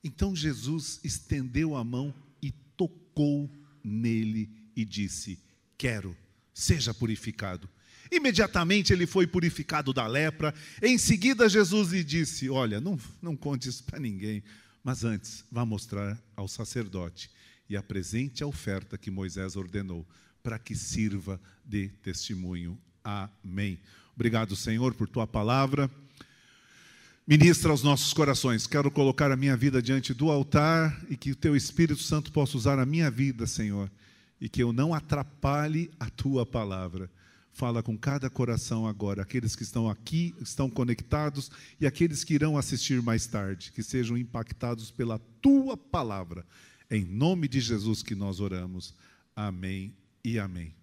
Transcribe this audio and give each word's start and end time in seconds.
Então 0.05 0.35
Jesus 0.35 1.01
estendeu 1.05 1.77
a 1.77 1.85
mão 1.85 2.13
e 2.43 2.51
tocou 2.77 3.51
nele 3.83 4.51
e 4.75 4.85
disse: 4.85 5.39
Quero, 5.79 6.17
seja 6.53 6.93
purificado. 6.93 7.69
Imediatamente 8.11 8.93
ele 8.93 9.07
foi 9.07 9.27
purificado 9.27 9.91
da 9.93 10.07
lepra. 10.07 10.55
Em 10.83 10.99
seguida, 10.99 11.49
Jesus 11.49 11.93
lhe 11.93 12.05
disse: 12.05 12.51
Olha, 12.51 12.81
não, 12.81 12.99
não 13.23 13.35
conte 13.35 13.69
isso 13.69 13.85
para 13.85 13.99
ninguém, 13.99 14.43
mas 14.83 15.05
antes, 15.05 15.45
vá 15.51 15.65
mostrar 15.65 16.21
ao 16.35 16.49
sacerdote 16.49 17.31
e 17.69 17.77
apresente 17.77 18.43
a 18.43 18.47
oferta 18.47 18.99
que 18.99 19.11
Moisés 19.11 19.57
ordenou, 19.57 20.07
para 20.43 20.59
que 20.59 20.75
sirva 20.75 21.41
de 21.65 21.89
testemunho. 22.03 22.79
Amém. 23.05 23.79
Obrigado, 24.15 24.57
Senhor, 24.57 24.95
por 24.95 25.09
tua 25.09 25.27
palavra. 25.27 25.91
Ministra 27.27 27.71
aos 27.71 27.83
nossos 27.83 28.13
corações. 28.13 28.67
Quero 28.67 28.91
colocar 28.91 29.31
a 29.31 29.37
minha 29.37 29.57
vida 29.57 29.81
diante 29.81 30.13
do 30.13 30.31
altar 30.31 31.01
e 31.09 31.17
que 31.17 31.31
o 31.31 31.37
teu 31.37 31.55
Espírito 31.55 32.03
Santo 32.03 32.33
possa 32.33 32.57
usar 32.57 32.79
a 32.79 32.85
minha 32.85 33.11
vida, 33.11 33.47
Senhor, 33.47 33.91
e 34.41 34.49
que 34.49 34.63
eu 34.63 34.73
não 34.73 34.93
atrapalhe 34.93 35.91
a 36.01 36.11
tua 36.11 36.45
palavra. 36.45 37.09
Fala 37.53 37.83
com 37.83 37.99
cada 37.99 38.31
coração 38.31 38.87
agora, 38.87 39.23
aqueles 39.23 39.55
que 39.55 39.63
estão 39.63 39.89
aqui, 39.89 40.35
estão 40.41 40.71
conectados 40.71 41.51
e 41.79 41.87
aqueles 41.87 42.25
que 42.25 42.33
irão 42.33 42.57
assistir 42.57 43.03
mais 43.03 43.27
tarde, 43.27 43.73
que 43.73 43.83
sejam 43.83 44.17
impactados 44.17 44.91
pela 44.91 45.19
tua 45.43 45.77
palavra. 45.77 46.47
Em 46.91 47.05
nome 47.05 47.47
de 47.49 47.61
Jesus 47.61 48.03
que 48.03 48.15
nós 48.15 48.41
oramos. 48.41 48.95
Amém 49.37 49.95
e 50.25 50.39
amém. 50.39 50.75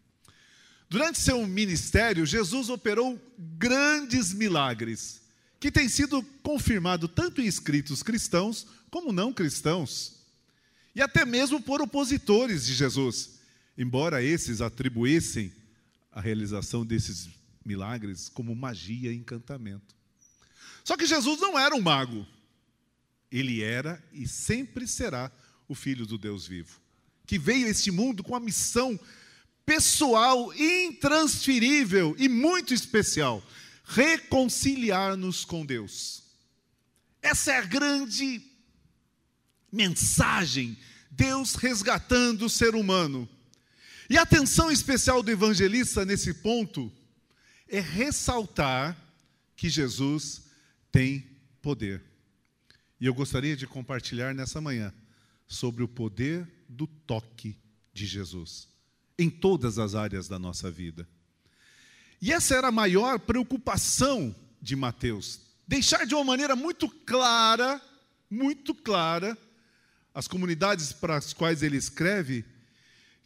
Durante 0.88 1.20
seu 1.20 1.46
ministério, 1.48 2.26
Jesus 2.26 2.70
operou 2.70 3.20
grandes 3.58 4.32
milagres, 4.32 5.22
que 5.60 5.72
têm 5.72 5.90
sido 5.90 6.24
confirmados 6.44 7.10
tanto 7.16 7.42
em 7.42 7.46
escritos 7.46 8.04
cristãos 8.04 8.68
como 8.92 9.12
não 9.12 9.34
cristãos, 9.34 10.20
e 10.96 11.02
até 11.02 11.26
mesmo 11.26 11.62
por 11.62 11.82
opositores 11.82 12.66
de 12.66 12.74
Jesus, 12.74 13.40
embora 13.78 14.24
esses 14.24 14.62
atribuíssem 14.62 15.52
a 16.12 16.22
realização 16.22 16.86
desses 16.86 17.30
milagres 17.66 18.30
como 18.30 18.56
magia 18.56 19.12
e 19.12 19.16
encantamento. 19.16 19.96
Só 20.84 20.98
que 20.98 21.06
Jesus 21.06 21.40
não 21.40 21.58
era 21.58 21.76
um 21.76 21.82
mago. 21.82 22.26
Ele 23.32 23.62
era 23.62 24.04
e 24.12 24.28
sempre 24.28 24.88
será 24.88 25.32
o 25.68 25.76
Filho 25.76 26.06
do 26.06 26.18
Deus 26.18 26.48
vivo, 26.48 26.82
que 27.28 27.38
veio 27.38 27.68
a 27.68 27.70
este 27.70 27.92
mundo 27.92 28.24
com 28.24 28.36
a 28.36 28.40
missão 28.40 29.00
pessoal, 29.66 30.52
intransferível 30.56 32.16
e 32.18 32.28
muito 32.28 32.74
especial: 32.74 33.44
reconciliar-nos 33.84 35.46
com 35.46 35.64
Deus. 35.64 36.24
Essa 37.22 37.52
é 37.52 37.58
a 37.58 37.66
grande 37.66 38.42
mensagem, 39.72 40.76
Deus 41.12 41.54
resgatando 41.54 42.46
o 42.46 42.50
ser 42.50 42.74
humano 42.74 43.30
e 44.10 44.18
a 44.18 44.24
atenção 44.24 44.72
especial 44.72 45.22
do 45.22 45.30
evangelista 45.30 46.04
nesse 46.04 46.34
ponto 46.34 46.92
é 47.68 47.80
ressaltar 47.80 48.98
que 49.56 49.70
Jesus 49.70 50.44
tem 50.92 51.26
poder. 51.62 52.02
E 53.00 53.06
eu 53.06 53.14
gostaria 53.14 53.56
de 53.56 53.68
compartilhar 53.68 54.34
nessa 54.34 54.60
manhã 54.60 54.94
sobre 55.48 55.84
o 55.84 55.88
poder 55.88 56.48
do 56.68 56.88
toque 56.88 57.56
de 57.94 58.06
Jesus 58.06 58.68
em 59.20 59.30
todas 59.30 59.78
as 59.78 59.96
áreas 59.96 60.28
da 60.28 60.40
nossa 60.40 60.72
vida. 60.72 61.08
E 62.22 62.32
essa 62.32 62.56
era 62.56 62.70
a 62.70 62.72
maior 62.72 63.20
preocupação 63.20 64.34
de 64.62 64.76
Mateus, 64.76 65.42
deixar 65.68 66.06
de 66.06 66.16
uma 66.16 66.24
maneira 66.24 66.56
muito 66.56 66.90
clara, 66.90 67.82
muito 68.30 68.74
clara, 68.74 69.38
as 70.14 70.28
comunidades 70.28 70.92
para 70.94 71.18
as 71.18 71.34
quais 71.34 71.62
ele 71.62 71.78
escreve, 71.78 72.46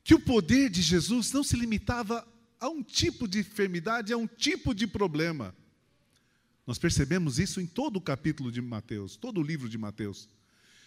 que 0.03 0.13
o 0.13 0.19
poder 0.19 0.69
de 0.69 0.81
Jesus 0.81 1.31
não 1.31 1.43
se 1.43 1.55
limitava 1.55 2.27
a 2.59 2.69
um 2.69 2.83
tipo 2.83 3.27
de 3.27 3.39
enfermidade, 3.39 4.13
a 4.13 4.17
um 4.17 4.27
tipo 4.27 4.73
de 4.73 4.85
problema. 4.85 5.55
Nós 6.65 6.77
percebemos 6.77 7.39
isso 7.39 7.59
em 7.59 7.65
todo 7.65 7.97
o 7.97 8.01
capítulo 8.01 8.51
de 8.51 8.61
Mateus, 8.61 9.15
todo 9.15 9.39
o 9.39 9.43
livro 9.43 9.67
de 9.67 9.77
Mateus. 9.77 10.29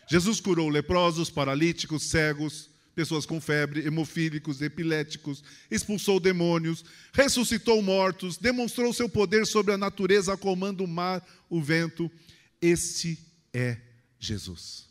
Jesus 0.09 0.41
curou 0.41 0.69
leprosos, 0.69 1.31
paralíticos, 1.31 2.04
cegos, 2.04 2.71
pessoas 2.94 3.27
com 3.27 3.38
febre, 3.41 3.87
hemofílicos, 3.87 4.62
epiléticos, 4.62 5.44
expulsou 5.71 6.19
demônios, 6.19 6.83
ressuscitou 7.12 7.83
mortos, 7.83 8.38
demonstrou 8.38 8.93
seu 8.94 9.09
poder 9.09 9.47
sobre 9.47 9.75
a 9.75 9.78
natureza, 9.78 10.34
comando 10.37 10.83
o 10.83 10.88
mar, 10.88 11.22
o 11.50 11.60
vento. 11.60 12.10
Este 12.60 13.19
é 13.53 13.78
Jesus. 14.19 14.88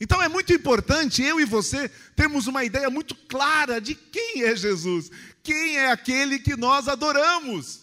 Então 0.00 0.22
é 0.22 0.28
muito 0.28 0.52
importante 0.52 1.22
eu 1.22 1.40
e 1.40 1.44
você 1.44 1.88
termos 2.14 2.46
uma 2.46 2.64
ideia 2.64 2.88
muito 2.88 3.14
clara 3.14 3.80
de 3.80 3.94
quem 3.94 4.44
é 4.44 4.54
Jesus, 4.54 5.10
quem 5.42 5.76
é 5.76 5.90
aquele 5.90 6.38
que 6.38 6.56
nós 6.56 6.86
adoramos. 6.86 7.80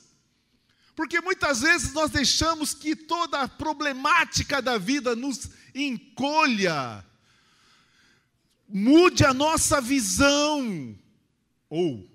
Porque 0.96 1.20
muitas 1.20 1.59
vezes 1.59 1.92
nós 1.92 2.09
deixamos 2.09 2.74
que 2.74 2.96
toda 2.96 3.42
a 3.42 3.48
problemática 3.50 4.62
da 4.62 4.78
vida 4.78 5.14
nos 5.14 5.50
encolha, 5.74 7.06
mude 8.68 9.26
a 9.26 9.34
nossa 9.34 9.82
visão, 9.82 10.97
ou 11.70 12.09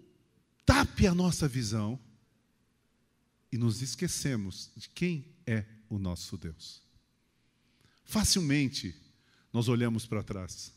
tape 0.64 1.06
a 1.06 1.14
nossa 1.14 1.46
visão, 1.46 2.00
e 3.52 3.58
nos 3.58 3.82
esquecemos 3.82 4.70
de 4.74 4.88
quem 4.88 5.26
é 5.46 5.64
o 5.90 5.98
nosso 5.98 6.38
Deus. 6.38 6.80
Facilmente 8.04 8.94
nós 9.52 9.68
olhamos 9.68 10.06
para 10.06 10.22
trás. 10.22 10.72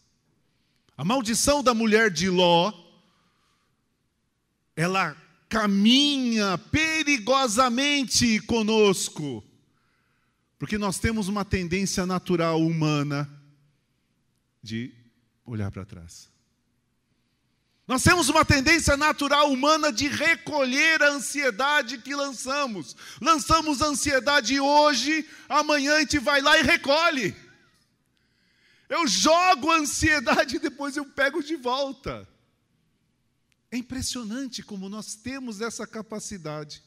A 0.98 1.04
maldição 1.04 1.64
da 1.64 1.74
mulher 1.74 2.10
de 2.12 2.30
Ló, 2.30 2.72
ela 4.76 5.16
caminha 5.50 6.58
perigosamente 6.58 8.40
conosco, 8.42 9.44
porque 10.58 10.78
nós 10.78 11.00
temos 11.00 11.28
uma 11.28 11.46
tendência 11.46 12.06
natural 12.06 12.60
humana 12.60 13.30
de 14.62 14.94
olhar 15.46 15.70
para 15.72 15.86
trás. 15.86 16.32
Nós 17.86 18.02
temos 18.02 18.30
uma 18.30 18.46
tendência 18.46 18.96
natural 18.96 19.52
humana 19.52 19.92
de 19.92 20.08
recolher 20.08 21.04
a 21.04 21.10
ansiedade 21.10 21.98
que 21.98 22.16
lançamos. 22.16 22.96
Lançamos 23.22 23.82
a 23.82 23.88
ansiedade 23.88 24.58
hoje, 24.58 25.28
amanhã 25.50 25.96
a 25.96 26.00
gente 26.00 26.18
vai 26.18 26.42
lá 26.42 26.58
e 26.58 26.64
recolhe. 26.64 27.36
Eu 28.94 29.08
jogo 29.08 29.72
a 29.72 29.78
ansiedade 29.78 30.58
e 30.58 30.59
depois 30.59 30.96
eu 30.96 31.04
pego 31.04 31.42
de 31.42 31.56
volta. 31.56 32.30
É 33.72 33.78
impressionante 33.78 34.62
como 34.62 34.88
nós 34.88 35.16
temos 35.16 35.62
essa 35.62 35.88
capacidade. 35.88 36.84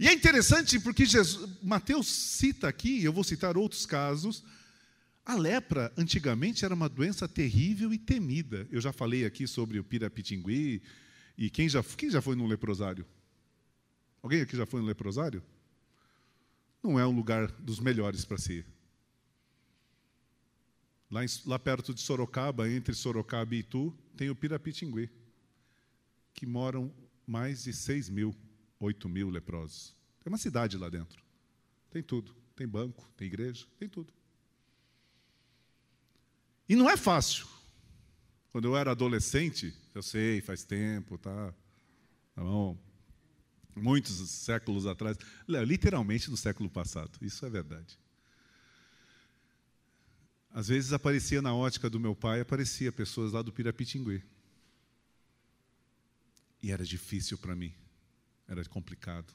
E 0.00 0.08
é 0.08 0.12
interessante 0.12 0.80
porque 0.80 1.06
Jesus, 1.06 1.48
Mateus 1.62 2.08
cita 2.08 2.66
aqui, 2.66 3.04
eu 3.04 3.12
vou 3.12 3.22
citar 3.22 3.56
outros 3.56 3.86
casos, 3.86 4.42
a 5.24 5.36
lepra 5.36 5.92
antigamente 5.96 6.64
era 6.64 6.74
uma 6.74 6.88
doença 6.88 7.28
terrível 7.28 7.92
e 7.94 7.98
temida. 7.98 8.66
Eu 8.68 8.80
já 8.80 8.92
falei 8.92 9.24
aqui 9.24 9.46
sobre 9.46 9.78
o 9.78 9.84
pirapitingui 9.84 10.82
e 11.38 11.48
quem 11.48 11.68
já, 11.68 11.80
quem 11.96 12.10
já 12.10 12.20
foi 12.20 12.34
no 12.34 12.44
leprosário? 12.44 13.06
Alguém 14.20 14.40
aqui 14.40 14.56
já 14.56 14.66
foi 14.66 14.80
no 14.80 14.86
leprosário? 14.88 15.44
Não 16.82 16.98
é 16.98 17.06
um 17.06 17.12
lugar 17.12 17.46
dos 17.52 17.78
melhores 17.78 18.24
para 18.24 18.36
se 18.36 18.54
ir. 18.54 18.71
Lá, 21.12 21.22
em, 21.22 21.28
lá 21.44 21.58
perto 21.58 21.92
de 21.92 22.00
Sorocaba, 22.00 22.66
entre 22.70 22.94
Sorocaba 22.94 23.54
e 23.54 23.58
Itu, 23.58 23.94
tem 24.16 24.30
o 24.30 24.34
Pirapitingui, 24.34 25.10
que 26.32 26.46
moram 26.46 26.90
mais 27.26 27.64
de 27.64 27.72
6 27.74 28.08
mil, 28.08 28.34
8 28.80 29.10
mil 29.10 29.28
leprosos. 29.28 29.94
Tem 30.24 30.32
uma 30.32 30.38
cidade 30.38 30.78
lá 30.78 30.88
dentro. 30.88 31.22
Tem 31.90 32.02
tudo. 32.02 32.34
Tem 32.56 32.66
banco, 32.66 33.06
tem 33.14 33.26
igreja, 33.26 33.66
tem 33.78 33.90
tudo. 33.90 34.10
E 36.66 36.74
não 36.74 36.88
é 36.88 36.96
fácil. 36.96 37.46
Quando 38.50 38.68
eu 38.68 38.76
era 38.76 38.92
adolescente, 38.92 39.74
eu 39.94 40.02
sei, 40.02 40.40
faz 40.40 40.64
tempo, 40.64 41.18
tá? 41.18 41.52
Tá 42.34 42.42
bom? 42.42 42.78
Muitos 43.76 44.14
séculos 44.30 44.86
atrás, 44.86 45.18
literalmente 45.46 46.30
no 46.30 46.36
século 46.38 46.70
passado, 46.70 47.18
isso 47.20 47.44
é 47.44 47.50
verdade. 47.50 47.98
Às 50.52 50.68
vezes 50.68 50.92
aparecia 50.92 51.40
na 51.40 51.54
ótica 51.54 51.88
do 51.88 51.98
meu 51.98 52.14
pai, 52.14 52.40
aparecia 52.40 52.92
pessoas 52.92 53.32
lá 53.32 53.40
do 53.40 53.52
Pirapitinguê. 53.52 54.22
E 56.62 56.70
era 56.70 56.84
difícil 56.84 57.38
para 57.38 57.56
mim, 57.56 57.72
era 58.46 58.62
complicado. 58.66 59.32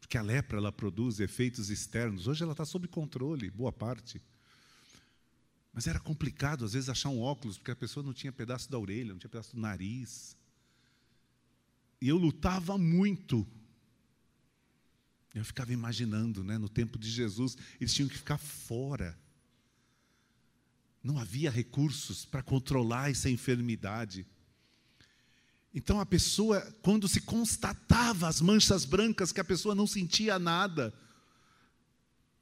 Porque 0.00 0.16
a 0.16 0.22
lepra 0.22 0.58
ela 0.58 0.70
produz 0.70 1.18
efeitos 1.18 1.70
externos. 1.70 2.28
Hoje 2.28 2.42
ela 2.42 2.52
está 2.52 2.64
sob 2.64 2.86
controle, 2.86 3.50
boa 3.50 3.72
parte. 3.72 4.22
Mas 5.72 5.88
era 5.88 5.98
complicado, 5.98 6.64
às 6.64 6.74
vezes, 6.74 6.88
achar 6.88 7.08
um 7.08 7.20
óculos, 7.20 7.58
porque 7.58 7.72
a 7.72 7.76
pessoa 7.76 8.04
não 8.04 8.12
tinha 8.12 8.32
pedaço 8.32 8.70
da 8.70 8.78
orelha, 8.78 9.12
não 9.12 9.18
tinha 9.18 9.30
pedaço 9.30 9.56
do 9.56 9.60
nariz. 9.60 10.36
E 12.00 12.08
eu 12.08 12.16
lutava 12.16 12.78
muito. 12.78 13.44
Eu 15.34 15.44
ficava 15.44 15.72
imaginando, 15.72 16.44
né, 16.44 16.58
no 16.58 16.68
tempo 16.68 16.96
de 16.96 17.10
Jesus, 17.10 17.56
eles 17.80 17.92
tinham 17.92 18.08
que 18.08 18.16
ficar 18.16 18.38
fora. 18.38 19.18
Não 21.04 21.18
havia 21.18 21.50
recursos 21.50 22.24
para 22.24 22.42
controlar 22.42 23.10
essa 23.10 23.28
enfermidade. 23.28 24.26
Então 25.74 26.00
a 26.00 26.06
pessoa, 26.06 26.62
quando 26.80 27.06
se 27.06 27.20
constatava 27.20 28.26
as 28.26 28.40
manchas 28.40 28.86
brancas, 28.86 29.30
que 29.30 29.40
a 29.40 29.44
pessoa 29.44 29.74
não 29.74 29.86
sentia 29.86 30.38
nada, 30.38 30.94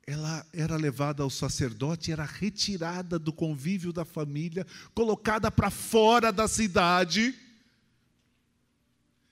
ela 0.07 0.47
era 0.53 0.77
levada 0.77 1.25
ao 1.25 1.31
sacerdote, 1.31 2.13
era 2.13 2.25
retirada 2.25 3.19
do 3.19 3.33
convívio 3.33 3.93
da 3.93 4.05
família, 4.05 4.65
colocada 4.95 5.51
para 5.51 5.69
fora 5.69 6.33
da 6.33 6.47
cidade, 6.47 7.35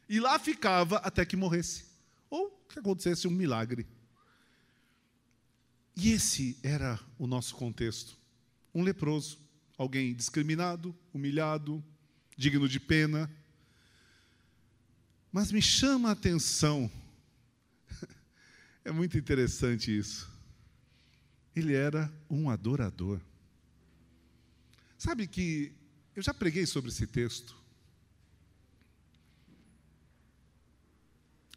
e 0.08 0.18
lá 0.18 0.40
ficava 0.40 0.96
até 0.96 1.24
que 1.24 1.36
morresse, 1.36 1.84
ou 2.28 2.50
que 2.68 2.80
acontecesse 2.80 3.28
um 3.28 3.30
milagre. 3.30 3.86
E 5.94 6.10
esse 6.10 6.58
era 6.64 6.98
o 7.16 7.28
nosso 7.28 7.54
contexto. 7.54 8.19
Um 8.74 8.82
leproso, 8.82 9.38
alguém 9.76 10.14
discriminado, 10.14 10.96
humilhado, 11.12 11.82
digno 12.36 12.68
de 12.68 12.80
pena, 12.80 13.30
mas 15.32 15.52
me 15.52 15.62
chama 15.62 16.08
a 16.08 16.12
atenção, 16.12 16.90
é 18.84 18.90
muito 18.90 19.16
interessante 19.16 19.96
isso. 19.96 20.28
Ele 21.54 21.74
era 21.74 22.12
um 22.28 22.50
adorador. 22.50 23.20
Sabe 24.98 25.26
que 25.26 25.72
eu 26.14 26.22
já 26.22 26.34
preguei 26.34 26.66
sobre 26.66 26.90
esse 26.90 27.06
texto. 27.06 27.56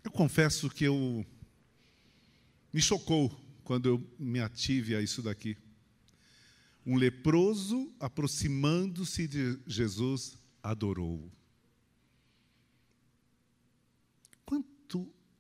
Eu 0.04 0.12
confesso 0.12 0.70
que 0.70 0.84
eu 0.84 1.26
me 2.72 2.82
chocou 2.82 3.30
quando 3.64 3.88
eu 3.88 4.16
me 4.20 4.40
ative 4.40 4.96
a 4.96 5.02
isso 5.02 5.22
daqui. 5.22 5.58
Um 6.86 6.96
leproso 6.96 7.92
aproximando-se 8.00 9.28
de 9.28 9.60
Jesus 9.66 10.38
adorou-o. 10.62 11.32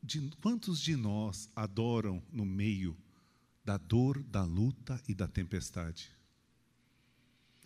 de, 0.03 0.29
quantos 0.41 0.81
de 0.81 0.95
nós 0.95 1.49
adoram 1.55 2.21
no 2.31 2.45
meio 2.45 2.95
da 3.63 3.77
dor, 3.77 4.21
da 4.23 4.43
luta 4.43 5.01
e 5.07 5.15
da 5.15 5.27
tempestade? 5.27 6.11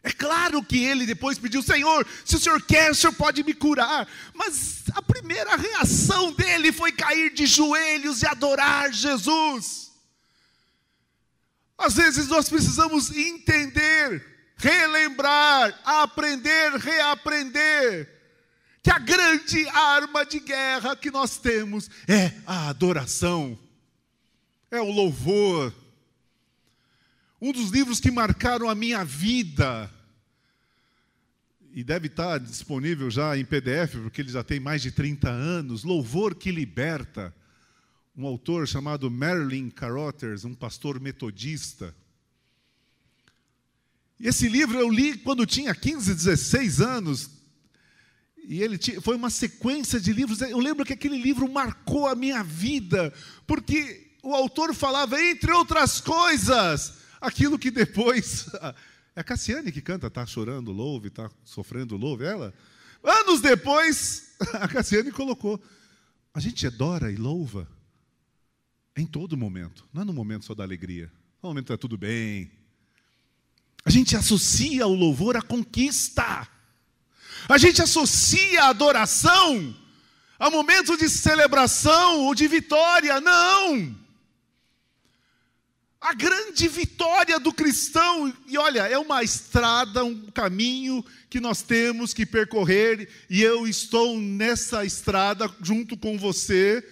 É 0.04 0.12
claro 0.12 0.64
que 0.64 0.78
ele 0.78 1.08
depois 1.08 1.40
pediu, 1.40 1.64
Senhor, 1.64 2.08
se 2.24 2.36
o 2.36 2.40
Senhor 2.40 2.62
quer, 2.62 2.92
o 2.92 2.96
Senhor 2.96 3.14
pode 3.14 3.44
me 3.44 3.54
curar. 3.54 4.08
Mas 4.34 4.84
a 4.94 5.02
primeira 5.02 5.56
reação 5.56 6.32
dele 6.32 6.72
foi 6.72 6.92
cair 6.92 7.34
de 7.34 7.48
joelhos 7.48 8.22
e 8.22 8.28
adorar 8.28 8.94
Jesus. 8.94 9.87
Às 11.78 11.94
vezes 11.94 12.28
nós 12.28 12.50
precisamos 12.50 13.12
entender, 13.12 14.26
relembrar, 14.56 15.80
aprender, 15.86 16.72
reaprender 16.74 18.10
que 18.82 18.90
a 18.90 18.98
grande 18.98 19.68
arma 19.68 20.26
de 20.26 20.40
guerra 20.40 20.96
que 20.96 21.12
nós 21.12 21.38
temos 21.38 21.90
é 22.08 22.34
a 22.46 22.70
adoração, 22.70 23.58
é 24.72 24.80
o 24.80 24.92
louvor. 24.92 25.74
Um 27.40 27.52
dos 27.52 27.70
livros 27.70 28.00
que 28.00 28.10
marcaram 28.10 28.68
a 28.68 28.74
minha 28.74 29.04
vida, 29.04 29.92
e 31.78 31.84
deve 31.84 32.08
estar 32.08 32.40
disponível 32.40 33.12
já 33.12 33.38
em 33.38 33.46
PDF, 33.46 33.98
porque 34.02 34.22
ele 34.22 34.32
já 34.32 34.44
tem 34.44 34.60
mais 34.60 34.82
de 34.82 34.92
30 34.92 35.30
anos, 35.30 35.84
Louvor 35.84 36.34
que 36.34 36.52
Liberta, 36.52 37.32
um 38.18 38.26
autor 38.26 38.68
chamado 38.68 39.12
Marilyn 39.12 39.70
Carothers, 39.70 40.44
um 40.44 40.56
pastor 40.56 41.00
metodista. 41.00 41.96
Esse 44.20 44.50
livro 44.50 44.80
eu 44.80 44.90
li 44.90 45.16
quando 45.20 45.46
tinha 45.46 45.76
15, 45.76 46.16
16 46.16 46.82
anos, 46.82 47.30
e 48.44 48.64
ele 48.64 48.80
tinha, 48.80 49.00
foi 49.00 49.16
uma 49.16 49.30
sequência 49.30 50.00
de 50.00 50.12
livros. 50.12 50.42
Eu 50.42 50.58
lembro 50.58 50.84
que 50.84 50.94
aquele 50.94 51.22
livro 51.22 51.48
marcou 51.48 52.08
a 52.08 52.16
minha 52.16 52.44
vida, 52.44 53.14
porque 53.46 54.10
o 54.24 54.34
autor 54.34 54.74
falava, 54.74 55.22
entre 55.22 55.52
outras 55.52 56.02
coisas, 56.02 56.94
aquilo 57.22 57.60
que 57.60 57.70
depois. 57.70 58.50
É 59.16 59.22
a 59.22 59.24
Cassiane 59.24 59.72
que 59.72 59.82
canta, 59.82 60.06
está 60.06 60.24
chorando 60.28 60.72
louve, 60.72 61.08
está 61.08 61.28
sofrendo 61.44 61.98
louve, 61.98 62.24
ela. 62.24 62.54
Anos 63.04 63.42
depois, 63.42 64.36
a 64.54 64.68
Cassiane 64.68 65.12
colocou. 65.12 65.60
A 66.36 66.40
gente 66.40 66.68
adora 66.68 67.12
e 67.12 67.16
louva 67.16 67.68
em 68.98 69.06
todo 69.06 69.38
momento, 69.38 69.88
não 69.94 70.02
é 70.02 70.06
no 70.06 70.14
momento 70.14 70.46
só 70.46 70.56
da 70.56 70.64
alegria. 70.64 71.12
No 71.42 71.50
momento 71.50 71.66
está 71.66 71.78
tudo 71.78 71.98
bem. 71.98 72.52
A 73.86 73.90
gente 73.90 74.16
associa 74.16 74.86
o 74.88 74.94
louvor 74.94 75.38
à 75.38 75.42
conquista. 75.42 76.48
A 77.48 77.58
gente 77.58 77.82
associa 77.82 78.64
a 78.64 78.70
adoração 78.70 79.76
a 80.40 80.50
momento 80.50 80.96
de 80.98 81.10
celebração 81.10 82.22
ou 82.22 82.36
de 82.36 82.48
vitória. 82.48 83.20
Não! 83.20 83.96
A 86.00 86.14
grande 86.14 86.68
vitória 86.68 87.40
do 87.40 87.52
cristão, 87.52 88.32
e 88.48 88.58
olha, 88.58 88.88
é 88.88 88.98
uma 89.00 89.24
estrada, 89.24 90.04
um 90.04 90.30
caminho 90.30 91.04
que 91.30 91.40
nós 91.40 91.64
temos 91.64 92.14
que 92.14 92.26
percorrer, 92.26 93.10
e 93.30 93.42
eu 93.42 93.68
estou 93.68 94.18
nessa 94.20 94.86
estrada 94.86 95.50
junto 95.62 95.98
com 95.98 96.18
você, 96.18 96.88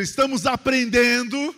estamos 0.00 0.46
aprendendo, 0.46 1.54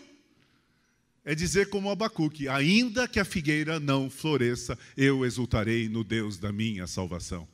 é 1.25 1.35
dizer 1.35 1.69
como 1.69 1.91
Abacuque: 1.91 2.49
ainda 2.49 3.07
que 3.07 3.21
a 3.21 3.25
figueira 3.25 3.79
não 3.79 4.11
floresça, 4.11 4.79
eu 4.97 5.25
exultarei 5.25 5.89
no 5.89 6.03
Deus 6.03 6.39
da 6.39 6.51
minha 6.51 6.87
salvação 6.87 7.47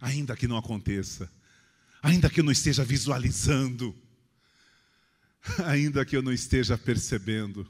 ainda 0.00 0.36
que 0.36 0.46
não 0.46 0.56
aconteça, 0.56 1.30
ainda 2.02 2.30
que 2.30 2.40
eu 2.40 2.44
não 2.44 2.52
esteja 2.52 2.84
visualizando, 2.84 3.96
ainda 5.66 6.04
que 6.04 6.16
eu 6.16 6.22
não 6.22 6.32
esteja 6.32 6.78
percebendo. 6.78 7.68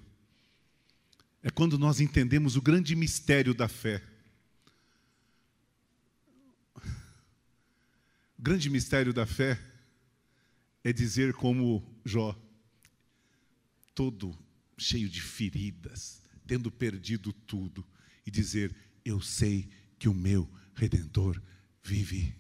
É 1.43 1.51
quando 1.51 1.79
nós 1.79 2.01
entendemos 2.01 2.57
o 2.57 2.63
grande 2.63 2.95
mistério 2.95 3.55
da 3.55 3.69
fé. 3.69 4.03
O 8.39 8.43
grande 8.43 8.69
mistério 8.69 9.13
da 9.13 9.27
fé 9.27 9.59
é 10.85 10.93
dizer 10.93 11.33
como 11.33 11.83
Jó, 12.09 12.35
todo 13.95 14.35
cheio 14.79 15.11
de 15.11 15.21
feridas, 15.21 16.23
tendo 16.47 16.73
perdido 16.73 17.35
tudo, 17.35 17.87
e 18.25 18.31
dizer: 18.31 18.75
Eu 19.05 19.21
sei 19.21 19.69
que 19.99 20.09
o 20.09 20.15
meu 20.15 20.51
redentor 20.75 21.41
vive. 21.83 22.35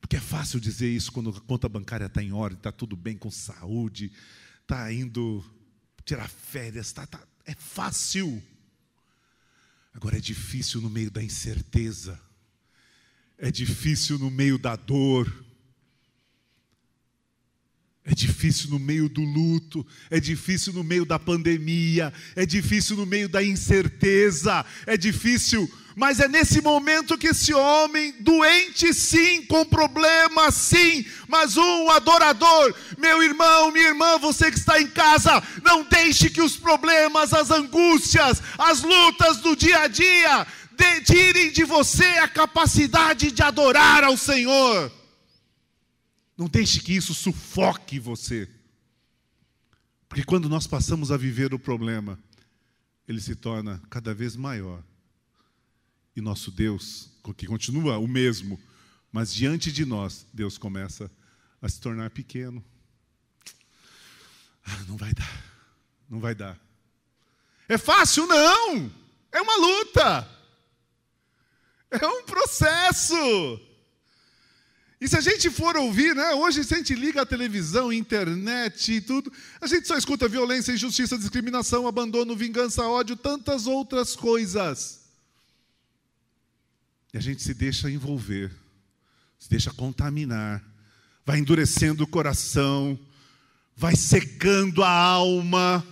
Porque 0.00 0.16
é 0.16 0.20
fácil 0.20 0.58
dizer 0.58 0.88
isso 0.88 1.12
quando 1.12 1.30
a 1.30 1.40
conta 1.40 1.68
bancária 1.68 2.06
está 2.06 2.20
em 2.20 2.32
ordem, 2.32 2.58
está 2.58 2.72
tudo 2.72 2.96
bem 2.96 3.16
com 3.16 3.30
saúde, 3.30 4.10
está 4.62 4.92
indo 4.92 5.44
tirar 6.04 6.28
férias, 6.28 6.90
tá, 6.90 7.06
tá, 7.06 7.24
é 7.44 7.54
fácil. 7.54 8.42
Agora 9.94 10.16
é 10.16 10.20
difícil 10.20 10.80
no 10.80 10.90
meio 10.90 11.12
da 11.12 11.22
incerteza, 11.22 12.20
é 13.36 13.52
difícil 13.52 14.18
no 14.18 14.30
meio 14.30 14.58
da 14.58 14.74
dor, 14.74 15.47
é 18.08 18.14
difícil 18.14 18.70
no 18.70 18.78
meio 18.78 19.06
do 19.06 19.20
luto, 19.20 19.86
é 20.10 20.18
difícil 20.18 20.72
no 20.72 20.82
meio 20.82 21.04
da 21.04 21.18
pandemia, 21.18 22.10
é 22.34 22.46
difícil 22.46 22.96
no 22.96 23.04
meio 23.04 23.28
da 23.28 23.44
incerteza, 23.44 24.64
é 24.86 24.96
difícil 24.96 25.70
mas 25.94 26.20
é 26.20 26.28
nesse 26.28 26.62
momento 26.62 27.18
que 27.18 27.26
esse 27.26 27.52
homem, 27.52 28.14
doente 28.20 28.94
sim, 28.94 29.42
com 29.42 29.64
problema 29.64 30.48
sim, 30.52 31.04
mas 31.26 31.56
um 31.56 31.90
adorador, 31.90 32.72
meu 32.96 33.20
irmão, 33.20 33.72
minha 33.72 33.88
irmã, 33.88 34.16
você 34.16 34.48
que 34.48 34.58
está 34.58 34.80
em 34.80 34.86
casa, 34.86 35.42
não 35.64 35.82
deixe 35.82 36.30
que 36.30 36.40
os 36.40 36.56
problemas, 36.56 37.34
as 37.34 37.50
angústias, 37.50 38.40
as 38.56 38.80
lutas 38.80 39.38
do 39.38 39.56
dia 39.56 39.80
a 39.80 39.88
dia 39.88 40.46
de, 40.70 41.00
tirem 41.00 41.50
de 41.50 41.64
você 41.64 42.06
a 42.18 42.28
capacidade 42.28 43.32
de 43.32 43.42
adorar 43.42 44.04
ao 44.04 44.16
Senhor. 44.16 44.97
Não 46.38 46.46
deixe 46.46 46.78
que 46.78 46.92
isso 46.92 47.12
sufoque 47.12 47.98
você. 47.98 48.48
Porque 50.08 50.22
quando 50.22 50.48
nós 50.48 50.68
passamos 50.68 51.10
a 51.10 51.16
viver 51.16 51.52
o 51.52 51.58
problema, 51.58 52.16
ele 53.08 53.20
se 53.20 53.34
torna 53.34 53.82
cada 53.90 54.14
vez 54.14 54.36
maior. 54.36 54.80
E 56.14 56.20
nosso 56.20 56.52
Deus, 56.52 57.10
que 57.36 57.46
continua 57.46 57.98
o 57.98 58.06
mesmo, 58.06 58.58
mas 59.10 59.34
diante 59.34 59.72
de 59.72 59.84
nós, 59.84 60.24
Deus 60.32 60.56
começa 60.56 61.10
a 61.60 61.68
se 61.68 61.80
tornar 61.80 62.10
pequeno. 62.10 62.64
Ah, 64.64 64.84
não 64.86 64.96
vai 64.96 65.12
dar, 65.12 65.44
não 66.08 66.20
vai 66.20 66.36
dar. 66.36 66.56
É 67.68 67.76
fácil? 67.76 68.28
Não! 68.28 68.92
É 69.32 69.40
uma 69.40 69.56
luta, 69.56 70.28
é 71.90 72.06
um 72.06 72.24
processo. 72.24 73.67
E 75.00 75.06
se 75.06 75.16
a 75.16 75.20
gente 75.20 75.48
for 75.48 75.76
ouvir, 75.76 76.14
né, 76.14 76.34
hoje 76.34 76.64
se 76.64 76.74
a 76.74 76.78
gente 76.78 76.94
liga 76.94 77.22
a 77.22 77.26
televisão, 77.26 77.92
internet 77.92 78.94
e 78.94 79.00
tudo, 79.00 79.32
a 79.60 79.66
gente 79.66 79.86
só 79.86 79.96
escuta 79.96 80.28
violência, 80.28 80.72
injustiça, 80.72 81.16
discriminação, 81.16 81.86
abandono, 81.86 82.34
vingança, 82.34 82.82
ódio, 82.84 83.16
tantas 83.16 83.66
outras 83.66 84.16
coisas. 84.16 85.00
E 87.14 87.16
a 87.16 87.20
gente 87.20 87.42
se 87.42 87.54
deixa 87.54 87.88
envolver, 87.88 88.52
se 89.38 89.48
deixa 89.48 89.72
contaminar, 89.72 90.64
vai 91.24 91.38
endurecendo 91.38 92.02
o 92.02 92.06
coração, 92.06 92.98
vai 93.76 93.94
secando 93.94 94.82
a 94.82 94.90
alma. 94.90 95.86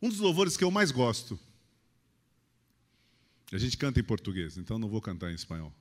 Um 0.00 0.08
dos 0.08 0.20
louvores 0.20 0.56
que 0.56 0.62
eu 0.62 0.70
mais 0.70 0.92
gosto, 0.92 1.38
a 3.50 3.58
gente 3.58 3.76
canta 3.76 3.98
em 3.98 4.04
português, 4.04 4.56
então 4.56 4.78
não 4.78 4.88
vou 4.88 5.00
cantar 5.00 5.30
em 5.30 5.34
espanhol. 5.34 5.72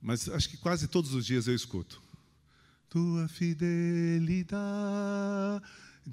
Mas 0.00 0.28
acho 0.28 0.48
que 0.48 0.56
quase 0.56 0.86
todos 0.86 1.12
os 1.12 1.26
dias 1.26 1.48
eu 1.48 1.54
escuto. 1.54 2.00
Tua 2.88 3.26
fidelidade 3.28 4.48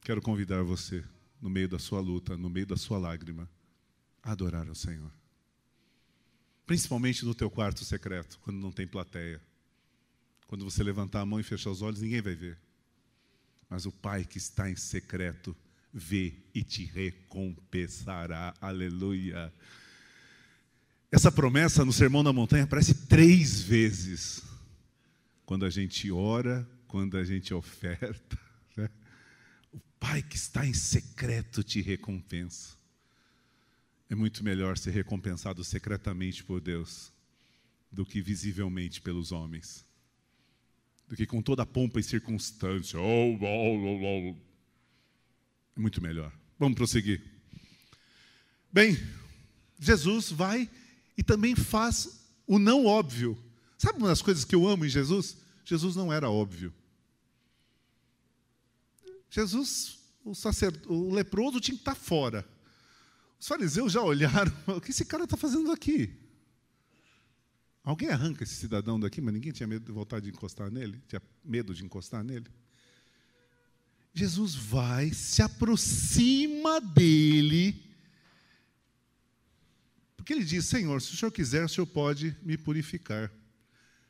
Quero 0.00 0.22
convidar 0.22 0.62
você, 0.62 1.04
no 1.40 1.50
meio 1.50 1.68
da 1.68 1.78
sua 1.78 2.00
luta, 2.00 2.36
no 2.36 2.48
meio 2.48 2.66
da 2.66 2.76
sua 2.76 2.98
lágrima, 2.98 3.48
a 4.22 4.32
adorar 4.32 4.68
ao 4.68 4.74
Senhor. 4.74 5.12
Principalmente 6.66 7.24
no 7.24 7.34
teu 7.34 7.50
quarto 7.50 7.84
secreto, 7.84 8.38
quando 8.42 8.58
não 8.58 8.70
tem 8.70 8.86
plateia. 8.86 9.40
Quando 10.46 10.64
você 10.64 10.82
levantar 10.82 11.20
a 11.20 11.26
mão 11.26 11.40
e 11.40 11.44
fechar 11.44 11.70
os 11.70 11.82
olhos, 11.82 12.00
ninguém 12.00 12.20
vai 12.20 12.34
ver. 12.34 12.58
Mas 13.68 13.86
o 13.86 13.92
Pai 13.92 14.24
que 14.24 14.38
está 14.38 14.70
em 14.70 14.76
secreto, 14.76 15.56
vê 15.92 16.34
e 16.54 16.62
te 16.62 16.84
recompensará. 16.84 18.54
Aleluia. 18.60 19.52
Essa 21.10 21.32
promessa 21.32 21.84
no 21.84 21.92
Sermão 21.92 22.22
da 22.22 22.32
Montanha 22.32 22.64
aparece 22.64 22.94
três 23.06 23.60
vezes. 23.60 24.42
Quando 25.44 25.64
a 25.64 25.70
gente 25.70 26.10
ora, 26.10 26.68
quando 26.86 27.16
a 27.16 27.24
gente 27.24 27.52
oferta. 27.52 28.38
Né? 28.76 28.88
O 29.72 29.80
Pai 29.98 30.22
que 30.22 30.36
está 30.36 30.64
em 30.64 30.72
secreto 30.72 31.64
te 31.64 31.80
recompensa. 31.82 32.76
É 34.08 34.14
muito 34.14 34.44
melhor 34.44 34.78
ser 34.78 34.92
recompensado 34.92 35.64
secretamente 35.64 36.44
por 36.44 36.60
Deus 36.60 37.12
do 37.90 38.06
que 38.06 38.22
visivelmente 38.22 39.00
pelos 39.00 39.32
homens. 39.32 39.84
Do 41.08 41.16
que 41.16 41.26
com 41.26 41.42
toda 41.42 41.64
a 41.64 41.66
pompa 41.66 41.98
e 41.98 42.02
circunstância. 42.04 43.00
Oh, 43.00 43.36
oh, 43.40 43.44
oh, 43.44 44.30
oh 44.30 44.49
é 45.76 45.80
muito 45.80 46.02
melhor. 46.02 46.32
Vamos 46.58 46.76
prosseguir. 46.76 47.22
Bem, 48.72 48.96
Jesus 49.78 50.30
vai 50.30 50.70
e 51.16 51.22
também 51.22 51.56
faz 51.56 52.20
o 52.46 52.58
não 52.58 52.86
óbvio. 52.86 53.36
Sabe 53.78 53.98
uma 53.98 54.08
das 54.08 54.22
coisas 54.22 54.44
que 54.44 54.54
eu 54.54 54.68
amo 54.68 54.84
em 54.84 54.88
Jesus? 54.88 55.36
Jesus 55.64 55.96
não 55.96 56.12
era 56.12 56.30
óbvio. 56.30 56.72
Jesus, 59.30 59.98
o, 60.24 60.34
sacerd... 60.34 60.80
o 60.86 61.12
leproso 61.12 61.60
tinha 61.60 61.74
que 61.74 61.80
estar 61.80 61.94
fora. 61.94 62.46
Os 63.38 63.46
fariseus 63.46 63.92
já 63.92 64.02
olharam, 64.02 64.52
o 64.66 64.80
que 64.80 64.90
esse 64.90 65.04
cara 65.04 65.24
está 65.24 65.36
fazendo 65.36 65.70
aqui? 65.72 66.14
Alguém 67.82 68.10
arranca 68.10 68.44
esse 68.44 68.54
cidadão 68.54 69.00
daqui, 69.00 69.20
mas 69.20 69.32
ninguém 69.32 69.52
tinha 69.52 69.66
medo 69.66 69.86
de 69.86 69.92
voltar 69.92 70.20
de 70.20 70.28
encostar 70.28 70.70
nele? 70.70 71.02
Tinha 71.08 71.22
medo 71.42 71.74
de 71.74 71.84
encostar 71.84 72.22
nele? 72.22 72.46
Jesus 74.12 74.54
vai, 74.54 75.12
se 75.12 75.40
aproxima 75.40 76.80
dele, 76.80 77.80
porque 80.16 80.32
ele 80.32 80.44
diz: 80.44 80.66
Senhor, 80.66 81.00
se 81.00 81.14
o 81.14 81.16
senhor 81.16 81.30
quiser, 81.30 81.64
o 81.64 81.68
senhor 81.68 81.86
pode 81.86 82.36
me 82.42 82.58
purificar. 82.58 83.30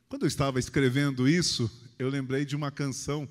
Quando 0.09 0.23
eu 0.23 0.29
estava 0.29 0.59
escrevendo 0.59 1.29
isso, 1.29 1.71
eu 1.99 2.09
lembrei 2.09 2.45
de 2.45 2.57
uma 2.57 2.71
canção, 2.71 3.29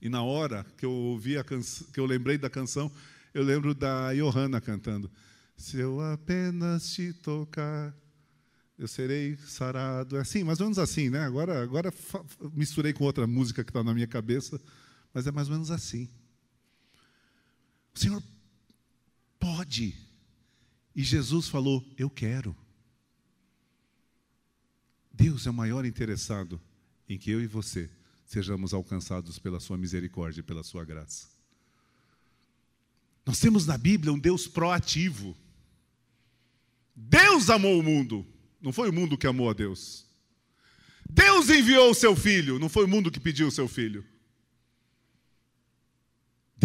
e 0.00 0.08
na 0.08 0.22
hora 0.22 0.64
que 0.76 0.84
eu 0.84 0.90
ouvi 0.90 1.36
a 1.36 1.44
canção, 1.44 1.86
que 1.92 2.00
eu 2.00 2.06
lembrei 2.06 2.38
da 2.38 2.50
canção, 2.50 2.90
eu 3.32 3.42
lembro 3.42 3.74
da 3.74 4.12
Johanna 4.14 4.60
cantando: 4.60 5.10
Se 5.54 5.78
eu 5.78 6.00
apenas 6.00 6.90
te 6.94 7.12
tocar, 7.12 7.94
eu 8.78 8.88
serei 8.88 9.36
sarado. 9.36 10.16
É 10.16 10.20
assim, 10.20 10.42
mais 10.42 10.60
ou 10.60 10.66
menos 10.66 10.78
assim, 10.78 11.10
né? 11.10 11.20
Agora, 11.20 11.62
agora 11.62 11.92
misturei 12.54 12.94
com 12.94 13.04
outra 13.04 13.26
música 13.26 13.62
que 13.62 13.70
está 13.70 13.84
na 13.84 13.92
minha 13.92 14.06
cabeça 14.06 14.58
mas 15.16 15.26
é 15.26 15.32
mais 15.32 15.48
ou 15.48 15.54
menos 15.54 15.70
assim. 15.70 16.10
O 17.94 17.98
Senhor 17.98 18.22
pode. 19.40 19.96
E 20.94 21.02
Jesus 21.02 21.48
falou: 21.48 21.82
Eu 21.96 22.10
quero. 22.10 22.54
Deus 25.10 25.46
é 25.46 25.50
o 25.50 25.54
maior 25.54 25.86
interessado 25.86 26.60
em 27.08 27.16
que 27.16 27.30
eu 27.30 27.40
e 27.40 27.46
você 27.46 27.88
sejamos 28.26 28.74
alcançados 28.74 29.38
pela 29.38 29.58
Sua 29.58 29.78
misericórdia 29.78 30.40
e 30.40 30.42
pela 30.42 30.62
Sua 30.62 30.84
graça. 30.84 31.28
Nós 33.24 33.40
temos 33.40 33.64
na 33.64 33.78
Bíblia 33.78 34.12
um 34.12 34.18
Deus 34.18 34.46
proativo. 34.46 35.34
Deus 36.94 37.48
amou 37.48 37.80
o 37.80 37.82
mundo, 37.82 38.26
não 38.60 38.70
foi 38.70 38.90
o 38.90 38.92
mundo 38.92 39.16
que 39.16 39.26
amou 39.26 39.48
a 39.48 39.54
Deus. 39.54 40.04
Deus 41.08 41.48
enviou 41.48 41.92
o 41.92 41.94
seu 41.94 42.14
filho, 42.14 42.58
não 42.58 42.68
foi 42.68 42.84
o 42.84 42.88
mundo 42.88 43.10
que 43.10 43.18
pediu 43.18 43.48
o 43.48 43.50
seu 43.50 43.66
filho. 43.66 44.04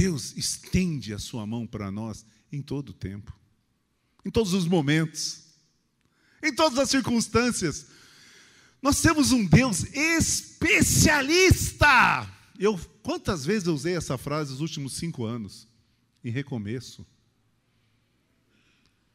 Deus 0.01 0.35
estende 0.35 1.13
a 1.13 1.19
sua 1.19 1.45
mão 1.45 1.67
para 1.67 1.91
nós 1.91 2.25
em 2.51 2.59
todo 2.59 2.89
o 2.89 2.93
tempo, 2.93 3.39
em 4.25 4.31
todos 4.31 4.51
os 4.51 4.65
momentos, 4.65 5.43
em 6.41 6.55
todas 6.55 6.79
as 6.79 6.89
circunstâncias. 6.89 7.85
Nós 8.81 8.99
temos 8.99 9.31
um 9.31 9.45
Deus 9.45 9.83
especialista. 9.93 11.87
Eu 12.57 12.79
quantas 13.03 13.45
vezes 13.45 13.67
eu 13.67 13.75
usei 13.75 13.95
essa 13.95 14.17
frase 14.17 14.49
nos 14.49 14.61
últimos 14.61 14.93
cinco 14.93 15.23
anos? 15.23 15.67
Em 16.23 16.31
recomeço. 16.31 17.05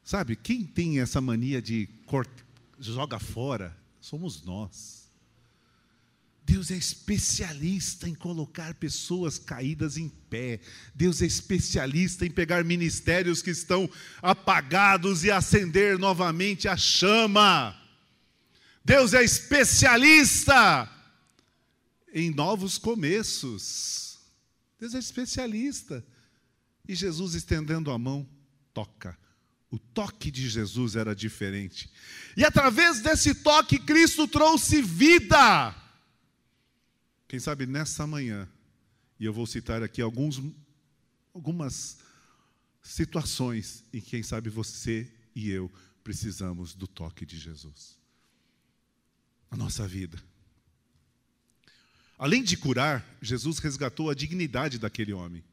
Sabe, 0.05 0.37
quem 0.37 0.63
tem 0.63 1.01
essa 1.01 1.19
mania 1.19 1.61
de 1.61 1.87
corta, 2.05 2.45
joga 2.79 3.19
fora, 3.19 3.77
somos 3.99 4.41
nós. 4.41 5.06
Deus 6.47 6.71
é 6.71 6.77
especialista 6.77 8.07
em 8.07 8.15
colocar 8.15 8.73
pessoas 8.75 9.37
caídas 9.37 9.97
em 9.97 10.07
pé. 10.07 10.61
Deus 10.95 11.21
é 11.21 11.25
especialista 11.25 12.25
em 12.25 12.31
pegar 12.31 12.63
ministérios 12.63 13.41
que 13.41 13.49
estão 13.49 13.89
apagados 14.21 15.25
e 15.25 15.29
acender 15.29 15.99
novamente 15.99 16.69
a 16.69 16.77
chama. 16.77 17.77
Deus 18.83 19.13
é 19.13 19.25
especialista 19.25 20.89
em 22.13 22.33
novos 22.33 22.77
começos. 22.77 24.17
Deus 24.79 24.95
é 24.95 24.99
especialista. 24.99 26.01
E 26.87 26.95
Jesus 26.95 27.35
estendendo 27.35 27.91
a 27.91 27.97
mão, 27.97 28.25
toca. 28.73 29.17
O 29.69 29.77
toque 29.77 30.31
de 30.31 30.47
Jesus 30.47 30.95
era 30.95 31.13
diferente. 31.13 31.91
E 32.37 32.45
através 32.45 33.01
desse 33.01 33.35
toque, 33.35 33.77
Cristo 33.77 34.29
trouxe 34.29 34.81
vida. 34.81 35.75
Quem 37.27 37.39
sabe 37.39 37.65
nessa 37.65 38.07
manhã, 38.07 38.47
e 39.19 39.25
eu 39.25 39.33
vou 39.33 39.45
citar 39.45 39.83
aqui 39.83 40.01
alguns, 40.01 40.41
algumas 41.33 41.97
situações 42.81 43.83
em 43.91 43.99
que, 43.99 44.11
quem 44.11 44.23
sabe, 44.23 44.49
você 44.49 45.11
e 45.35 45.49
eu 45.49 45.71
precisamos 46.03 46.73
do 46.73 46.87
toque 46.87 47.25
de 47.25 47.37
Jesus. 47.37 47.97
A 49.51 49.57
nossa 49.57 49.87
vida. 49.87 50.21
Além 52.17 52.43
de 52.43 52.57
curar, 52.57 53.05
Jesus 53.21 53.59
resgatou 53.59 54.09
a 54.09 54.15
dignidade 54.15 54.79
daquele 54.79 55.13
homem. 55.13 55.43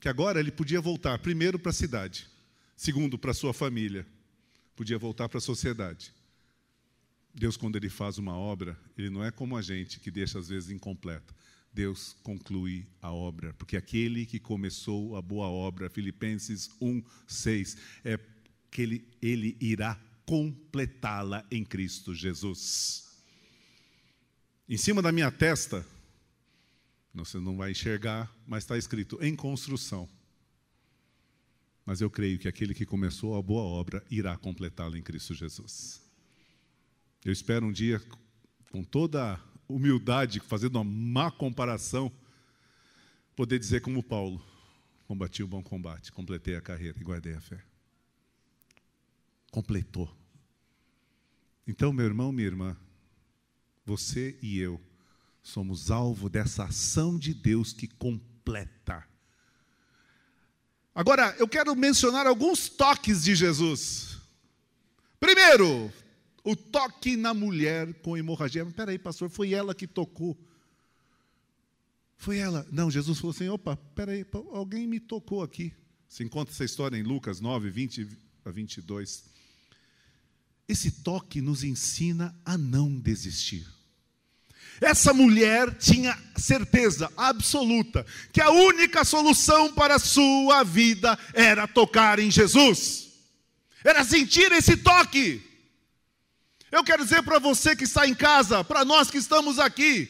Que 0.00 0.08
agora 0.08 0.38
ele 0.38 0.52
podia 0.52 0.80
voltar, 0.80 1.18
primeiro, 1.18 1.58
para 1.58 1.70
a 1.70 1.74
cidade, 1.74 2.28
segundo, 2.76 3.18
para 3.18 3.34
sua 3.34 3.52
família, 3.52 4.06
podia 4.76 4.96
voltar 4.96 5.28
para 5.28 5.38
a 5.38 5.42
sociedade. 5.42 6.14
Deus, 7.34 7.56
quando 7.56 7.76
Ele 7.76 7.88
faz 7.88 8.18
uma 8.18 8.36
obra, 8.36 8.78
Ele 8.96 9.10
não 9.10 9.24
é 9.24 9.30
como 9.30 9.56
a 9.56 9.62
gente 9.62 10.00
que 10.00 10.10
deixa 10.10 10.38
às 10.38 10.48
vezes 10.48 10.70
incompleta. 10.70 11.34
Deus 11.72 12.16
conclui 12.22 12.86
a 13.00 13.12
obra, 13.12 13.52
porque 13.54 13.76
aquele 13.76 14.26
que 14.26 14.38
começou 14.40 15.16
a 15.16 15.22
boa 15.22 15.46
obra, 15.46 15.90
Filipenses 15.90 16.70
1, 16.80 17.02
6, 17.26 17.76
é 18.04 18.18
que 18.70 18.82
Ele, 18.82 19.08
ele 19.22 19.56
irá 19.60 20.00
completá-la 20.26 21.46
em 21.50 21.64
Cristo 21.64 22.14
Jesus. 22.14 23.08
Em 24.68 24.76
cima 24.76 25.00
da 25.00 25.10
minha 25.10 25.30
testa, 25.30 25.86
você 27.14 27.38
não 27.38 27.56
vai 27.56 27.70
enxergar, 27.70 28.30
mas 28.46 28.64
está 28.64 28.76
escrito 28.76 29.18
em 29.22 29.34
construção. 29.34 30.08
Mas 31.86 32.00
eu 32.02 32.10
creio 32.10 32.38
que 32.38 32.46
aquele 32.46 32.74
que 32.74 32.84
começou 32.84 33.34
a 33.36 33.42
boa 33.42 33.62
obra 33.62 34.04
irá 34.10 34.36
completá-la 34.36 34.98
em 34.98 35.02
Cristo 35.02 35.34
Jesus. 35.34 36.02
Eu 37.24 37.32
espero 37.32 37.66
um 37.66 37.72
dia, 37.72 38.00
com 38.70 38.82
toda 38.82 39.40
humildade, 39.68 40.40
fazendo 40.40 40.76
uma 40.76 40.84
má 40.84 41.30
comparação, 41.30 42.10
poder 43.34 43.58
dizer 43.58 43.80
como 43.80 44.02
Paulo: 44.02 44.42
combati 45.06 45.42
o 45.42 45.48
bom 45.48 45.62
combate, 45.62 46.12
completei 46.12 46.56
a 46.56 46.60
carreira 46.60 46.98
e 46.98 47.04
guardei 47.04 47.34
a 47.34 47.40
fé. 47.40 47.62
Completou. 49.50 50.14
Então, 51.66 51.92
meu 51.92 52.06
irmão, 52.06 52.32
minha 52.32 52.46
irmã, 52.46 52.76
você 53.84 54.38
e 54.40 54.58
eu 54.58 54.80
somos 55.42 55.90
alvo 55.90 56.28
dessa 56.28 56.64
ação 56.64 57.18
de 57.18 57.32
Deus 57.32 57.72
que 57.72 57.86
completa. 57.86 59.06
Agora, 60.94 61.34
eu 61.38 61.48
quero 61.48 61.74
mencionar 61.74 62.26
alguns 62.26 62.68
toques 62.68 63.22
de 63.22 63.34
Jesus. 63.34 64.18
Primeiro, 65.20 65.92
o 66.44 66.56
toque 66.56 67.16
na 67.16 67.34
mulher 67.34 67.92
com 68.02 68.16
hemorragia. 68.16 68.64
Mas 68.64 68.74
peraí, 68.74 68.98
pastor, 68.98 69.28
foi 69.28 69.52
ela 69.52 69.74
que 69.74 69.86
tocou. 69.86 70.36
Foi 72.16 72.38
ela. 72.38 72.66
Não, 72.70 72.90
Jesus 72.90 73.18
falou 73.18 73.34
assim: 73.34 73.48
opa, 73.48 73.76
peraí, 73.94 74.26
alguém 74.52 74.86
me 74.86 75.00
tocou 75.00 75.42
aqui. 75.42 75.72
Você 76.08 76.24
encontra 76.24 76.52
essa 76.52 76.64
história 76.64 76.96
em 76.96 77.02
Lucas 77.02 77.40
9, 77.40 77.70
20 77.70 78.08
a 78.44 78.50
22. 78.50 79.24
Esse 80.68 80.90
toque 80.90 81.40
nos 81.40 81.62
ensina 81.62 82.34
a 82.44 82.58
não 82.58 82.98
desistir. 82.98 83.66
Essa 84.80 85.12
mulher 85.12 85.74
tinha 85.76 86.16
certeza 86.36 87.10
absoluta 87.16 88.06
que 88.32 88.40
a 88.40 88.50
única 88.50 89.04
solução 89.04 89.72
para 89.72 89.96
a 89.96 89.98
sua 89.98 90.62
vida 90.62 91.18
era 91.34 91.66
tocar 91.66 92.18
em 92.18 92.30
Jesus, 92.30 93.08
era 93.84 94.04
sentir 94.04 94.52
esse 94.52 94.76
toque. 94.76 95.47
Eu 96.70 96.84
quero 96.84 97.02
dizer 97.02 97.22
para 97.22 97.38
você 97.38 97.74
que 97.74 97.84
está 97.84 98.06
em 98.06 98.14
casa, 98.14 98.62
para 98.62 98.84
nós 98.84 99.10
que 99.10 99.18
estamos 99.18 99.58
aqui, 99.58 100.08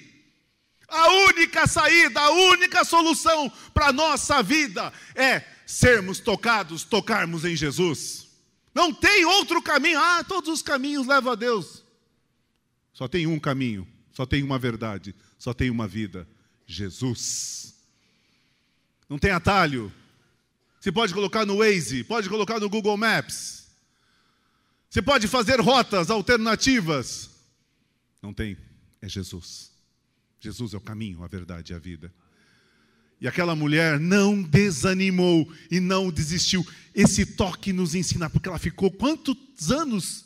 a 0.89 1.09
única 1.27 1.67
saída, 1.67 2.21
a 2.21 2.31
única 2.31 2.85
solução 2.85 3.53
para 3.75 3.89
a 3.89 3.93
nossa 3.93 4.43
vida 4.43 4.93
é 5.15 5.45
sermos 5.67 6.19
tocados, 6.19 6.83
tocarmos 6.83 7.45
em 7.45 7.55
Jesus. 7.55 8.27
Não 8.75 8.93
tem 8.93 9.25
outro 9.25 9.61
caminho. 9.61 10.01
Ah, 10.01 10.25
todos 10.25 10.49
os 10.49 10.63
caminhos 10.63 11.07
levam 11.07 11.33
a 11.33 11.37
Deus. 11.37 11.85
Só 12.93 13.07
tem 13.07 13.27
um 13.27 13.39
caminho, 13.39 13.87
só 14.13 14.25
tem 14.25 14.43
uma 14.43 14.59
verdade, 14.59 15.15
só 15.39 15.53
tem 15.53 15.71
uma 15.71 15.87
vida: 15.87 16.27
Jesus. 16.67 17.75
Não 19.09 19.19
tem 19.19 19.31
atalho. 19.31 19.93
Você 20.81 20.91
pode 20.91 21.13
colocar 21.13 21.45
no 21.45 21.59
Waze, 21.59 22.03
pode 22.05 22.29
colocar 22.29 22.59
no 22.59 22.69
Google 22.69 22.97
Maps. 22.97 23.68
Você 24.91 25.03
pode 25.03 25.29
fazer 25.29 25.61
rotas 25.61 26.11
alternativas. 26.11 27.31
Não 28.23 28.33
tem, 28.33 28.57
é 29.03 29.09
Jesus. 29.09 29.71
Jesus 30.41 30.73
é 30.73 30.77
o 30.77 30.81
caminho, 30.81 31.23
a 31.23 31.27
verdade 31.27 31.73
e 31.73 31.77
a 31.77 31.79
vida. 31.79 32.13
E 33.21 33.27
aquela 33.27 33.55
mulher 33.55 33.99
não 33.99 34.41
desanimou 34.43 35.53
e 35.71 35.81
não 35.81 36.11
desistiu. 36.11 36.67
Esse 36.95 37.27
toque 37.27 37.73
nos 37.73 37.95
ensina, 37.95 38.31
porque 38.31 38.49
ela 38.49 38.59
ficou 38.59 38.91
quantos 38.91 39.71
anos 39.71 40.25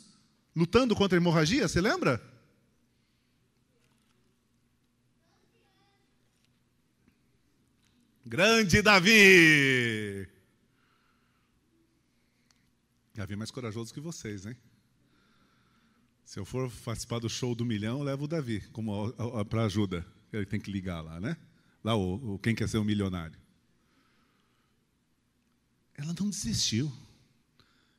lutando 0.55 0.95
contra 0.95 1.17
a 1.17 1.19
hemorragia? 1.19 1.67
Você 1.67 1.81
lembra? 1.81 2.21
Grande 8.25 8.81
Davi! 8.81 10.32
Davi 13.23 13.35
é 13.35 13.37
mais 13.37 13.51
corajoso 13.51 13.93
que 13.93 14.01
vocês, 14.01 14.45
hein? 14.45 14.57
Se 16.25 16.37
eu 16.37 16.43
for 16.43 16.69
participar 16.83 17.19
do 17.19 17.29
show 17.29 17.55
do 17.55 17.63
milhão, 17.63 17.99
eu 17.99 18.03
levo 18.03 18.25
o 18.25 18.27
Davi 18.27 18.61
para 19.49 19.63
ajuda. 19.63 20.05
Ele 20.33 20.45
tem 20.45 20.59
que 20.59 20.69
ligar 20.69 20.99
lá, 20.99 21.21
né? 21.21 21.37
Lá 21.81 21.95
o, 21.95 22.33
o 22.33 22.39
quem 22.39 22.53
quer 22.53 22.67
ser 22.67 22.79
um 22.79 22.83
milionário. 22.83 23.39
Ela 25.95 26.13
não 26.19 26.29
desistiu. 26.29 26.91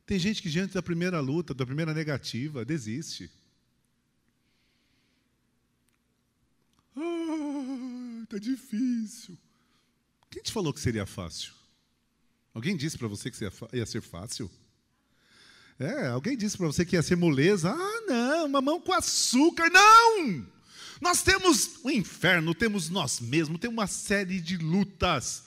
Tem 0.05 0.19
gente 0.19 0.43
que 0.43 0.51
diante 0.51 0.75
da 0.75 0.83
primeira 0.83 1.21
luta, 1.21 1.55
da 1.55 1.65
primeira 1.65 1.95
negativa, 1.95 2.63
desiste. 2.63 3.31
Ah, 6.95 8.27
tá 8.29 8.37
difícil. 8.37 9.39
Quem 10.29 10.43
te 10.43 10.53
falou 10.53 10.75
que 10.75 10.81
seria 10.81 11.07
fácil? 11.07 11.55
Alguém 12.53 12.77
disse 12.77 12.99
para 12.99 13.09
você 13.09 13.31
que 13.31 13.39
ia 13.73 13.87
ser 13.87 14.03
fácil? 14.03 14.51
É, 15.79 16.09
alguém 16.09 16.37
disse 16.37 16.57
para 16.57 16.67
você 16.67 16.85
que 16.85 16.97
ia 16.97 17.03
ser 17.03 17.17
moleza. 17.17 17.71
Ah, 17.71 18.01
não, 18.07 18.49
mamão 18.49 18.81
com 18.81 18.93
açúcar. 18.93 19.71
Não! 19.71 20.45
Nós 21.01 21.23
temos 21.23 21.81
o 21.83 21.91
inferno, 21.91 22.55
temos 22.55 22.89
nós 22.89 23.21
mesmos, 23.21 23.59
temos 23.59 23.77
uma 23.77 23.87
série 23.87 24.41
de 24.41 24.57
lutas. 24.57 25.45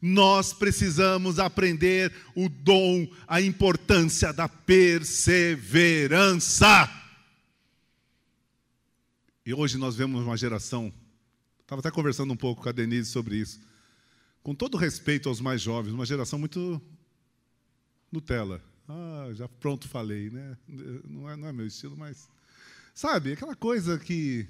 Nós 0.00 0.52
precisamos 0.52 1.38
aprender 1.38 2.12
o 2.34 2.48
dom, 2.48 3.06
a 3.26 3.42
importância 3.42 4.32
da 4.32 4.48
perseverança. 4.48 6.90
E 9.44 9.52
hoje 9.52 9.76
nós 9.76 9.96
vemos 9.96 10.24
uma 10.24 10.36
geração, 10.36 10.92
estava 11.60 11.80
até 11.80 11.90
conversando 11.90 12.32
um 12.32 12.36
pouco 12.36 12.62
com 12.62 12.68
a 12.68 12.72
Denise 12.72 13.10
sobre 13.10 13.36
isso, 13.36 13.60
com 14.42 14.54
todo 14.54 14.76
respeito 14.76 15.28
aos 15.28 15.40
mais 15.40 15.60
jovens, 15.60 15.92
uma 15.92 16.06
geração 16.06 16.38
muito 16.38 16.80
Nutella. 18.12 18.62
Ah, 18.88 19.28
já 19.34 19.46
pronto 19.46 19.86
falei, 19.86 20.30
né? 20.30 20.56
Não 20.66 21.28
é, 21.28 21.36
não 21.36 21.48
é 21.48 21.52
meu 21.52 21.66
estilo, 21.66 21.94
mas. 21.96 22.28
Sabe, 22.94 23.32
aquela 23.34 23.54
coisa 23.54 23.98
que 23.98 24.48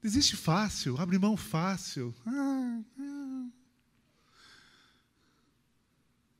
desiste 0.00 0.36
fácil, 0.36 0.96
abre 0.98 1.18
mão 1.18 1.36
fácil. 1.36 2.14
Ah, 2.24 2.80
ah. 3.00 3.48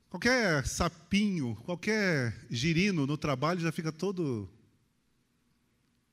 Qualquer 0.09 0.67
sapinho, 0.67 1.57
qualquer 1.65 2.47
girino 2.49 3.07
no 3.07 3.17
trabalho 3.17 3.61
já 3.61 3.73
fica 3.73 3.91
todo. 3.91 4.49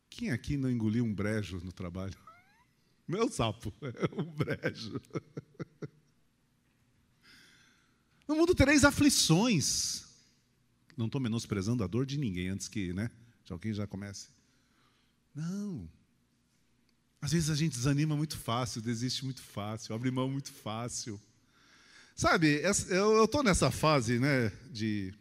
Quem 0.09 0.31
aqui 0.31 0.57
não 0.57 0.71
engoliu 0.71 1.05
um 1.05 1.13
brejo 1.13 1.61
no 1.63 1.71
trabalho? 1.71 2.17
Meu 3.07 3.29
sapo, 3.29 3.71
é 3.83 4.21
um 4.21 4.25
brejo. 4.25 4.99
No 8.27 8.35
mundo 8.35 8.53
tereis 8.53 8.85
aflições. 8.85 10.08
Não 10.99 11.05
estou 11.05 11.21
menosprezando 11.21 11.81
a 11.81 11.87
dor 11.87 12.05
de 12.05 12.17
ninguém 12.17 12.49
antes 12.49 12.67
que, 12.67 12.91
né? 12.91 13.09
Já 13.45 13.55
alguém 13.55 13.73
já 13.73 13.87
comece. 13.87 14.27
Não. 15.33 15.89
Às 17.21 17.31
vezes 17.31 17.49
a 17.49 17.55
gente 17.55 17.71
desanima 17.71 18.17
muito 18.17 18.37
fácil, 18.37 18.81
desiste 18.81 19.23
muito 19.23 19.41
fácil, 19.41 19.95
abre 19.95 20.11
mão 20.11 20.29
muito 20.29 20.51
fácil. 20.51 21.17
Sabe, 22.13 22.61
eu 22.89 23.23
estou 23.23 23.41
nessa 23.41 23.71
fase 23.71 24.19
né, 24.19 24.51
de, 24.73 25.13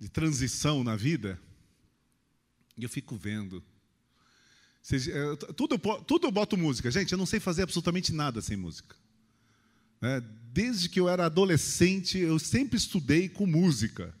de 0.00 0.08
transição 0.08 0.82
na 0.82 0.96
vida, 0.96 1.40
e 2.76 2.82
eu 2.82 2.88
fico 2.88 3.16
vendo. 3.16 3.62
Tudo, 5.56 5.78
tudo 5.78 6.26
eu 6.26 6.32
boto 6.32 6.56
música. 6.56 6.90
Gente, 6.90 7.12
eu 7.12 7.18
não 7.18 7.26
sei 7.26 7.38
fazer 7.38 7.62
absolutamente 7.62 8.12
nada 8.12 8.42
sem 8.42 8.56
música. 8.56 8.96
Né, 10.02 10.20
desde 10.52 10.88
que 10.88 10.98
eu 10.98 11.08
era 11.08 11.26
adolescente, 11.26 12.18
eu 12.18 12.38
sempre 12.38 12.76
estudei 12.76 13.28
com 13.28 13.46
música. 13.46 14.12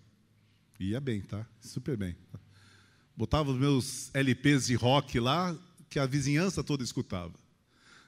Ia 0.78 1.00
bem, 1.00 1.20
tá? 1.20 1.44
Super 1.60 1.96
bem. 1.96 2.16
Botava 3.16 3.50
os 3.50 3.58
meus 3.58 4.14
LPs 4.14 4.66
de 4.66 4.74
rock 4.74 5.20
lá, 5.20 5.56
que 5.90 5.98
a 5.98 6.06
vizinhança 6.06 6.62
toda 6.62 6.82
escutava. 6.82 7.34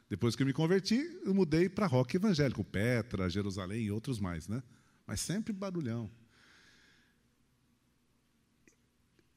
Depois 0.08 0.36
que 0.36 0.42
eu 0.42 0.46
me 0.46 0.52
converti, 0.52 1.18
eu 1.24 1.34
mudei 1.34 1.68
para 1.68 1.86
rock 1.86 2.16
evangélico, 2.16 2.64
Petra, 2.64 3.28
Jerusalém 3.28 3.86
e 3.86 3.90
outros 3.90 4.20
mais, 4.20 4.46
né? 4.46 4.62
Mas 5.06 5.20
sempre 5.20 5.52
barulhão. 5.52 6.10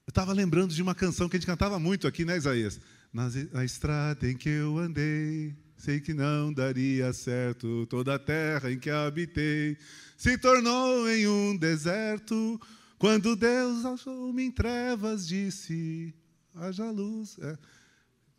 Eu 0.06 0.12
estava 0.12 0.32
lembrando 0.32 0.74
de 0.74 0.82
uma 0.82 0.96
canção 0.96 1.28
que 1.28 1.36
a 1.36 1.40
gente 1.40 1.48
cantava 1.48 1.80
muito 1.80 2.08
aqui, 2.08 2.24
né, 2.24 2.38
Isaías? 2.38 2.80
Na 3.12 3.66
estrada 3.66 4.30
em 4.30 4.38
que 4.38 4.48
eu 4.48 4.78
andei, 4.78 5.56
sei 5.78 6.00
que 6.00 6.14
não 6.14 6.52
daria 6.52 7.14
certo. 7.14 7.86
Toda 7.88 8.16
a 8.16 8.20
terra 8.20 8.72
em 8.72 8.80
que 8.80 8.90
habitei 8.90 9.78
se 10.18 10.38
tornou 10.38 11.10
em 11.10 11.28
um 11.28 11.56
deserto. 11.56 12.60
Quando 12.98 13.36
Deus 13.36 13.86
achou-me 13.86 14.44
em 14.44 14.52
trevas, 14.52 15.28
disse: 15.28 16.14
haja 16.56 16.90
luz. 16.90 17.38
É. 17.40 17.58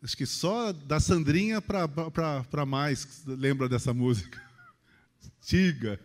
Acho 0.01 0.15
que 0.15 0.25
só 0.25 0.71
da 0.71 0.99
Sandrinha 0.99 1.61
para 1.61 2.65
mais 2.65 3.23
lembra 3.25 3.67
dessa 3.67 3.93
música. 3.93 4.41
Antiga. 5.41 5.99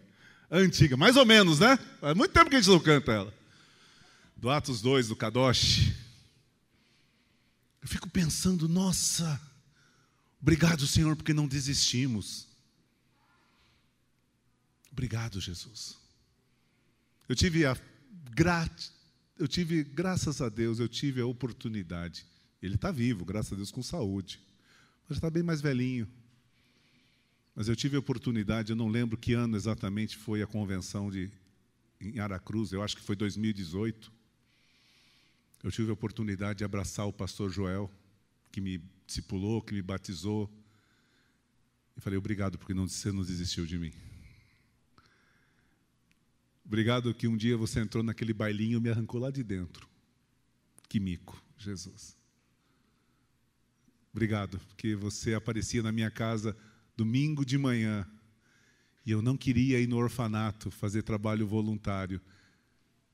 Antiga, 0.51 0.97
mais 0.97 1.17
ou 1.17 1.25
menos, 1.25 1.59
né? 1.59 1.77
Faz 2.01 2.17
muito 2.17 2.33
tempo 2.33 2.49
que 2.51 2.57
a 2.57 2.61
gente 2.61 2.71
não 2.71 2.81
canta 2.81 3.13
ela. 3.13 3.35
Do 4.37 4.51
Atos 4.51 4.81
2, 4.83 5.09
do 5.09 5.17
Kadosh. 5.17 5.93
Eu 7.83 7.89
fico 7.89 8.09
pensando, 8.09 8.69
nossa, 8.69 9.41
obrigado, 10.45 10.87
Senhor, 10.87 11.17
porque 11.17 11.33
não 11.33 11.49
desistimos. 11.49 12.47
Obrigado, 14.93 15.41
Jesus. 15.41 15.97
Eu 17.29 17.35
tive 17.35 17.65
a 17.65 17.77
grat... 18.31 18.91
eu 19.39 19.49
tive, 19.49 19.83
graças 19.83 20.41
a 20.41 20.49
Deus, 20.49 20.79
eu 20.79 20.89
tive 20.89 21.21
a 21.21 21.27
oportunidade 21.27 22.27
ele 22.65 22.77
está 22.77 22.91
vivo, 22.91 23.27
graças 23.27 23.53
a 23.53 23.57
Deus, 23.57 23.71
com 23.71 23.83
saúde. 23.83 24.41
Mas 25.07 25.19
está 25.19 25.29
bem 25.29 25.43
mais 25.43 25.61
velhinho. 25.61 26.09
Mas 27.55 27.69
eu 27.69 27.77
tive 27.77 27.97
a 27.97 27.99
oportunidade, 27.99 28.71
eu 28.71 28.77
não 28.77 28.89
lembro 28.89 29.19
que 29.19 29.35
ano 29.35 29.55
exatamente 29.55 30.17
foi 30.17 30.43
a 30.43 30.47
convenção 30.47 31.11
de, 31.11 31.31
em 32.01 32.19
Aracruz, 32.19 32.73
eu 32.73 32.83
acho 32.83 32.97
que 32.97 33.03
foi 33.03 33.15
2018. 33.15 34.11
Eu 35.63 35.71
tive 35.71 35.91
a 35.91 35.93
oportunidade 35.93 36.59
de 36.59 36.65
abraçar 36.65 37.07
o 37.07 37.13
pastor 37.13 37.51
Joel, 37.51 37.91
que 38.51 38.63
me 38.63 38.81
discipulou, 39.07 39.63
que 39.63 39.75
me 39.75 39.83
batizou. 39.83 40.51
E 41.97 42.01
falei, 42.01 42.19
obrigado, 42.19 42.59
porque 42.59 42.75
não, 42.75 42.89
você 42.89 43.13
não 43.13 43.23
desistiu 43.23 43.67
de 43.67 43.79
mim. 43.79 43.93
Obrigado 46.65 47.15
que 47.15 47.29
um 47.29 47.37
dia 47.37 47.57
você 47.57 47.81
entrou 47.81 48.03
naquele 48.03 48.33
bailinho 48.33 48.79
e 48.79 48.81
me 48.81 48.89
arrancou 48.89 49.21
lá 49.21 49.31
de 49.31 49.43
dentro. 49.43 49.89
Que 50.89 50.99
mico, 50.99 51.43
Jesus. 51.59 52.17
Obrigado, 54.13 54.59
porque 54.69 54.95
você 54.95 55.35
aparecia 55.35 55.83
na 55.83 55.93
minha 55.93 56.11
casa 56.11 56.57
domingo 56.97 57.45
de 57.45 57.59
manhã 57.59 58.09
e 59.05 59.11
eu 59.11 59.21
não 59.21 59.37
queria 59.37 59.81
ir 59.81 59.87
no 59.87 59.97
orfanato 59.97 60.71
fazer 60.71 61.03
trabalho 61.03 61.47
voluntário. 61.47 62.21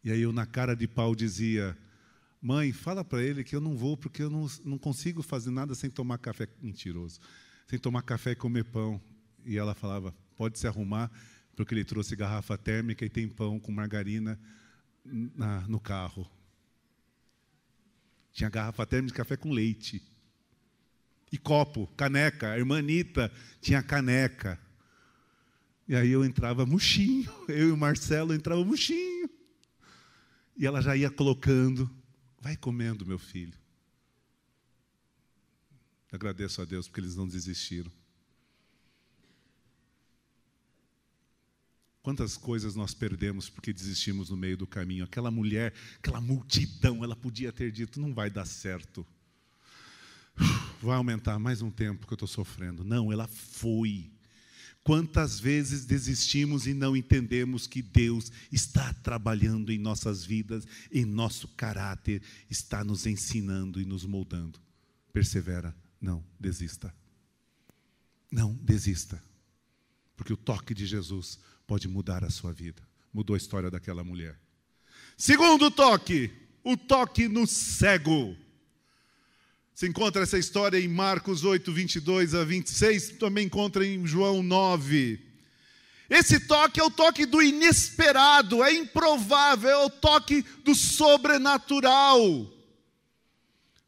E 0.05 0.13
aí 0.13 0.21
eu, 0.21 0.33
na 0.33 0.47
cara 0.47 0.77
de 0.77 0.87
pau, 0.87 1.15
dizia: 1.15 1.77
Mãe, 2.41 2.73
fala 2.73 3.05
para 3.05 3.23
ele 3.23 3.45
que 3.45 3.55
eu 3.55 3.61
não 3.61 3.77
vou 3.77 3.97
porque 3.97 4.23
eu 4.23 4.31
não, 4.31 4.47
não 4.65 4.79
consigo 4.79 5.23
fazer 5.23 5.51
nada 5.51 5.75
sem 5.75 5.91
tomar 5.91 6.19
café. 6.19 6.49
Mentiroso. 6.63 7.21
Sem 7.67 7.79
tomar 7.79 8.03
café 8.03 8.31
e 8.31 8.37
comer 8.37 8.65
pão. 8.65 9.01
E 9.45 9.59
ela 9.59 9.75
falava: 9.75 10.15
Pode 10.37 10.59
se 10.59 10.67
arrumar, 10.67 11.11
porque 11.55 11.75
ele 11.75 11.85
trouxe 11.85 12.17
garrafa 12.17 12.57
térmica 12.57 13.05
e 13.05 13.11
tem 13.11 13.29
pão 13.29 13.61
com 13.61 13.71
margarina 13.71 14.41
na, 15.05 15.61
no 15.69 15.79
carro. 15.79 16.27
Tinha 18.33 18.49
garrafa 18.49 18.87
térmica 18.87 19.13
de 19.13 19.17
café 19.17 19.37
com 19.37 19.53
leite. 19.53 20.03
E 21.31 21.37
copo, 21.37 21.87
caneca. 21.89 22.53
A 22.53 22.59
irmã 22.59 22.79
Anitta 22.79 23.31
tinha 23.61 23.83
caneca. 23.83 24.59
E 25.87 25.95
aí 25.95 26.11
eu 26.11 26.25
entrava 26.25 26.65
murchinho. 26.65 27.31
Eu 27.49 27.69
e 27.69 27.73
o 27.73 27.77
Marcelo 27.77 28.33
entrava 28.33 28.65
murchinho. 28.65 29.29
E 30.57 30.67
ela 30.67 30.81
já 30.81 30.97
ia 30.97 31.11
colocando. 31.11 31.91
Vai 32.41 32.57
comendo, 32.57 33.05
meu 33.05 33.19
filho. 33.19 33.59
Agradeço 36.11 36.61
a 36.61 36.65
Deus 36.65 36.89
porque 36.89 37.01
eles 37.01 37.15
não 37.15 37.29
desistiram. 37.29 37.91
Quantas 42.03 42.37
coisas 42.37 42.75
nós 42.75 42.95
perdemos 42.95 43.51
porque 43.51 43.73
desistimos 43.73 44.31
no 44.31 44.37
meio 44.37 44.57
do 44.57 44.67
caminho? 44.67 45.05
Aquela 45.05 45.31
mulher, 45.31 45.75
aquela 45.99 46.21
multidão, 46.21 47.05
ela 47.05 47.15
podia 47.15 47.53
ter 47.53 47.71
dito: 47.71 48.01
não 48.01 48.15
vai 48.15 48.31
dar 48.31 48.47
certo 48.47 49.07
vai 50.83 50.97
aumentar 50.97 51.39
mais 51.39 51.61
um 51.63 51.71
tempo 51.71 52.07
que 52.07 52.13
eu 52.13 52.17
estou 52.17 52.29
sofrendo. 52.29 52.85
Não, 52.85 53.13
ela 53.13 53.27
foi. 53.27 54.11
Quantas 54.91 55.39
vezes 55.39 55.85
desistimos 55.85 56.67
e 56.67 56.75
não 56.75 56.97
entendemos 56.97 57.69
que 57.69 57.81
Deus 57.81 58.33
está 58.51 58.93
trabalhando 58.93 59.71
em 59.71 59.79
nossas 59.79 60.25
vidas, 60.25 60.67
em 60.91 61.05
nosso 61.05 61.47
caráter, 61.47 62.21
está 62.51 62.83
nos 62.83 63.07
ensinando 63.07 63.81
e 63.81 63.85
nos 63.85 64.05
moldando. 64.05 64.59
Persevera, 65.13 65.73
não 66.01 66.25
desista. 66.41 66.93
Não 68.33 68.53
desista. 68.53 69.23
Porque 70.17 70.33
o 70.33 70.37
toque 70.37 70.75
de 70.75 70.85
Jesus 70.87 71.39
pode 71.69 71.87
mudar 71.87 72.25
a 72.25 72.31
sua 72.31 72.53
vida. 72.53 72.83
Mudou 73.15 73.35
a 73.35 73.39
história 73.39 73.71
daquela 73.71 74.03
mulher. 74.03 74.41
Segundo 75.17 75.71
toque, 75.71 76.33
o 76.65 76.77
toque 76.77 77.29
no 77.29 77.47
cego. 77.47 78.37
Você 79.75 79.89
encontra 79.89 80.23
essa 80.23 80.39
história 80.39 80.79
em 80.79 80.89
Marcos 80.89 81.45
8, 81.45 81.73
22 81.73 82.35
a 82.35 82.45
26, 82.45 83.13
também 83.13 83.47
encontra 83.47 83.87
em 83.87 84.07
João 84.07 84.43
9. 84.43 85.31
Esse 86.11 86.41
toque 86.41 86.81
é 86.81 86.85
o 86.85 86.91
toque 86.91 87.25
do 87.25 87.41
inesperado, 87.41 88.65
é 88.65 88.75
improvável, 88.75 89.71
é 89.71 89.85
o 89.85 89.89
toque 89.89 90.43
do 90.65 90.75
sobrenatural. 90.75 92.53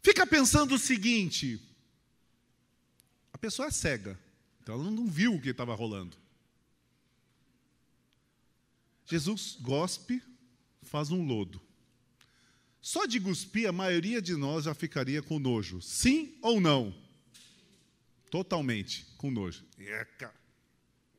Fica 0.02 0.24
pensando 0.26 0.76
o 0.76 0.78
seguinte: 0.78 1.60
a 3.32 3.38
pessoa 3.38 3.68
é 3.68 3.70
cega, 3.72 4.18
então 4.62 4.76
ela 4.76 4.90
não 4.90 5.08
viu 5.08 5.34
o 5.34 5.40
que 5.40 5.48
estava 5.48 5.74
rolando. 5.74 6.16
Jesus 9.04 9.58
gospe, 9.60 10.22
faz 10.82 11.10
um 11.10 11.26
lodo. 11.26 11.60
Só 12.82 13.06
de 13.06 13.20
cuspir, 13.20 13.68
a 13.68 13.72
maioria 13.72 14.20
de 14.20 14.34
nós 14.34 14.64
já 14.64 14.74
ficaria 14.74 15.22
com 15.22 15.38
nojo. 15.38 15.80
Sim 15.80 16.36
ou 16.42 16.60
não? 16.60 16.92
Totalmente 18.28 19.06
com 19.16 19.30
nojo. 19.30 19.64
Eca. 19.78 20.34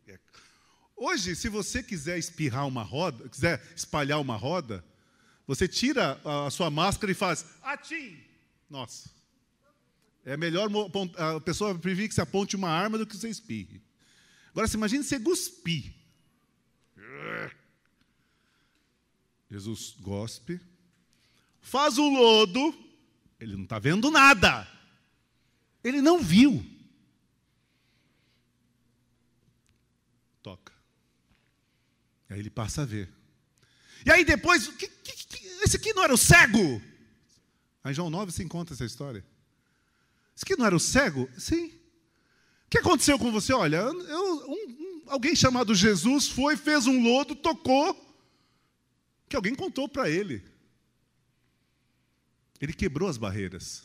Eca. 0.05 0.41
Hoje, 0.93 1.37
se 1.37 1.47
você 1.47 1.81
quiser 1.81 2.19
espirrar 2.19 2.67
uma 2.67 2.83
roda, 2.83 3.29
quiser 3.29 3.63
espalhar 3.73 4.19
uma 4.19 4.35
roda, 4.35 4.83
você 5.47 5.65
tira 5.65 6.19
a 6.25 6.51
sua 6.51 6.69
máscara 6.69 7.13
e 7.13 7.15
faz 7.15 7.45
atim. 7.61 8.21
Nossa. 8.69 9.09
É 10.25 10.35
melhor 10.35 10.69
a 11.17 11.39
pessoa 11.39 11.73
preferir 11.79 12.09
que 12.09 12.15
você 12.15 12.21
aponte 12.21 12.57
uma 12.57 12.69
arma 12.69 12.97
do 12.97 13.07
que 13.07 13.15
você 13.15 13.29
espirre. 13.29 13.81
Agora, 14.51 14.67
se 14.67 14.75
imagine 14.75 15.01
você 15.01 15.17
cuspir. 15.17 15.93
Jesus 19.49 19.95
gospe 20.01 20.59
faz 21.63 21.97
o 21.97 22.07
lodo, 22.07 22.75
ele 23.39 23.55
não 23.55 23.63
está 23.63 23.79
vendo 23.79 24.11
nada. 24.11 24.67
Ele 25.83 26.01
não 26.01 26.21
viu. 26.21 26.63
Toca. 30.43 30.73
Aí 32.29 32.39
ele 32.39 32.49
passa 32.49 32.83
a 32.83 32.85
ver. 32.85 33.11
E 34.05 34.11
aí 34.11 34.23
depois, 34.23 34.67
que, 34.67 34.87
que, 34.87 35.27
que, 35.27 35.47
esse 35.63 35.77
aqui 35.77 35.93
não 35.93 36.03
era 36.03 36.13
o 36.13 36.17
cego? 36.17 36.81
Aí 37.83 37.93
João 37.93 38.09
9 38.09 38.31
se 38.31 38.43
encontra 38.43 38.75
essa 38.75 38.85
história. 38.85 39.25
Esse 40.35 40.43
aqui 40.43 40.55
não 40.57 40.65
era 40.65 40.75
o 40.75 40.79
cego? 40.79 41.29
Sim. 41.37 41.67
O 41.67 42.69
que 42.69 42.77
aconteceu 42.79 43.17
com 43.17 43.31
você? 43.31 43.53
Olha, 43.53 43.77
eu, 43.77 44.49
um, 44.49 44.53
um, 44.53 45.03
alguém 45.07 45.35
chamado 45.35 45.73
Jesus 45.73 46.27
foi, 46.27 46.57
fez 46.57 46.87
um 46.87 47.01
lodo, 47.01 47.35
tocou, 47.35 47.95
que 49.29 49.35
alguém 49.35 49.55
contou 49.55 49.87
para 49.87 50.09
ele. 50.09 50.52
Ele 52.63 52.71
quebrou 52.71 53.09
as 53.09 53.17
barreiras. 53.17 53.83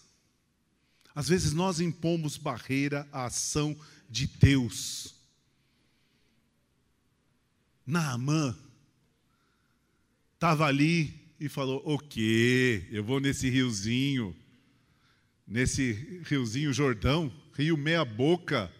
Às 1.12 1.28
vezes 1.28 1.52
nós 1.52 1.80
impomos 1.80 2.36
barreira 2.36 3.08
à 3.10 3.24
ação 3.24 3.76
de 4.08 4.28
Deus. 4.28 5.16
Naamã 7.84 8.56
estava 10.34 10.64
ali 10.66 11.12
e 11.40 11.48
falou: 11.48 11.82
O? 11.84 11.98
Eu 12.92 13.02
vou 13.02 13.18
nesse 13.18 13.50
riozinho, 13.50 14.32
nesse 15.44 16.22
riozinho 16.24 16.72
Jordão, 16.72 17.34
rio 17.54 17.76
meia 17.76 18.04
boca. 18.04 18.72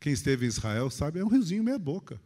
Quem 0.00 0.12
esteve 0.12 0.46
em 0.46 0.48
Israel 0.48 0.90
sabe, 0.90 1.20
é 1.20 1.24
um 1.24 1.28
riozinho 1.28 1.62
meia 1.62 1.78
boca. 1.78 2.20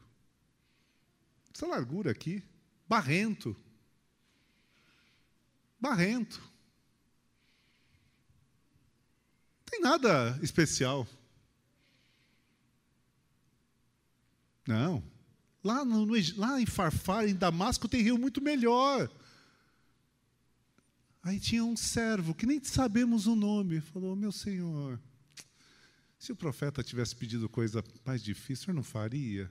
Essa 1.55 1.67
largura 1.67 2.11
aqui, 2.11 2.43
barrento. 2.89 3.55
Barrento. 5.81 6.41
Não 9.59 9.65
tem 9.67 9.81
nada 9.81 10.39
especial. 10.43 11.07
Não. 14.67 15.03
Lá, 15.63 15.85
no, 15.85 16.07
lá 16.37 16.61
em 16.61 16.67
Farfar, 16.67 17.29
em 17.29 17.35
Damasco, 17.35 17.89
tem 17.89 18.03
rio 18.03 18.19
muito 18.19 18.41
melhor. 18.41 19.11
Aí 21.23 21.39
tinha 21.39 21.65
um 21.65 21.77
servo, 21.77 22.35
que 22.35 22.47
nem 22.47 22.63
sabemos 22.65 23.27
o 23.27 23.37
nome, 23.37 23.81
falou: 23.81 24.17
Meu 24.17 24.33
senhor, 24.33 24.99
se 26.19 26.33
o 26.33 26.37
profeta 26.37 26.83
tivesse 26.83 27.15
pedido 27.15 27.49
coisa 27.49 27.85
mais 28.05 28.23
difícil, 28.23 28.67
senhor 28.67 28.75
não 28.75 28.83
faria? 28.83 29.51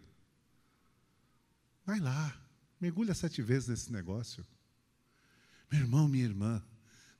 Vai 1.85 1.99
lá, 1.99 2.39
mergulha 2.79 3.13
sete 3.13 3.41
vezes 3.41 3.67
nesse 3.69 3.91
negócio. 3.91 4.45
Meu 5.71 5.81
irmão, 5.81 6.07
minha 6.07 6.25
irmã, 6.25 6.61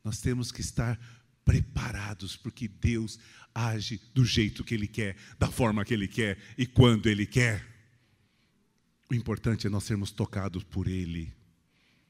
nós 0.03 0.19
temos 0.19 0.51
que 0.51 0.62
estar 0.62 0.99
preparados, 1.45 2.35
porque 2.35 2.67
Deus 2.67 3.19
age 3.53 4.01
do 4.13 4.25
jeito 4.25 4.63
que 4.63 4.73
Ele 4.73 4.88
quer, 4.88 5.15
da 5.38 5.49
forma 5.49 5.83
que 5.83 5.93
Ele 5.93 6.07
quer 6.07 6.38
e 6.57 6.65
quando 6.65 7.07
Ele 7.07 7.25
quer. 7.25 7.65
O 9.09 9.15
importante 9.15 9.67
é 9.67 9.69
nós 9.69 9.83
sermos 9.83 10.12
tocados 10.12 10.63
por 10.63 10.88
Ele 10.88 11.33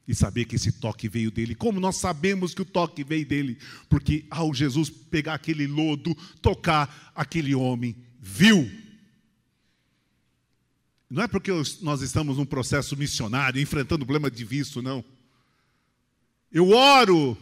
e 0.09 0.15
saber 0.15 0.45
que 0.45 0.55
esse 0.55 0.71
toque 0.71 1.07
veio 1.07 1.29
dele. 1.29 1.53
Como 1.53 1.79
nós 1.79 1.97
sabemos 1.97 2.53
que 2.53 2.63
o 2.63 2.65
toque 2.65 3.03
veio 3.03 3.25
dele? 3.25 3.59
Porque 3.87 4.25
ao 4.29 4.51
Jesus 4.53 4.89
pegar 4.89 5.35
aquele 5.35 5.67
lodo, 5.67 6.15
tocar 6.41 7.13
aquele 7.13 7.53
homem, 7.53 7.95
viu. 8.19 8.69
Não 11.07 11.23
é 11.23 11.27
porque 11.27 11.51
nós 11.81 12.01
estamos 12.01 12.37
num 12.37 12.45
processo 12.45 12.97
missionário, 12.97 13.61
enfrentando 13.61 14.03
o 14.03 14.05
problema 14.05 14.31
de 14.31 14.43
visto, 14.43 14.81
não. 14.81 15.05
Eu 16.51 16.71
oro, 16.71 17.37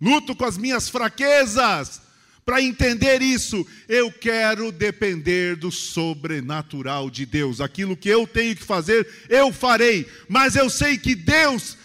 luto 0.00 0.36
com 0.36 0.44
as 0.44 0.56
minhas 0.56 0.88
fraquezas, 0.88 2.00
para 2.44 2.62
entender 2.62 3.22
isso, 3.22 3.66
eu 3.88 4.10
quero 4.10 4.72
depender 4.72 5.56
do 5.56 5.70
sobrenatural 5.70 7.10
de 7.10 7.24
Deus. 7.24 7.60
Aquilo 7.60 7.96
que 7.96 8.08
eu 8.08 8.26
tenho 8.26 8.56
que 8.56 8.64
fazer, 8.64 9.06
eu 9.28 9.52
farei. 9.52 10.04
Mas 10.28 10.56
eu 10.56 10.68
sei 10.68 10.98
que 10.98 11.14
Deus 11.14 11.76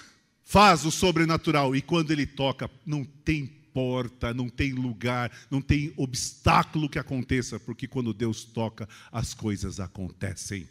faz 0.43 0.86
o 0.86 0.91
sobrenatural. 0.91 1.75
E 1.75 1.81
quando 1.81 2.12
Ele 2.12 2.25
toca, 2.25 2.69
não 2.86 3.03
tem 3.03 3.45
porta, 3.73 4.34
não 4.34 4.47
tem 4.47 4.71
lugar, 4.71 5.31
não 5.51 5.62
tem 5.62 5.93
obstáculo 5.97 6.89
que 6.89 6.97
aconteça, 6.97 7.60
porque 7.60 7.88
quando 7.88 8.13
Deus 8.13 8.45
toca, 8.45 8.88
as 9.12 9.34
coisas 9.34 9.79
acontecem. 9.79 10.67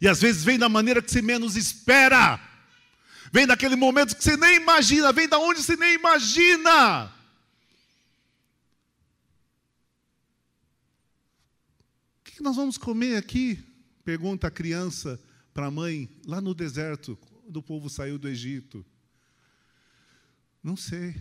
E 0.00 0.06
às 0.06 0.20
vezes 0.20 0.44
vem 0.44 0.58
da 0.58 0.68
maneira 0.68 1.02
que 1.02 1.10
você 1.10 1.22
menos 1.22 1.56
espera. 1.56 2.38
Vem 3.32 3.46
daquele 3.46 3.76
momento 3.76 4.16
que 4.16 4.22
você 4.22 4.36
nem 4.36 4.56
imagina, 4.56 5.12
vem 5.12 5.28
da 5.28 5.38
onde 5.38 5.62
você 5.62 5.76
nem 5.76 5.94
imagina. 5.94 7.12
que 12.38 12.44
nós 12.44 12.54
vamos 12.54 12.78
comer 12.78 13.16
aqui? 13.16 13.58
Pergunta 14.04 14.46
a 14.46 14.50
criança 14.50 15.20
para 15.52 15.66
a 15.66 15.70
mãe, 15.72 16.08
lá 16.24 16.40
no 16.40 16.54
deserto, 16.54 17.16
quando 17.16 17.56
o 17.56 17.62
povo 17.62 17.90
saiu 17.90 18.16
do 18.16 18.28
Egito. 18.28 18.86
Não 20.62 20.76
sei. 20.76 21.20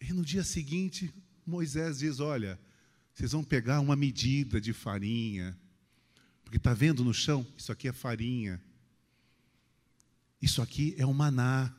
E 0.00 0.12
no 0.12 0.24
dia 0.24 0.44
seguinte, 0.44 1.12
Moisés 1.44 1.98
diz: 1.98 2.20
Olha, 2.20 2.60
vocês 3.12 3.32
vão 3.32 3.42
pegar 3.42 3.80
uma 3.80 3.96
medida 3.96 4.60
de 4.60 4.72
farinha, 4.72 5.58
porque 6.44 6.56
está 6.56 6.72
vendo 6.72 7.02
no 7.02 7.12
chão? 7.12 7.44
Isso 7.58 7.72
aqui 7.72 7.88
é 7.88 7.92
farinha. 7.92 8.62
Isso 10.40 10.62
aqui 10.62 10.94
é 10.96 11.04
o 11.04 11.12
maná. 11.12 11.74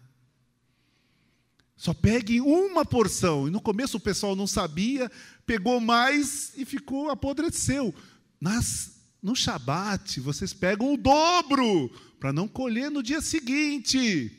Só 1.75 1.93
pegue 1.93 2.39
uma 2.39 2.85
porção. 2.85 3.47
E 3.47 3.51
no 3.51 3.59
começo 3.59 3.97
o 3.97 3.99
pessoal 3.99 4.35
não 4.35 4.45
sabia, 4.45 5.11
pegou 5.45 5.79
mais 5.79 6.53
e 6.55 6.63
ficou, 6.63 7.09
apodreceu. 7.09 7.93
Nas, 8.39 9.01
no 9.21 9.35
Shabat, 9.35 10.19
vocês 10.19 10.53
pegam 10.53 10.93
o 10.93 10.97
dobro, 10.97 11.89
para 12.19 12.31
não 12.31 12.47
colher 12.47 12.91
no 12.91 13.01
dia 13.01 13.19
seguinte. 13.19 14.37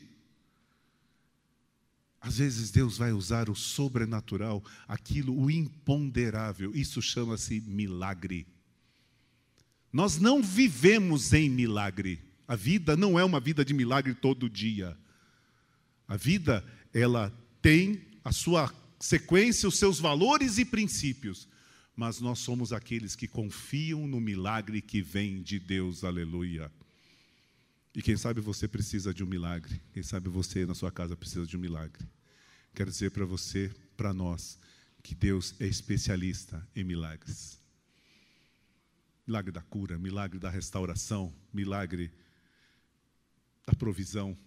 Às 2.21 2.37
vezes 2.37 2.71
Deus 2.71 2.97
vai 2.97 3.11
usar 3.11 3.49
o 3.49 3.55
sobrenatural, 3.55 4.63
aquilo, 4.87 5.37
o 5.37 5.51
imponderável. 5.51 6.73
Isso 6.73 7.01
chama-se 7.01 7.59
milagre. 7.59 8.47
Nós 9.91 10.17
não 10.17 10.41
vivemos 10.41 11.33
em 11.33 11.49
milagre. 11.49 12.32
A 12.53 12.55
vida 12.55 12.95
não 12.95 13.17
é 13.17 13.23
uma 13.23 13.39
vida 13.39 13.65
de 13.65 13.73
milagre 13.73 14.13
todo 14.13 14.47
dia. 14.47 14.95
A 16.07 16.15
vida 16.15 16.63
ela 16.93 17.33
tem 17.63 18.05
a 18.23 18.31
sua 18.31 18.71
sequência, 18.99 19.67
os 19.67 19.79
seus 19.79 19.99
valores 19.99 20.59
e 20.59 20.63
princípios, 20.63 21.47
mas 21.95 22.21
nós 22.21 22.37
somos 22.37 22.71
aqueles 22.71 23.15
que 23.15 23.27
confiam 23.27 24.05
no 24.07 24.21
milagre 24.21 24.83
que 24.83 25.01
vem 25.01 25.41
de 25.41 25.57
Deus, 25.57 26.03
aleluia. 26.03 26.71
E 27.95 28.03
quem 28.03 28.15
sabe 28.15 28.39
você 28.39 28.67
precisa 28.67 29.11
de 29.11 29.23
um 29.23 29.27
milagre, 29.27 29.81
quem 29.91 30.03
sabe 30.03 30.29
você 30.29 30.63
na 30.63 30.75
sua 30.75 30.91
casa 30.91 31.17
precisa 31.17 31.47
de 31.47 31.57
um 31.57 31.59
milagre. 31.59 32.07
Quero 32.75 32.91
dizer 32.91 33.09
para 33.09 33.25
você, 33.25 33.71
para 33.97 34.13
nós, 34.13 34.59
que 35.01 35.15
Deus 35.15 35.55
é 35.59 35.65
especialista 35.65 36.63
em 36.75 36.83
milagres. 36.83 37.59
Milagre 39.25 39.51
da 39.51 39.61
cura, 39.61 39.97
milagre 39.97 40.37
da 40.37 40.51
restauração, 40.51 41.33
milagre 41.51 42.11
da 43.65 43.73
provisão. 43.73 44.37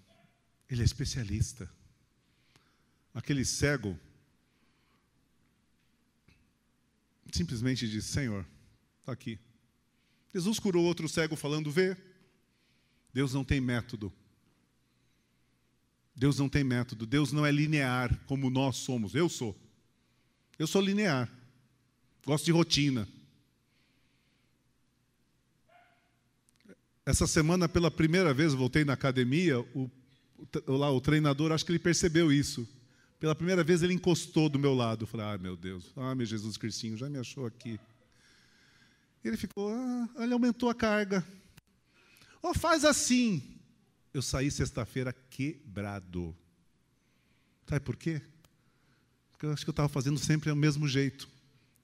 Ele 0.68 0.82
é 0.82 0.84
especialista 0.84 1.70
aquele 3.16 3.44
cego 3.46 3.98
simplesmente 7.32 7.88
disse: 7.88 8.08
Senhor, 8.08 8.46
está 9.00 9.12
aqui. 9.12 9.38
Jesus 10.32 10.58
curou 10.58 10.84
outro 10.84 11.08
cego 11.08 11.34
falando: 11.34 11.72
Vê. 11.72 11.96
Deus 13.12 13.32
não 13.32 13.42
tem 13.42 13.60
método. 13.60 14.12
Deus 16.14 16.38
não 16.38 16.50
tem 16.50 16.62
método. 16.62 17.06
Deus 17.06 17.32
não 17.32 17.46
é 17.46 17.50
linear 17.50 18.14
como 18.26 18.50
nós 18.50 18.76
somos. 18.76 19.14
Eu 19.14 19.28
sou. 19.28 19.58
Eu 20.58 20.66
sou 20.66 20.82
linear. 20.82 21.30
Gosto 22.26 22.44
de 22.44 22.52
rotina. 22.52 23.08
Essa 27.06 27.24
semana, 27.24 27.68
pela 27.68 27.88
primeira 27.88 28.34
vez, 28.34 28.52
voltei 28.52 28.84
na 28.84 28.94
academia. 28.94 29.60
O, 29.60 29.88
o, 30.66 30.72
lá, 30.72 30.90
o 30.90 31.00
treinador, 31.00 31.52
acho 31.52 31.64
que 31.64 31.70
ele 31.70 31.78
percebeu 31.78 32.32
isso. 32.32 32.68
Pela 33.20 33.32
primeira 33.32 33.62
vez 33.62 33.80
ele 33.80 33.94
encostou 33.94 34.48
do 34.48 34.58
meu 34.58 34.74
lado. 34.74 35.04
Eu 35.04 35.06
falei, 35.06 35.26
ah, 35.26 35.38
meu 35.38 35.56
Deus, 35.56 35.92
ah, 35.96 36.16
meu 36.16 36.26
Jesus 36.26 36.56
Cristinho, 36.56 36.96
já 36.96 37.08
me 37.08 37.16
achou 37.16 37.46
aqui. 37.46 37.78
Ele 39.24 39.36
ficou, 39.36 39.72
ah, 39.72 40.08
ele 40.18 40.32
aumentou 40.32 40.68
a 40.68 40.74
carga. 40.74 41.24
Oh, 42.42 42.52
faz 42.52 42.84
assim. 42.84 43.56
Eu 44.12 44.20
saí 44.20 44.50
sexta-feira 44.50 45.14
quebrado. 45.30 46.36
Sabe 47.68 47.84
por 47.84 47.96
quê? 47.96 48.20
Porque 49.30 49.46
eu 49.46 49.52
acho 49.52 49.64
que 49.64 49.70
eu 49.70 49.72
estava 49.72 49.88
fazendo 49.88 50.18
sempre 50.18 50.50
o 50.50 50.56
mesmo 50.56 50.88
jeito. 50.88 51.28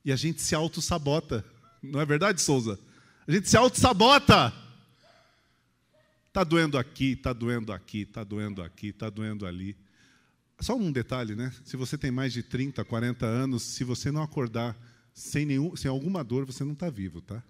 E 0.04 0.10
a 0.10 0.16
gente 0.16 0.42
se 0.42 0.52
auto-sabota. 0.52 1.44
Não 1.80 2.00
é 2.00 2.04
verdade, 2.04 2.42
Souza? 2.42 2.76
A 3.26 3.30
gente 3.30 3.48
se 3.48 3.56
auto-sabota. 3.56 4.52
Está 6.32 6.44
doendo 6.44 6.78
aqui, 6.78 7.12
está 7.12 7.30
doendo 7.30 7.74
aqui, 7.74 8.00
está 8.04 8.24
doendo 8.24 8.62
aqui, 8.62 8.86
está 8.86 9.10
doendo 9.10 9.46
ali. 9.46 9.76
Só 10.58 10.74
um 10.74 10.90
detalhe, 10.90 11.34
né? 11.34 11.52
Se 11.62 11.76
você 11.76 11.98
tem 11.98 12.10
mais 12.10 12.32
de 12.32 12.42
30, 12.42 12.82
40 12.86 13.26
anos, 13.26 13.62
se 13.62 13.84
você 13.84 14.10
não 14.10 14.22
acordar 14.22 14.74
sem, 15.12 15.44
nenhum, 15.44 15.76
sem 15.76 15.90
alguma 15.90 16.24
dor, 16.24 16.46
você 16.46 16.64
não 16.64 16.72
está 16.72 16.88
vivo, 16.88 17.20
tá? 17.20 17.42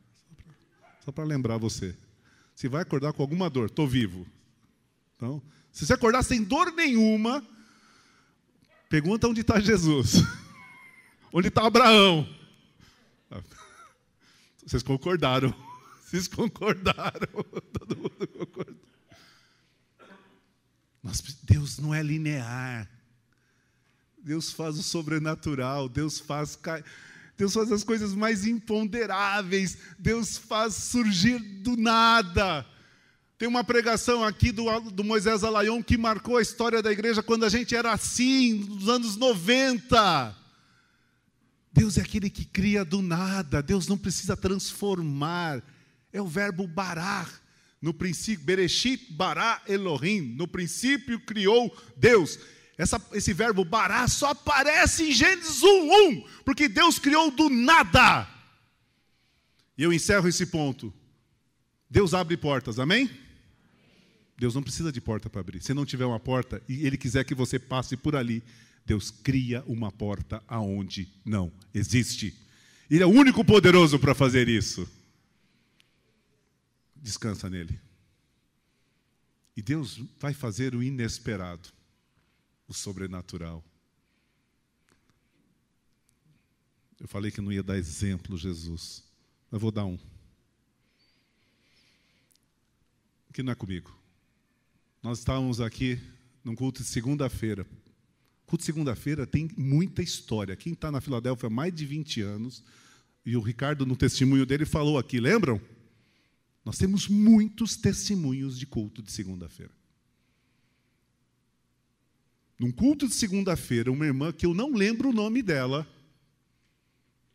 Só 1.05 1.12
para 1.12 1.23
lembrar 1.23 1.59
você. 1.59 1.97
Se 2.57 2.66
vai 2.66 2.83
acordar 2.83 3.12
com 3.12 3.23
alguma 3.23 3.49
dor, 3.49 3.66
estou 3.66 3.87
vivo. 3.87 4.27
Então, 5.14 5.40
se 5.71 5.87
você 5.87 5.92
acordar 5.92 6.25
sem 6.25 6.42
dor 6.42 6.73
nenhuma, 6.73 7.40
pergunta 8.88 9.29
onde 9.29 9.42
está 9.42 9.61
Jesus. 9.61 10.25
onde 11.33 11.47
está 11.47 11.64
Abraão? 11.64 12.29
Vocês 14.66 14.83
concordaram. 14.83 15.55
Vocês 16.12 16.29
concordaram. 16.29 17.27
Todo 17.72 17.96
mundo 17.96 18.29
concordou. 18.29 18.77
Mas 21.03 21.22
Deus 21.42 21.79
não 21.79 21.94
é 21.94 22.03
linear. 22.03 22.87
Deus 24.22 24.53
faz 24.53 24.79
o 24.79 24.83
sobrenatural, 24.83 25.88
Deus 25.88 26.20
faz 26.20 26.59
Deus 27.35 27.55
faz 27.55 27.72
as 27.72 27.83
coisas 27.83 28.12
mais 28.12 28.46
imponderáveis, 28.46 29.79
Deus 29.98 30.37
faz 30.37 30.75
surgir 30.75 31.38
do 31.38 31.79
nada. 31.79 32.66
Tem 33.38 33.48
uma 33.48 33.64
pregação 33.64 34.22
aqui 34.22 34.53
do, 34.53 34.66
do 34.90 35.03
Moisés 35.03 35.42
Alayon 35.42 35.83
que 35.83 35.96
marcou 35.96 36.37
a 36.37 36.42
história 36.42 36.83
da 36.83 36.92
igreja 36.92 37.22
quando 37.22 37.44
a 37.44 37.48
gente 37.48 37.75
era 37.75 37.90
assim, 37.90 38.53
nos 38.53 38.87
anos 38.87 39.16
90. 39.16 40.37
Deus 41.72 41.96
é 41.96 42.03
aquele 42.03 42.29
que 42.29 42.44
cria 42.44 42.85
do 42.85 43.01
nada, 43.01 43.62
Deus 43.62 43.88
não 43.88 43.96
precisa 43.96 44.37
transformar, 44.37 45.62
é 46.12 46.20
o 46.20 46.27
verbo 46.27 46.66
barar. 46.66 47.42
No 47.81 47.92
princípio, 47.92 48.44
Bereshit 48.44 49.12
bara 49.12 49.61
Elohim, 49.66 50.20
no 50.20 50.46
princípio 50.46 51.18
criou 51.18 51.77
Deus. 51.96 52.38
Essa, 52.79 53.01
esse 53.12 53.33
verbo 53.33 53.64
bará 53.64 54.07
só 54.09 54.31
aparece 54.31 55.09
em 55.09 55.12
Gênesis 55.12 55.62
1, 55.62 56.11
1, 56.11 56.25
porque 56.44 56.68
Deus 56.68 56.98
criou 56.98 57.31
do 57.31 57.48
nada. 57.48 58.29
E 59.77 59.83
eu 59.83 59.92
encerro 59.92 60.29
esse 60.29 60.46
ponto. 60.46 60.92
Deus 61.90 62.14
abre 62.14 62.37
portas, 62.37 62.79
amém? 62.79 63.11
Deus 64.38 64.55
não 64.55 64.62
precisa 64.62 64.90
de 64.90 65.01
porta 65.01 65.29
para 65.29 65.40
abrir. 65.40 65.62
Se 65.62 65.75
não 65.75 65.85
tiver 65.85 66.07
uma 66.07 66.20
porta 66.20 66.62
e 66.68 66.87
Ele 66.87 66.96
quiser 66.96 67.25
que 67.25 67.35
você 67.35 67.59
passe 67.59 67.96
por 67.96 68.16
ali, 68.16 68.42
Deus 68.85 69.11
cria 69.11 69.62
uma 69.66 69.92
porta 69.92 70.42
aonde 70.48 71.09
não 71.25 71.53
existe. 71.75 72.35
Ele 72.90 73.03
é 73.03 73.07
o 73.07 73.11
único 73.11 73.44
poderoso 73.44 73.98
para 73.98 74.14
fazer 74.14 74.48
isso. 74.48 74.88
Descansa 77.03 77.51
nele. 77.51 77.81
E 79.57 79.61
Deus 79.61 80.01
vai 80.21 80.33
fazer 80.33 80.75
o 80.75 80.83
inesperado, 80.83 81.69
o 82.69 82.73
sobrenatural. 82.73 83.62
Eu 87.01 87.09
falei 87.09 87.33
que 87.33 87.41
não 87.41 87.53
ia 87.53 87.62
dar 87.62 87.77
exemplo, 87.77 88.38
Jesus, 88.38 89.03
mas 89.51 89.61
vou 89.61 89.73
dar 89.73 89.85
um. 89.85 89.99
Que 93.33 93.43
não 93.43 93.53
é 93.53 93.57
comigo. 93.57 93.93
Nós 95.03 95.19
estávamos 95.19 95.61
aqui 95.61 96.01
num 96.45 96.55
culto 96.55 96.83
de 96.83 96.88
segunda-feira. 96.88 97.67
Culto 98.47 98.62
de 98.62 98.67
segunda-feira 98.67 99.27
tem 99.27 99.51
muita 99.57 100.03
história. 100.03 100.55
Quem 100.55 100.75
está 100.75 100.93
na 100.93 101.01
Filadélfia 101.01 101.49
há 101.49 101.51
mais 101.51 101.75
de 101.75 101.85
20 101.85 102.21
anos, 102.21 102.62
e 103.27 103.37
o 103.37 103.41
Ricardo, 103.41 103.85
no 103.85 103.97
testemunho 103.97 104.47
dele, 104.47 104.65
falou 104.65 104.99
aqui, 104.99 105.19
lembram? 105.19 105.61
Nós 106.64 106.79
temos 106.79 107.09
muitos 107.09 107.77
testemunhos 107.77 108.59
de 108.59 108.66
culto 108.66 109.03
de 109.03 109.11
segunda-feira. 109.11 109.72
Num 112.59 112.70
culto 112.70 113.09
de 113.09 113.14
segunda-feira, 113.14 113.90
uma 113.90 114.07
irmã 114.07 114.33
que 114.33 114.46
eu 114.46 114.55
não 114.55 114.72
lembro 114.72 115.11
o 115.11 115.12
nome 115.12 115.42
dela, 115.42 115.87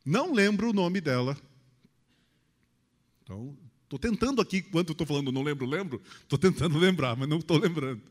não 0.05 0.33
lembro 0.33 0.69
o 0.69 0.73
nome 0.73 1.01
dela. 1.01 1.37
Então, 3.23 3.57
Estou 3.87 3.97
tentando 3.97 4.41
aqui, 4.41 4.57
enquanto 4.57 4.91
estou 4.91 5.07
falando 5.07 5.31
não 5.31 5.41
lembro, 5.41 5.65
lembro, 5.65 6.01
estou 6.21 6.37
tentando 6.37 6.75
lembrar, 6.77 7.15
mas 7.15 7.29
não 7.29 7.39
estou 7.39 7.57
lembrando. 7.57 8.01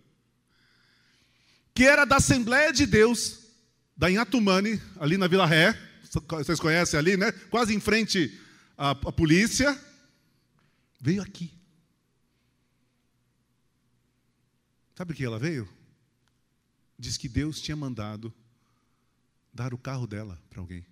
Que 1.74 1.84
era 1.84 2.06
da 2.06 2.16
Assembleia 2.16 2.72
de 2.72 2.86
Deus, 2.86 3.40
da 3.94 4.10
Inhatumani, 4.10 4.80
ali 4.98 5.18
na 5.18 5.26
Vila 5.26 5.44
Ré, 5.44 5.78
vocês 6.30 6.58
conhecem 6.58 6.98
ali, 6.98 7.18
né? 7.18 7.30
Quase 7.50 7.74
em 7.74 7.80
frente 7.80 8.40
à, 8.78 8.92
à 8.92 9.12
polícia. 9.12 9.78
Veio 11.06 11.22
aqui. 11.22 11.56
Sabe 14.96 15.12
o 15.12 15.14
que 15.14 15.24
ela 15.24 15.38
veio? 15.38 15.68
Diz 16.98 17.16
que 17.16 17.28
Deus 17.28 17.60
tinha 17.60 17.76
mandado 17.76 18.34
dar 19.54 19.72
o 19.72 19.78
carro 19.78 20.04
dela 20.04 20.36
para 20.50 20.58
alguém. 20.58 20.84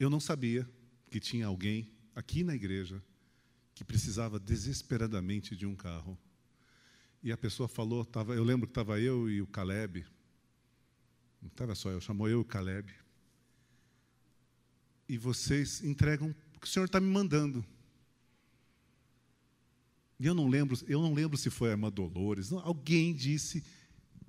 Eu 0.00 0.10
não 0.10 0.18
sabia 0.18 0.68
que 1.08 1.20
tinha 1.20 1.46
alguém 1.46 1.88
aqui 2.16 2.42
na 2.42 2.56
igreja 2.56 3.00
que 3.76 3.84
precisava 3.84 4.40
desesperadamente 4.40 5.54
de 5.54 5.66
um 5.66 5.76
carro. 5.76 6.18
E 7.22 7.30
a 7.30 7.36
pessoa 7.36 7.68
falou, 7.68 8.04
tava, 8.04 8.34
eu 8.34 8.42
lembro 8.42 8.66
que 8.66 8.72
estava 8.72 8.98
eu 8.98 9.30
e 9.30 9.40
o 9.40 9.46
Caleb. 9.46 10.04
Não 11.40 11.46
estava 11.46 11.76
só 11.76 11.90
eu, 11.90 12.00
chamou 12.00 12.28
eu 12.28 12.38
e 12.38 12.42
o 12.42 12.44
Caleb. 12.44 13.03
E 15.14 15.16
vocês 15.16 15.80
entregam 15.84 16.34
o 16.56 16.58
que 16.58 16.66
o 16.66 16.68
Senhor 16.68 16.86
está 16.86 16.98
me 16.98 17.06
mandando. 17.06 17.64
E 20.18 20.26
eu 20.26 20.34
não 20.34 20.48
lembro, 20.48 20.76
eu 20.88 21.00
não 21.00 21.14
lembro 21.14 21.38
se 21.38 21.50
foi 21.50 21.68
a 21.68 21.70
irmã 21.70 21.88
Dolores. 21.88 22.50
Não, 22.50 22.58
alguém 22.58 23.14
disse 23.14 23.64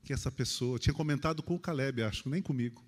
que 0.04 0.14
essa 0.14 0.32
pessoa 0.32 0.78
tinha 0.78 0.94
comentado 0.94 1.42
com 1.42 1.56
o 1.56 1.60
Caleb, 1.60 2.04
acho, 2.04 2.30
nem 2.30 2.40
comigo. 2.40 2.86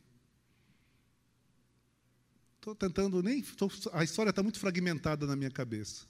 Estou 2.58 2.76
tentando 2.76 3.24
nem. 3.24 3.42
Tô, 3.42 3.68
a 3.94 4.04
história 4.04 4.30
está 4.30 4.44
muito 4.44 4.60
fragmentada 4.60 5.26
na 5.26 5.36
minha 5.36 5.50
cabeça. 5.50 6.06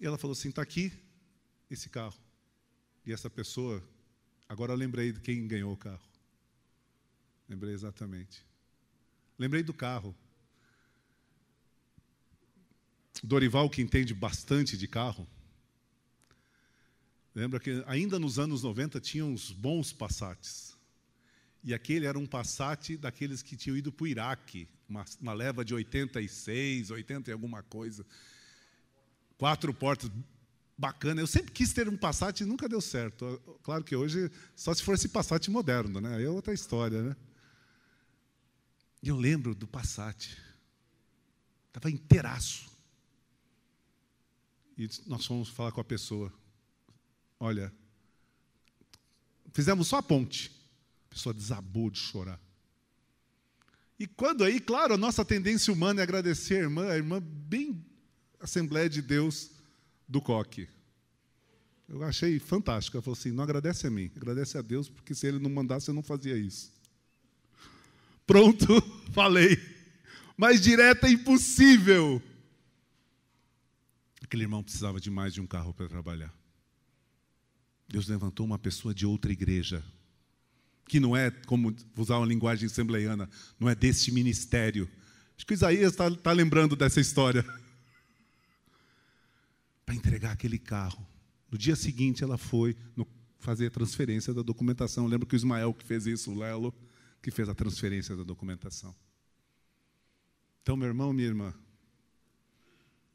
E 0.00 0.06
ela 0.06 0.16
falou 0.16 0.32
assim: 0.32 0.48
está 0.48 0.62
aqui 0.62 0.90
esse 1.70 1.90
carro. 1.90 2.18
E 3.04 3.12
essa 3.12 3.28
pessoa, 3.28 3.86
agora 4.48 4.72
eu 4.72 4.76
lembrei 4.76 5.12
de 5.12 5.20
quem 5.20 5.46
ganhou 5.46 5.70
o 5.70 5.76
carro. 5.76 6.08
Lembrei 7.46 7.74
exatamente. 7.74 8.48
Lembrei 9.40 9.62
do 9.62 9.72
carro. 9.72 10.14
Dorival, 13.24 13.70
que 13.70 13.80
entende 13.80 14.12
bastante 14.12 14.76
de 14.76 14.86
carro, 14.86 15.26
lembra 17.34 17.58
que 17.58 17.82
ainda 17.86 18.18
nos 18.18 18.38
anos 18.38 18.62
90 18.62 19.00
tinha 19.00 19.24
uns 19.24 19.50
bons 19.50 19.94
Passats. 19.94 20.76
E 21.64 21.72
aquele 21.72 22.04
era 22.04 22.18
um 22.18 22.26
Passat 22.26 22.98
daqueles 22.98 23.42
que 23.42 23.56
tinham 23.56 23.78
ido 23.78 23.90
para 23.90 24.04
o 24.04 24.08
Iraque, 24.08 24.68
uma, 24.86 25.06
uma, 25.18 25.32
leva 25.32 25.64
de 25.64 25.72
86, 25.72 26.90
80 26.90 27.30
e 27.30 27.32
alguma 27.32 27.62
coisa. 27.62 28.04
Quatro 29.38 29.72
portas, 29.72 30.10
bacana. 30.76 31.18
Eu 31.18 31.26
sempre 31.26 31.50
quis 31.50 31.72
ter 31.72 31.88
um 31.88 31.96
Passat 31.96 32.42
e 32.42 32.46
nunca 32.46 32.68
deu 32.68 32.82
certo. 32.82 33.40
Claro 33.62 33.84
que 33.84 33.96
hoje, 33.96 34.30
só 34.54 34.74
se 34.74 34.82
for 34.82 34.94
esse 34.94 35.08
Passat 35.08 35.48
moderno, 35.50 35.98
né? 35.98 36.16
Aí 36.16 36.24
é 36.24 36.30
outra 36.30 36.52
história, 36.52 37.02
né? 37.02 37.16
E 39.02 39.08
eu 39.08 39.16
lembro 39.16 39.54
do 39.54 39.66
Passat. 39.66 40.36
Estava 41.68 41.90
inteiraço. 41.90 42.70
E 44.76 44.88
nós 45.06 45.24
fomos 45.26 45.48
falar 45.48 45.72
com 45.72 45.80
a 45.80 45.84
pessoa. 45.84 46.32
Olha, 47.38 47.72
fizemos 49.52 49.88
só 49.88 49.98
a 49.98 50.02
ponte. 50.02 50.50
A 51.06 51.14
pessoa 51.14 51.34
desabou 51.34 51.90
de 51.90 51.98
chorar. 51.98 52.40
E 53.98 54.06
quando 54.06 54.44
aí, 54.44 54.58
claro, 54.58 54.94
a 54.94 54.96
nossa 54.96 55.24
tendência 55.24 55.72
humana 55.72 56.00
é 56.00 56.02
agradecer 56.02 56.56
a 56.56 56.60
irmã, 56.60 56.88
a 56.88 56.96
irmã 56.96 57.20
bem 57.20 57.84
Assembleia 58.40 58.88
de 58.88 59.02
Deus 59.02 59.50
do 60.08 60.20
Coque. 60.22 60.66
Eu 61.86 62.02
achei 62.02 62.38
fantástico. 62.38 62.96
Ela 62.96 63.02
falou 63.02 63.18
assim: 63.18 63.30
não 63.30 63.44
agradece 63.44 63.86
a 63.86 63.90
mim, 63.90 64.10
agradece 64.16 64.56
a 64.56 64.62
Deus, 64.62 64.88
porque 64.88 65.14
se 65.14 65.26
ele 65.26 65.38
não 65.38 65.50
mandasse, 65.50 65.88
eu 65.88 65.94
não 65.94 66.02
fazia 66.02 66.36
isso. 66.38 66.72
Pronto, 68.30 68.80
falei. 69.10 69.58
Mais 70.36 70.60
direto 70.60 71.04
é 71.04 71.10
impossível. 71.10 72.22
Aquele 74.22 74.44
irmão 74.44 74.62
precisava 74.62 75.00
de 75.00 75.10
mais 75.10 75.34
de 75.34 75.40
um 75.40 75.48
carro 75.48 75.74
para 75.74 75.88
trabalhar. 75.88 76.32
Deus 77.88 78.06
levantou 78.06 78.46
uma 78.46 78.56
pessoa 78.56 78.94
de 78.94 79.04
outra 79.04 79.32
igreja 79.32 79.82
que 80.86 81.00
não 81.00 81.16
é, 81.16 81.32
como 81.32 81.74
usar 81.96 82.18
uma 82.18 82.26
linguagem 82.26 82.66
assembleiana, 82.66 83.28
não 83.58 83.68
é 83.68 83.74
deste 83.74 84.12
ministério. 84.12 84.88
Acho 85.36 85.44
que 85.44 85.54
Isaías 85.54 85.90
está 85.90 86.08
tá 86.08 86.30
lembrando 86.30 86.76
dessa 86.76 87.00
história. 87.00 87.44
Para 89.84 89.96
entregar 89.96 90.30
aquele 90.30 90.58
carro. 90.58 91.04
No 91.50 91.58
dia 91.58 91.74
seguinte, 91.74 92.22
ela 92.22 92.38
foi 92.38 92.76
no, 92.94 93.04
fazer 93.40 93.66
a 93.66 93.70
transferência 93.70 94.32
da 94.32 94.42
documentação. 94.42 95.08
Lembra 95.08 95.26
que 95.26 95.34
o 95.34 95.36
Ismael 95.36 95.74
que 95.74 95.84
fez 95.84 96.06
isso, 96.06 96.30
o 96.30 96.38
Lelo, 96.38 96.72
que 97.22 97.30
fez 97.30 97.48
a 97.48 97.54
transferência 97.54 98.16
da 98.16 98.22
documentação. 98.22 98.94
Então, 100.62 100.76
meu 100.76 100.88
irmão, 100.88 101.12
minha 101.12 101.28
irmã, 101.28 101.54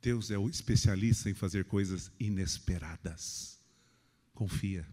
Deus 0.01 0.29
é 0.29 0.37
o 0.37 0.47
especialista 0.47 1.29
em 1.29 1.33
fazer 1.33 1.65
coisas 1.65 2.11
inesperadas. 2.19 3.59
Confia. 4.33 4.87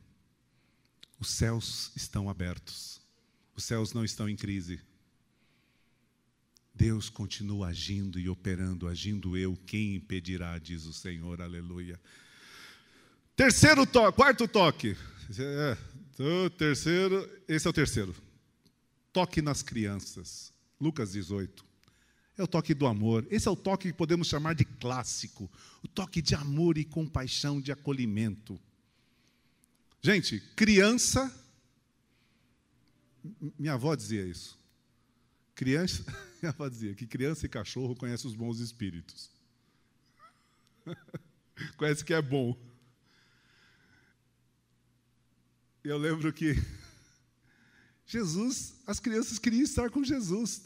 Os 1.19 1.29
céus 1.29 1.93
estão 1.95 2.31
abertos. 2.31 3.01
Os 3.55 3.65
céus 3.65 3.93
não 3.93 4.05
estão 4.05 4.29
em 4.29 4.37
crise. 4.37 4.81
Deus 6.75 7.11
continua 7.11 7.69
agindo 7.69 8.19
e 8.19 8.29
operando, 8.29 8.89
agindo 8.89 9.37
eu, 9.37 9.55
quem 9.67 9.97
impedirá, 9.97 10.59
diz 10.59 10.87
o 10.87 10.93
Senhor, 10.93 11.43
aleluia. 11.43 12.01
Terceiro 13.37 13.87
toque, 13.87 14.17
quarto 14.17 14.49
toque. 14.49 14.97
É, 15.39 15.77
terceiro, 16.57 17.29
esse 17.47 17.67
é 17.67 17.71
o 17.71 17.73
terceiro. 17.73 18.15
Toque 19.13 19.43
nas 19.43 19.63
crianças. 19.63 20.53
Lucas 20.81 21.13
18. 21.13 21.65
É 22.37 22.43
o 22.43 22.47
toque 22.47 22.73
do 22.73 22.87
amor. 22.87 23.27
Esse 23.31 23.47
é 23.47 23.51
o 23.51 23.57
toque 23.57 23.89
que 23.89 23.97
podemos 23.97 24.27
chamar 24.27 24.55
de 24.55 24.65
clássico. 24.65 25.51
O 25.83 25.89
toque 25.89 26.23
de 26.23 26.35
amor 26.35 26.79
e 26.79 26.85
compaixão, 26.85 27.61
de 27.61 27.71
acolhimento. 27.71 28.59
Gente, 30.01 30.41
criança. 30.57 31.31
Minha 33.59 33.75
avó 33.75 33.95
dizia 33.95 34.25
isso. 34.27 34.59
Criança, 35.55 36.05
minha 36.43 36.51
avó 36.51 36.69
dizia 36.69 36.95
que 36.95 37.07
criança 37.07 37.47
e 37.47 37.49
cachorro 37.49 37.95
conhecem 37.95 38.29
os 38.29 38.35
bons 38.35 38.59
espíritos. 38.59 39.31
Conhece 41.77 42.05
que 42.05 42.15
é 42.15 42.21
bom. 42.21 42.57
Eu 45.85 45.99
lembro 45.99 46.33
que 46.33 46.55
Jesus, 48.13 48.75
as 48.87 49.01
crianças 49.01 49.39
queriam 49.39 49.63
estar 49.63 49.89
com 49.89 50.05
Jesus. 50.05 50.61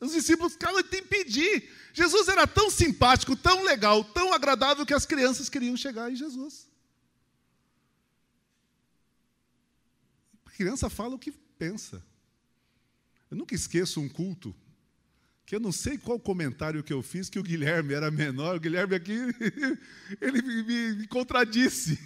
Os 0.00 0.10
discípulos 0.10 0.54
ficavam 0.54 0.82
de 0.82 0.98
impedir. 0.98 1.70
Jesus 1.94 2.26
era 2.26 2.44
tão 2.44 2.68
simpático, 2.68 3.36
tão 3.36 3.62
legal, 3.62 4.02
tão 4.02 4.34
agradável 4.34 4.84
que 4.84 4.92
as 4.92 5.06
crianças 5.06 5.48
queriam 5.48 5.76
chegar 5.76 6.10
em 6.10 6.16
Jesus. 6.16 6.66
A 10.44 10.50
criança 10.50 10.90
fala 10.90 11.14
o 11.14 11.18
que 11.20 11.30
pensa. 11.56 12.04
Eu 13.30 13.36
nunca 13.36 13.54
esqueço 13.54 14.00
um 14.00 14.08
culto 14.08 14.52
que 15.46 15.54
eu 15.54 15.60
não 15.60 15.70
sei 15.70 15.98
qual 15.98 16.18
comentário 16.18 16.82
que 16.82 16.92
eu 16.92 17.00
fiz, 17.00 17.30
que 17.30 17.38
o 17.38 17.44
Guilherme 17.44 17.94
era 17.94 18.10
menor, 18.10 18.56
o 18.56 18.60
Guilherme 18.60 18.96
aqui, 18.96 19.14
ele 20.20 20.42
me, 20.42 20.94
me 20.96 21.06
contradisse. 21.06 21.96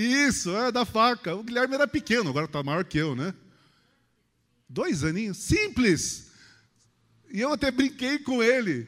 Isso, 0.00 0.56
é 0.56 0.70
da 0.70 0.84
faca. 0.84 1.34
O 1.34 1.42
Guilherme 1.42 1.74
era 1.74 1.88
pequeno, 1.88 2.30
agora 2.30 2.46
está 2.46 2.62
maior 2.62 2.84
que 2.84 2.96
eu, 2.96 3.16
né? 3.16 3.34
Dois 4.68 5.02
aninhos, 5.02 5.38
simples. 5.38 6.30
E 7.28 7.40
eu 7.40 7.52
até 7.52 7.68
brinquei 7.72 8.20
com 8.20 8.40
ele. 8.40 8.86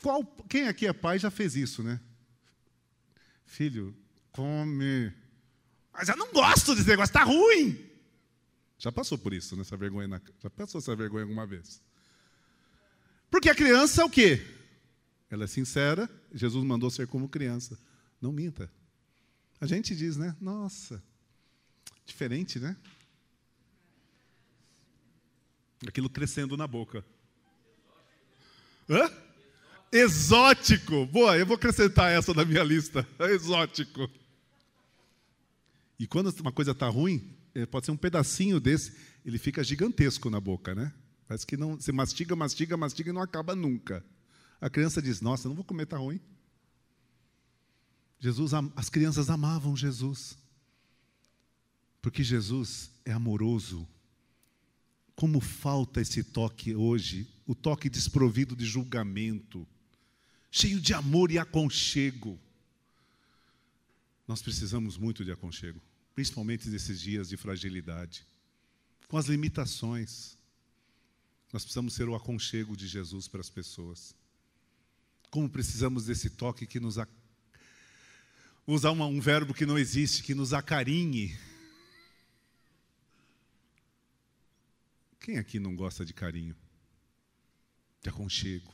Qual, 0.00 0.24
quem 0.48 0.66
aqui 0.66 0.86
é 0.86 0.94
pai 0.94 1.18
já 1.18 1.30
fez 1.30 1.56
isso, 1.56 1.82
né? 1.82 2.00
Filho, 3.44 3.94
come. 4.32 5.12
Mas 5.92 6.08
eu 6.08 6.16
não 6.16 6.32
gosto 6.32 6.74
desse 6.74 6.88
negócio, 6.88 7.10
está 7.10 7.22
ruim. 7.22 7.86
Já 8.78 8.90
passou 8.90 9.18
por 9.18 9.34
isso, 9.34 9.54
nessa 9.56 9.76
vergonha 9.76 10.08
na... 10.08 10.22
Já 10.38 10.48
passou 10.48 10.78
essa 10.78 10.96
vergonha 10.96 11.24
alguma 11.24 11.46
vez? 11.46 11.82
Porque 13.30 13.50
a 13.50 13.54
criança 13.54 14.00
é 14.00 14.04
o 14.06 14.10
quê? 14.10 14.42
Ela 15.28 15.44
é 15.44 15.46
sincera, 15.46 16.08
Jesus 16.32 16.64
mandou 16.64 16.88
ser 16.88 17.06
como 17.06 17.28
criança. 17.28 17.78
Não 18.22 18.32
minta. 18.32 18.72
A 19.60 19.66
gente 19.66 19.94
diz, 19.94 20.16
né? 20.16 20.36
Nossa, 20.40 21.02
diferente, 22.06 22.58
né? 22.60 22.76
Aquilo 25.86 26.08
crescendo 26.08 26.56
na 26.56 26.66
boca. 26.66 27.04
Hã? 28.88 29.10
Exótico. 29.92 31.06
Boa, 31.06 31.36
eu 31.36 31.46
vou 31.46 31.56
acrescentar 31.56 32.10
essa 32.10 32.34
na 32.34 32.44
minha 32.44 32.62
lista. 32.62 33.06
Exótico. 33.18 34.08
E 35.98 36.06
quando 36.06 36.28
uma 36.40 36.52
coisa 36.52 36.72
está 36.72 36.88
ruim, 36.88 37.36
é, 37.54 37.66
pode 37.66 37.86
ser 37.86 37.92
um 37.92 37.96
pedacinho 37.96 38.60
desse, 38.60 38.96
ele 39.24 39.38
fica 39.38 39.64
gigantesco 39.64 40.30
na 40.30 40.40
boca, 40.40 40.74
né? 40.74 40.92
Parece 41.26 41.46
que 41.46 41.56
não, 41.56 41.76
você 41.76 41.92
mastiga, 41.92 42.36
mastiga, 42.36 42.76
mastiga 42.76 43.10
e 43.10 43.12
não 43.12 43.20
acaba 43.20 43.54
nunca. 43.54 44.04
A 44.60 44.70
criança 44.70 45.02
diz: 45.02 45.20
Nossa, 45.20 45.48
não 45.48 45.54
vou 45.54 45.64
comer, 45.64 45.86
tá 45.86 45.98
ruim. 45.98 46.20
Jesus, 48.20 48.52
as 48.74 48.88
crianças 48.88 49.30
amavam 49.30 49.76
Jesus, 49.76 50.36
porque 52.02 52.22
Jesus 52.22 52.90
é 53.04 53.12
amoroso. 53.12 53.86
Como 55.14 55.40
falta 55.40 56.00
esse 56.00 56.22
toque 56.22 56.74
hoje, 56.74 57.26
o 57.46 57.54
toque 57.54 57.88
desprovido 57.88 58.54
de 58.54 58.64
julgamento, 58.64 59.66
cheio 60.50 60.80
de 60.80 60.94
amor 60.94 61.30
e 61.30 61.38
aconchego. 61.38 62.38
Nós 64.26 64.42
precisamos 64.42 64.96
muito 64.96 65.24
de 65.24 65.32
aconchego 65.32 65.80
principalmente 66.18 66.68
nesses 66.68 67.00
dias 67.00 67.28
de 67.28 67.36
fragilidade, 67.36 68.26
com 69.06 69.16
as 69.16 69.26
limitações. 69.26 70.36
Nós 71.52 71.62
precisamos 71.62 71.94
ser 71.94 72.08
o 72.08 72.16
aconchego 72.16 72.76
de 72.76 72.88
Jesus 72.88 73.28
para 73.28 73.40
as 73.40 73.48
pessoas. 73.48 74.16
Como 75.30 75.48
precisamos 75.48 76.06
desse 76.06 76.28
toque 76.28 76.66
que 76.66 76.80
nos. 76.80 76.98
Usar 78.70 78.90
uma, 78.90 79.06
um 79.06 79.18
verbo 79.18 79.54
que 79.54 79.64
não 79.64 79.78
existe, 79.78 80.22
que 80.22 80.34
nos 80.34 80.52
acarinhe. 80.52 81.34
Quem 85.18 85.38
aqui 85.38 85.58
não 85.58 85.74
gosta 85.74 86.04
de 86.04 86.12
carinho? 86.12 86.54
De 88.02 88.10
aconchego? 88.10 88.70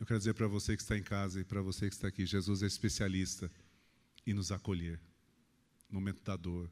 Eu 0.00 0.06
quero 0.06 0.18
dizer 0.18 0.32
para 0.32 0.46
você 0.46 0.74
que 0.76 0.82
está 0.82 0.96
em 0.96 1.02
casa 1.02 1.40
e 1.40 1.44
para 1.44 1.60
você 1.60 1.90
que 1.90 1.94
está 1.94 2.08
aqui: 2.08 2.24
Jesus 2.24 2.62
é 2.62 2.66
especialista 2.66 3.50
em 4.26 4.32
nos 4.32 4.50
acolher 4.50 4.98
no 5.90 6.00
momento 6.00 6.22
da 6.22 6.36
dor. 6.36 6.70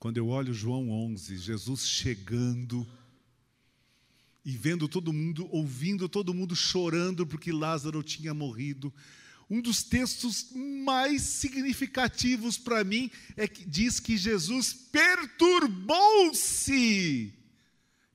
Quando 0.00 0.16
eu 0.16 0.26
olho 0.26 0.52
João 0.52 0.90
11, 0.90 1.38
Jesus 1.38 1.86
chegando 1.86 2.84
e 4.48 4.56
vendo 4.56 4.88
todo 4.88 5.12
mundo, 5.12 5.46
ouvindo 5.50 6.08
todo 6.08 6.32
mundo 6.32 6.56
chorando 6.56 7.26
porque 7.26 7.52
Lázaro 7.52 8.02
tinha 8.02 8.32
morrido. 8.32 8.90
Um 9.50 9.60
dos 9.60 9.82
textos 9.82 10.46
mais 10.54 11.20
significativos 11.20 12.56
para 12.56 12.82
mim 12.82 13.10
é 13.36 13.46
que 13.46 13.62
diz 13.66 14.00
que 14.00 14.16
Jesus 14.16 14.72
perturbou-se. 14.72 15.84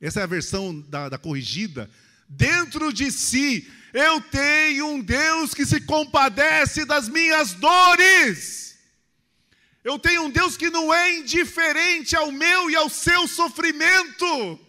Essa 0.01 0.21
é 0.21 0.23
a 0.23 0.25
versão 0.25 0.81
da, 0.81 1.07
da 1.07 1.19
corrigida. 1.19 1.87
Dentro 2.27 2.91
de 2.91 3.11
si 3.11 3.71
eu 3.93 4.19
tenho 4.19 4.87
um 4.87 4.99
Deus 5.01 5.53
que 5.53 5.67
se 5.67 5.81
compadece 5.81 6.83
das 6.83 7.07
minhas 7.07 7.53
dores. 7.53 8.75
Eu 9.83 9.99
tenho 9.99 10.23
um 10.23 10.31
Deus 10.31 10.57
que 10.57 10.71
não 10.71 10.91
é 10.91 11.15
indiferente 11.15 12.15
ao 12.15 12.31
meu 12.31 12.71
e 12.71 12.75
ao 12.75 12.89
seu 12.89 13.27
sofrimento. 13.27 14.59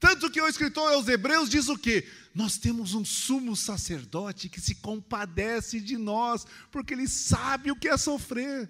Tanto 0.00 0.30
que 0.30 0.40
o 0.40 0.48
escritor 0.48 0.90
aos 0.94 1.06
Hebreus 1.06 1.50
diz 1.50 1.68
o 1.68 1.76
quê? 1.76 2.08
Nós 2.34 2.56
temos 2.56 2.94
um 2.94 3.04
sumo 3.04 3.54
sacerdote 3.54 4.48
que 4.48 4.60
se 4.60 4.76
compadece 4.76 5.78
de 5.78 5.98
nós, 5.98 6.46
porque 6.72 6.94
ele 6.94 7.06
sabe 7.06 7.70
o 7.70 7.76
que 7.76 7.86
é 7.86 7.96
sofrer. 7.98 8.68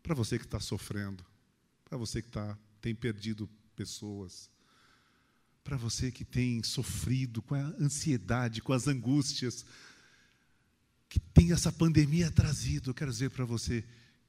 Para 0.00 0.14
você 0.14 0.38
que 0.38 0.44
está 0.44 0.60
sofrendo, 0.60 1.26
para 1.84 1.98
você 1.98 2.22
que 2.22 2.30
tá, 2.30 2.56
tem 2.80 2.94
perdido 2.94 3.50
pessoas, 3.74 4.48
para 5.64 5.76
você 5.76 6.12
que 6.12 6.24
tem 6.24 6.62
sofrido 6.62 7.42
com 7.42 7.56
a 7.56 7.74
ansiedade, 7.80 8.62
com 8.62 8.72
as 8.72 8.86
angústias 8.86 9.66
que 11.08 11.18
tem 11.18 11.50
essa 11.50 11.72
pandemia 11.72 12.30
trazido, 12.30 12.90
eu 12.90 12.94
quero 12.94 13.10
dizer 13.10 13.30
para 13.30 13.44
você 13.44 13.84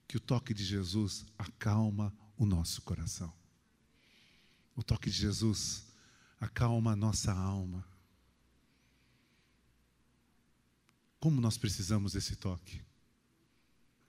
que 0.07 0.17
o 0.17 0.19
toque 0.19 0.55
de 0.55 0.63
Jesus 0.63 1.23
acalma 1.37 2.11
o 2.35 2.47
nosso 2.47 2.81
coração. 2.81 3.31
O 4.81 4.83
toque 4.83 5.11
de 5.11 5.15
Jesus 5.15 5.85
acalma 6.39 6.93
a 6.93 6.95
nossa 6.95 7.31
alma. 7.31 7.87
Como 11.19 11.39
nós 11.39 11.55
precisamos 11.55 12.13
desse 12.13 12.35
toque? 12.35 12.81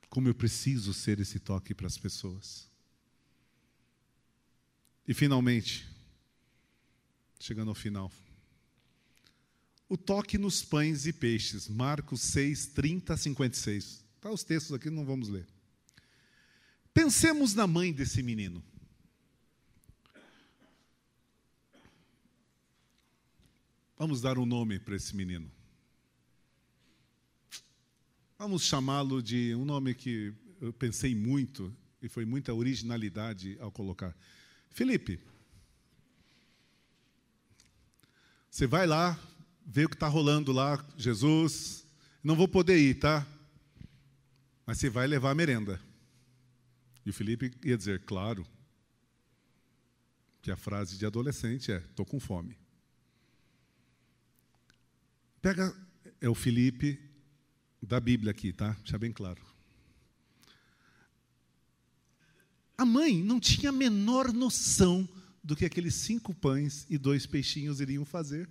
Como 0.09 0.29
eu 0.29 0.35
preciso 0.35 0.95
ser 0.95 1.20
esse 1.20 1.39
toque 1.39 1.75
para 1.75 1.87
as 1.87 1.99
pessoas? 1.99 2.70
E 5.07 5.12
finalmente, 5.12 5.87
chegando 7.39 7.68
ao 7.68 7.75
final. 7.75 8.11
O 9.91 9.99
toque 9.99 10.39
nos 10.39 10.62
pães 10.62 11.05
e 11.05 11.12
peixes, 11.12 11.68
Marcos 11.68 12.23
6, 12.23 12.68
30 12.68 13.12
a 13.12 13.16
56. 13.18 14.03
Tá 14.23 14.31
os 14.31 14.43
textos 14.43 14.73
aqui, 14.73 14.89
não 14.89 15.05
vamos 15.05 15.29
ler. 15.29 15.47
Pensemos 16.95 17.53
na 17.53 17.66
mãe 17.66 17.93
desse 17.93 18.23
menino. 18.23 18.72
Vamos 24.03 24.20
dar 24.20 24.36
um 24.36 24.44
nome 24.44 24.80
para 24.80 24.96
esse 24.96 25.14
menino. 25.14 25.48
Vamos 28.36 28.64
chamá-lo 28.64 29.22
de 29.22 29.55
um 29.55 29.64
nome 29.64 29.94
que 29.94 30.34
eu 30.61 30.72
pensei 30.72 31.14
muito 31.14 31.72
e 32.03 32.09
foi 32.09 32.24
muita 32.24 32.53
originalidade 32.53 33.57
ao 33.61 33.70
colocar. 33.70 34.12
Felipe. 34.70 35.20
Você 38.50 38.66
vai 38.66 38.88
lá, 38.88 39.16
vê 39.64 39.84
o 39.84 39.88
que 39.88 39.94
está 39.94 40.09
rolando 40.09 40.50
lá, 40.50 40.84
Jesus. 40.98 41.86
Não 42.24 42.34
vou 42.34 42.48
poder 42.48 42.78
ir, 42.78 42.96
tá? 42.96 43.24
Mas 44.66 44.78
você 44.78 44.90
vai 44.90 45.07
levar 45.07 45.30
a 45.30 45.34
merenda. 45.36 45.80
E 47.07 47.11
o 47.11 47.14
Felipe 47.14 47.57
ia 47.62 47.76
dizer, 47.76 48.00
claro. 48.05 48.44
Que 50.42 50.50
a 50.50 50.57
frase 50.57 50.98
de 50.98 51.07
adolescente 51.07 51.70
é: 51.70 51.76
estou 51.76 52.05
com 52.05 52.18
fome. 52.18 52.62
Pega, 55.43 55.76
é 56.20 56.28
o 56.28 56.36
Felipe 56.36 57.01
da 57.82 57.99
Bíblia 57.99 58.30
aqui, 58.30 58.53
tá? 58.53 58.76
Deixa 58.80 58.97
bem 58.97 59.11
claro. 59.11 59.43
A 62.78 62.84
mãe 62.84 63.20
não 63.20 63.40
tinha 63.40 63.70
a 63.70 63.72
menor 63.72 64.32
noção 64.32 65.09
do 65.43 65.57
que 65.57 65.64
aqueles 65.64 65.97
cinco 65.97 66.32
pães 66.32 66.86
e 66.88 66.97
dois 66.97 67.26
peixinhos 67.26 67.80
iriam 67.80 68.05
fazer. 68.05 68.49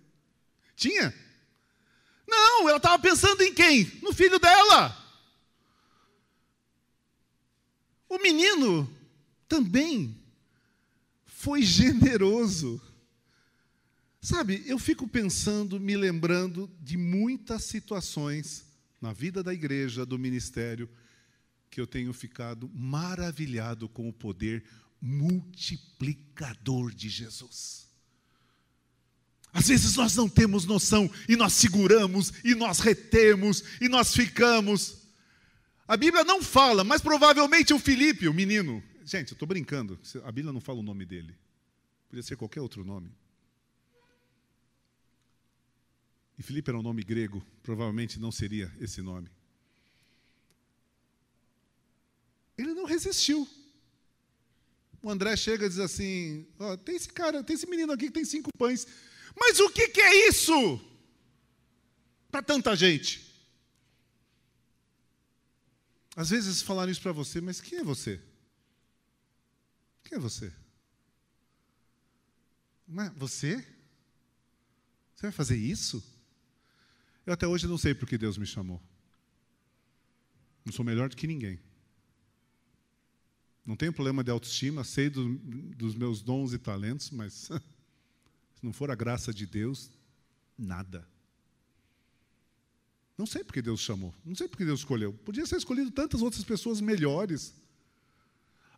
Tinha? 0.75 1.15
Não, 2.27 2.67
ela 2.67 2.75
estava 2.75 2.99
pensando 2.99 3.41
em 3.41 3.53
quem? 3.53 3.85
No 4.01 4.11
filho 4.13 4.37
dela. 4.37 4.97
O 8.09 8.19
menino 8.19 8.93
também 9.47 10.21
foi 11.25 11.61
generoso. 11.61 12.81
Sabe, 14.21 14.63
eu 14.67 14.77
fico 14.77 15.07
pensando, 15.07 15.79
me 15.79 15.97
lembrando 15.97 16.69
de 16.79 16.95
muitas 16.95 17.63
situações 17.63 18.63
na 19.01 19.11
vida 19.11 19.41
da 19.41 19.51
igreja, 19.51 20.05
do 20.05 20.19
ministério, 20.19 20.87
que 21.71 21.81
eu 21.81 21.87
tenho 21.87 22.13
ficado 22.13 22.69
maravilhado 22.71 23.89
com 23.89 24.07
o 24.07 24.13
poder 24.13 24.63
multiplicador 25.01 26.93
de 26.93 27.09
Jesus. 27.09 27.89
Às 29.51 29.69
vezes 29.69 29.95
nós 29.95 30.15
não 30.15 30.29
temos 30.29 30.65
noção 30.65 31.09
e 31.27 31.35
nós 31.35 31.53
seguramos 31.53 32.31
e 32.43 32.53
nós 32.53 32.79
retemos 32.79 33.63
e 33.81 33.89
nós 33.89 34.13
ficamos. 34.13 34.97
A 35.87 35.97
Bíblia 35.97 36.23
não 36.23 36.43
fala, 36.43 36.83
mas 36.83 37.01
provavelmente 37.01 37.73
o 37.73 37.79
Felipe, 37.79 38.27
o 38.27 38.33
menino. 38.33 38.83
Gente, 39.03 39.31
eu 39.31 39.35
estou 39.35 39.47
brincando, 39.47 39.99
a 40.23 40.31
Bíblia 40.31 40.53
não 40.53 40.61
fala 40.61 40.79
o 40.79 40.83
nome 40.83 41.05
dele. 41.07 41.35
Podia 42.07 42.21
ser 42.21 42.35
qualquer 42.35 42.61
outro 42.61 42.85
nome. 42.85 43.11
E 46.41 46.43
Felipe 46.43 46.71
era 46.71 46.79
um 46.79 46.81
nome 46.81 47.03
grego, 47.03 47.45
provavelmente 47.61 48.19
não 48.19 48.31
seria 48.31 48.73
esse 48.79 48.99
nome. 48.99 49.29
Ele 52.57 52.73
não 52.73 52.85
resistiu. 52.85 53.47
O 55.03 55.11
André 55.11 55.37
chega 55.37 55.67
e 55.67 55.69
diz 55.69 55.77
assim: 55.77 56.47
oh, 56.57 56.75
tem 56.77 56.95
esse 56.95 57.09
cara, 57.09 57.43
tem 57.43 57.53
esse 57.53 57.67
menino 57.67 57.93
aqui 57.93 58.07
que 58.07 58.13
tem 58.13 58.25
cinco 58.25 58.49
pães. 58.57 58.87
Mas 59.39 59.59
o 59.59 59.69
que, 59.69 59.89
que 59.89 60.01
é 60.01 60.29
isso? 60.29 60.81
Para 62.31 62.41
tanta 62.41 62.75
gente. 62.75 63.31
Às 66.15 66.31
vezes 66.31 66.63
falaram 66.63 66.91
isso 66.91 67.03
para 67.03 67.11
você, 67.11 67.39
mas 67.39 67.61
quem 67.61 67.77
é 67.77 67.83
você? 67.83 68.19
Quem 70.05 70.17
é 70.17 70.19
você? 70.19 70.51
Não 72.87 73.03
é 73.03 73.09
você? 73.11 73.57
Você 75.15 75.27
vai 75.27 75.31
fazer 75.31 75.55
isso? 75.55 76.03
Eu 77.25 77.33
até 77.33 77.47
hoje 77.47 77.67
não 77.67 77.77
sei 77.77 77.93
por 77.93 78.07
que 78.07 78.17
Deus 78.17 78.37
me 78.37 78.45
chamou. 78.45 78.81
Não 80.65 80.73
sou 80.73 80.85
melhor 80.85 81.09
do 81.09 81.15
que 81.15 81.27
ninguém. 81.27 81.59
Não 83.65 83.75
tenho 83.75 83.93
problema 83.93 84.23
de 84.23 84.31
autoestima, 84.31 84.83
sei 84.83 85.09
do, 85.09 85.37
dos 85.75 85.95
meus 85.95 86.21
dons 86.21 86.51
e 86.53 86.57
talentos, 86.57 87.11
mas 87.11 87.33
se 88.55 88.63
não 88.63 88.73
for 88.73 88.89
a 88.89 88.95
graça 88.95 89.33
de 89.33 89.45
Deus, 89.45 89.91
nada. 90.57 91.07
Não 93.17 93.25
sei 93.27 93.43
porque 93.43 93.61
Deus 93.61 93.81
chamou, 93.81 94.13
não 94.25 94.33
sei 94.33 94.47
porque 94.47 94.65
Deus 94.65 94.79
escolheu. 94.79 95.13
Podia 95.13 95.45
ser 95.45 95.57
escolhido 95.57 95.91
tantas 95.91 96.23
outras 96.23 96.43
pessoas 96.43 96.81
melhores. 96.81 97.53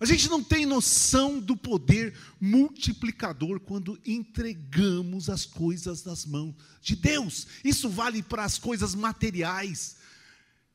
A 0.04 0.06
gente 0.06 0.28
não 0.28 0.44
tem 0.44 0.66
noção 0.66 1.40
do 1.40 1.56
poder 1.56 2.14
multiplicador 2.38 3.62
quando 3.62 3.98
entregamos 4.06 5.30
as 5.30 5.46
coisas 5.46 6.04
nas 6.04 6.26
mãos 6.26 6.54
de 6.82 6.94
Deus. 6.94 7.48
Isso 7.64 7.88
vale 7.88 8.22
para 8.22 8.44
as 8.44 8.58
coisas 8.58 8.94
materiais. 8.94 9.96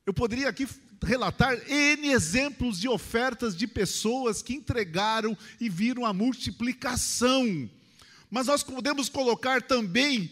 Eu 0.06 0.14
poderia 0.14 0.48
aqui 0.48 0.66
relatar 1.02 1.60
N 1.70 2.08
exemplos 2.08 2.80
de 2.80 2.88
ofertas 2.88 3.54
de 3.54 3.66
pessoas 3.66 4.40
que 4.40 4.54
entregaram 4.54 5.36
e 5.60 5.68
viram 5.68 6.06
a 6.06 6.14
multiplicação. 6.14 7.68
Mas 8.30 8.46
nós 8.46 8.62
podemos 8.62 9.10
colocar 9.10 9.60
também 9.60 10.30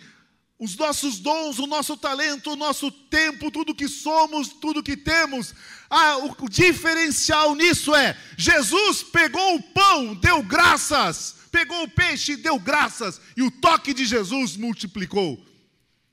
os 0.59 0.74
nossos 0.76 1.18
dons, 1.18 1.59
o 1.59 1.66
nosso 1.66 1.96
talento, 1.96 2.52
o 2.52 2.57
nosso 2.57 2.90
tempo, 2.90 3.50
tudo 3.50 3.74
que 3.74 3.88
somos, 3.88 4.48
tudo 4.48 4.82
que 4.82 4.96
temos. 4.96 5.54
Ah, 5.90 6.16
o, 6.16 6.48
diferencial 6.48 7.54
nisso 7.54 7.94
é: 7.94 8.16
Jesus 8.36 9.02
pegou 9.02 9.57
o 9.57 9.62
pão, 9.62 10.14
deu 10.14 10.42
graças, 10.42 11.36
pegou 11.50 11.82
o 11.82 11.88
peixe, 11.88 12.36
deu 12.36 12.59
graças, 12.59 13.20
e 13.36 13.42
o 13.42 13.50
toque 13.50 13.92
de 13.92 14.07
Jesus 14.07 14.57
multiplicou. 14.57 15.44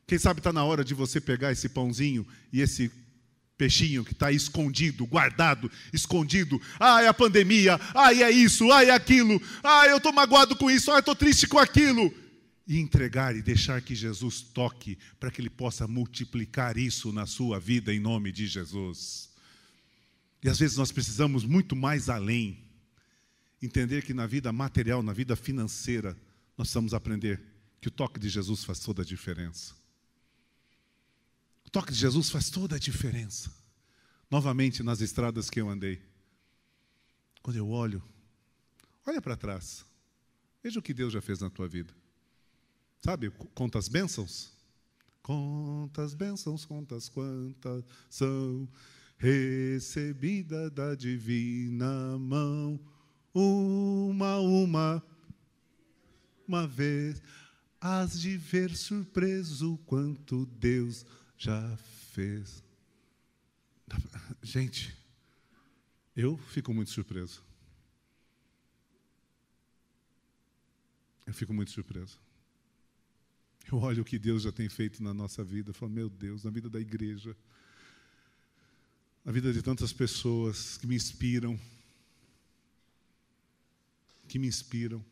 Quem 0.05 0.19
sabe 0.19 0.41
está 0.41 0.51
na 0.51 0.65
hora 0.65 0.83
de 0.83 0.93
você 0.93 1.21
pegar 1.21 1.53
esse 1.53 1.69
pãozinho 1.69 2.27
e 2.51 2.59
esse 2.59 2.91
peixinho 3.57 4.03
que 4.03 4.11
está 4.11 4.29
escondido, 4.29 5.05
guardado, 5.05 5.71
escondido. 5.93 6.61
Ah, 6.77 7.01
é 7.01 7.07
a 7.07 7.13
pandemia, 7.13 7.79
ah, 7.95 8.13
é 8.13 8.29
isso, 8.29 8.69
ah, 8.73 8.83
é 8.83 8.91
aquilo, 8.91 9.41
ah, 9.63 9.87
eu 9.87 9.97
estou 9.97 10.11
magoado 10.11 10.53
com 10.57 10.69
isso, 10.69 10.91
ah, 10.91 10.99
estou 10.99 11.15
triste 11.15 11.47
com 11.47 11.57
aquilo 11.57 12.13
e 12.65 12.79
entregar 12.79 13.35
e 13.35 13.41
deixar 13.41 13.81
que 13.81 13.93
Jesus 13.93 14.41
toque 14.41 14.97
para 15.19 15.29
que 15.29 15.41
Ele 15.41 15.49
possa 15.49 15.87
multiplicar 15.87 16.77
isso 16.77 17.11
na 17.11 17.25
sua 17.25 17.59
vida 17.59 17.93
em 17.93 17.99
nome 17.99 18.31
de 18.31 18.47
Jesus. 18.47 19.29
E 20.41 20.49
às 20.49 20.59
vezes 20.59 20.77
nós 20.77 20.91
precisamos 20.91 21.43
muito 21.45 21.75
mais 21.75 22.09
além. 22.09 22.63
Entender 23.61 24.03
que 24.03 24.13
na 24.13 24.27
vida 24.27 24.51
material, 24.51 25.01
na 25.01 25.13
vida 25.13 25.35
financeira, 25.35 26.11
nós 26.57 26.67
precisamos 26.67 26.93
aprender 26.93 27.41
que 27.79 27.87
o 27.87 27.91
toque 27.91 28.19
de 28.19 28.29
Jesus 28.29 28.63
faz 28.63 28.79
toda 28.79 29.01
a 29.01 29.05
diferença. 29.05 29.73
O 31.65 31.69
toque 31.69 31.91
de 31.91 31.97
Jesus 31.97 32.29
faz 32.29 32.49
toda 32.49 32.75
a 32.75 32.79
diferença. 32.79 33.53
Novamente 34.29 34.83
nas 34.83 35.01
estradas 35.01 35.49
que 35.49 35.61
eu 35.61 35.69
andei. 35.69 36.01
Quando 37.41 37.57
eu 37.57 37.69
olho, 37.69 38.01
olha 39.05 39.21
para 39.21 39.35
trás. 39.35 39.85
Veja 40.61 40.79
o 40.79 40.83
que 40.83 40.93
Deus 40.93 41.11
já 41.11 41.21
fez 41.21 41.39
na 41.39 41.49
tua 41.49 41.67
vida. 41.67 41.93
Sabe, 43.03 43.29
conta 43.53 43.77
as 43.77 43.89
bênçãos? 43.89 44.53
Contas 45.21 46.13
bênçãos, 46.13 46.63
contas 46.63 47.09
quantas 47.09 47.83
são 48.09 48.67
recebida 49.17 50.69
da 50.69 50.95
divina 50.95 52.17
mão, 52.17 52.79
uma 53.33 54.39
uma, 54.39 55.03
uma 56.47 56.65
vez, 56.65 57.21
has 57.81 58.21
de 58.21 58.37
ver 58.37 58.73
surpreso 58.73 59.77
quanto 59.85 60.45
Deus 60.45 61.05
já 61.37 61.75
fez. 62.13 62.63
Gente, 64.41 64.95
eu 66.15 66.37
fico 66.37 66.73
muito 66.73 66.91
surpreso. 66.91 67.43
Eu 71.27 71.33
fico 71.33 71.53
muito 71.53 71.71
surpreso. 71.71 72.22
Eu 73.71 73.79
olho 73.79 74.01
o 74.01 74.05
que 74.05 74.19
Deus 74.19 74.43
já 74.43 74.51
tem 74.51 74.67
feito 74.67 75.01
na 75.01 75.13
nossa 75.13 75.43
vida, 75.43 75.69
eu 75.69 75.73
falo, 75.73 75.91
meu 75.91 76.09
Deus, 76.09 76.43
na 76.43 76.51
vida 76.51 76.69
da 76.69 76.79
igreja, 76.79 77.35
na 79.23 79.31
vida 79.31 79.53
de 79.53 79.61
tantas 79.61 79.93
pessoas 79.93 80.77
que 80.77 80.85
me 80.85 80.95
inspiram, 80.95 81.59
que 84.27 84.37
me 84.37 84.47
inspiram. 84.47 85.03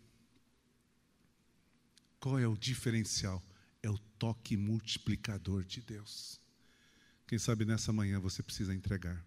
Qual 2.20 2.38
é 2.38 2.47
o 2.47 2.58
diferencial? 2.58 3.41
É 3.82 3.89
o 3.89 3.97
toque 4.20 4.58
multiplicador 4.58 5.64
de 5.64 5.82
Deus. 5.82 6.39
Quem 7.26 7.39
sabe 7.39 7.66
nessa 7.66 7.93
manhã 7.93 8.20
você 8.20 8.43
precisa 8.43 8.76
entregar, 8.76 9.26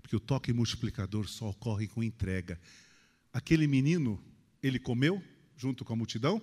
porque 0.00 0.16
o 0.16 0.20
toque 0.20 0.52
multiplicador 0.52 1.28
só 1.28 1.50
ocorre 1.50 1.86
com 1.86 2.02
entrega. 2.02 2.58
Aquele 3.32 3.66
menino, 3.66 4.22
ele 4.62 4.78
comeu 4.78 5.22
junto 5.56 5.84
com 5.84 5.92
a 5.92 5.96
multidão? 5.96 6.42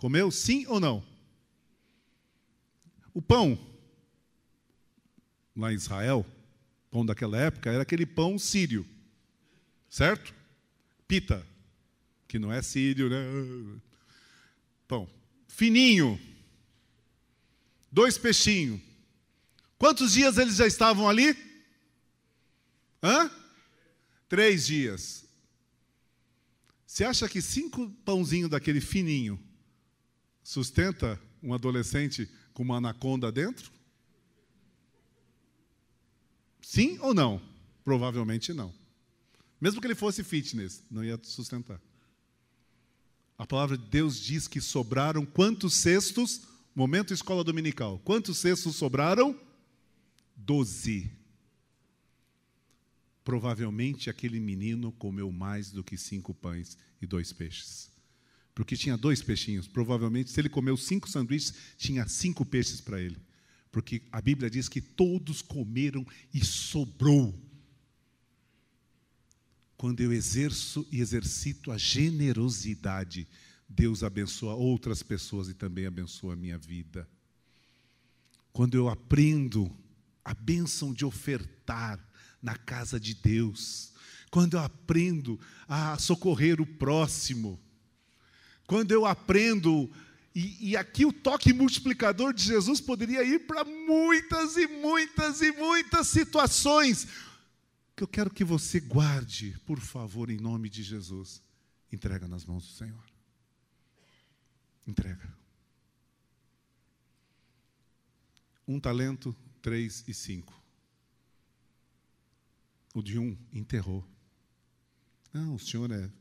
Comeu 0.00 0.30
sim 0.30 0.64
ou 0.66 0.80
não? 0.80 1.06
O 3.12 3.20
pão, 3.20 3.58
lá 5.54 5.70
em 5.70 5.76
Israel, 5.76 6.24
pão 6.90 7.04
daquela 7.04 7.36
época, 7.36 7.70
era 7.70 7.82
aquele 7.82 8.06
pão 8.06 8.38
sírio, 8.38 8.88
certo? 9.90 10.34
Pita, 11.06 11.46
que 12.26 12.38
não 12.38 12.50
é 12.50 12.62
sírio, 12.62 13.10
né? 13.10 13.78
Pão. 14.88 15.06
Fininho. 15.46 16.18
Dois 17.92 18.16
peixinhos. 18.16 18.80
Quantos 19.76 20.14
dias 20.14 20.38
eles 20.38 20.56
já 20.56 20.66
estavam 20.66 21.10
ali? 21.10 21.36
Hã? 23.02 23.30
Três 24.30 24.64
dias. 24.64 25.26
Você 26.86 27.04
acha 27.04 27.28
que 27.28 27.42
cinco 27.42 27.90
pãozinhos 28.02 28.48
daquele 28.48 28.80
fininho 28.80 29.38
sustenta 30.42 31.20
um 31.42 31.54
adolescente 31.54 32.28
com 32.52 32.62
uma 32.62 32.76
anaconda 32.76 33.30
dentro? 33.32 33.70
Sim 36.60 36.98
ou 37.00 37.12
não? 37.14 37.40
Provavelmente 37.82 38.52
não. 38.52 38.72
Mesmo 39.60 39.80
que 39.80 39.86
ele 39.86 39.94
fosse 39.94 40.22
fitness, 40.24 40.82
não 40.90 41.04
ia 41.04 41.18
sustentar. 41.22 41.80
A 43.36 43.46
palavra 43.46 43.76
de 43.76 43.86
Deus 43.86 44.20
diz 44.20 44.46
que 44.46 44.60
sobraram 44.60 45.24
quantos 45.24 45.74
cestos? 45.74 46.42
Momento 46.74 47.12
escola 47.12 47.42
dominical. 47.42 47.98
Quantos 48.00 48.38
cestos 48.38 48.76
sobraram? 48.76 49.38
Doze. 50.36 51.10
provavelmente 53.24 54.10
aquele 54.10 54.40
menino 54.40 54.90
comeu 54.92 55.30
mais 55.30 55.70
do 55.70 55.84
que 55.84 55.96
cinco 55.96 56.34
pães 56.34 56.76
e 57.00 57.06
dois 57.06 57.32
peixes. 57.32 57.90
Porque 58.54 58.76
tinha 58.76 58.96
dois 58.96 59.22
peixinhos. 59.22 59.66
Provavelmente, 59.66 60.30
se 60.30 60.40
ele 60.40 60.48
comeu 60.48 60.76
cinco 60.76 61.08
sanduíches, 61.08 61.54
tinha 61.76 62.06
cinco 62.08 62.44
peixes 62.44 62.80
para 62.80 63.00
ele. 63.00 63.16
Porque 63.70 64.02
a 64.10 64.20
Bíblia 64.20 64.50
diz 64.50 64.68
que 64.68 64.80
todos 64.80 65.42
comeram 65.42 66.04
e 66.34 66.44
sobrou. 66.44 67.38
Quando 69.76 70.00
eu 70.00 70.12
exerço 70.12 70.86
e 70.90 71.00
exercito 71.00 71.70
a 71.70 71.78
generosidade, 71.78 73.26
Deus 73.68 74.02
abençoa 74.02 74.54
outras 74.54 75.02
pessoas 75.02 75.48
e 75.48 75.54
também 75.54 75.86
abençoa 75.86 76.34
a 76.34 76.36
minha 76.36 76.58
vida. 76.58 77.08
Quando 78.52 78.74
eu 78.74 78.88
aprendo 78.88 79.74
a 80.24 80.34
bênção 80.34 80.92
de 80.92 81.04
ofertar 81.04 81.98
na 82.42 82.56
casa 82.56 82.98
de 82.98 83.14
Deus, 83.14 83.92
quando 84.30 84.54
eu 84.54 84.60
aprendo 84.60 85.38
a 85.68 85.96
socorrer 85.98 86.60
o 86.60 86.66
próximo, 86.66 87.58
quando 88.70 88.92
eu 88.92 89.04
aprendo, 89.04 89.90
e, 90.32 90.70
e 90.70 90.76
aqui 90.76 91.04
o 91.04 91.12
toque 91.12 91.52
multiplicador 91.52 92.32
de 92.32 92.44
Jesus 92.44 92.80
poderia 92.80 93.24
ir 93.24 93.40
para 93.40 93.64
muitas 93.64 94.56
e 94.56 94.68
muitas 94.68 95.40
e 95.40 95.50
muitas 95.50 96.06
situações, 96.06 97.08
que 97.96 98.04
eu 98.04 98.06
quero 98.06 98.30
que 98.30 98.44
você 98.44 98.78
guarde, 98.78 99.58
por 99.66 99.80
favor, 99.80 100.30
em 100.30 100.36
nome 100.36 100.68
de 100.68 100.84
Jesus. 100.84 101.42
Entrega 101.90 102.28
nas 102.28 102.44
mãos 102.44 102.64
do 102.64 102.72
Senhor. 102.72 103.04
Entrega. 104.86 105.36
Um 108.68 108.78
talento, 108.78 109.34
três 109.60 110.04
e 110.06 110.14
cinco. 110.14 110.54
O 112.94 113.02
de 113.02 113.18
um 113.18 113.36
enterrou. 113.52 114.08
Não, 115.32 115.56
o 115.56 115.58
senhor 115.58 115.90
é. 115.90 116.19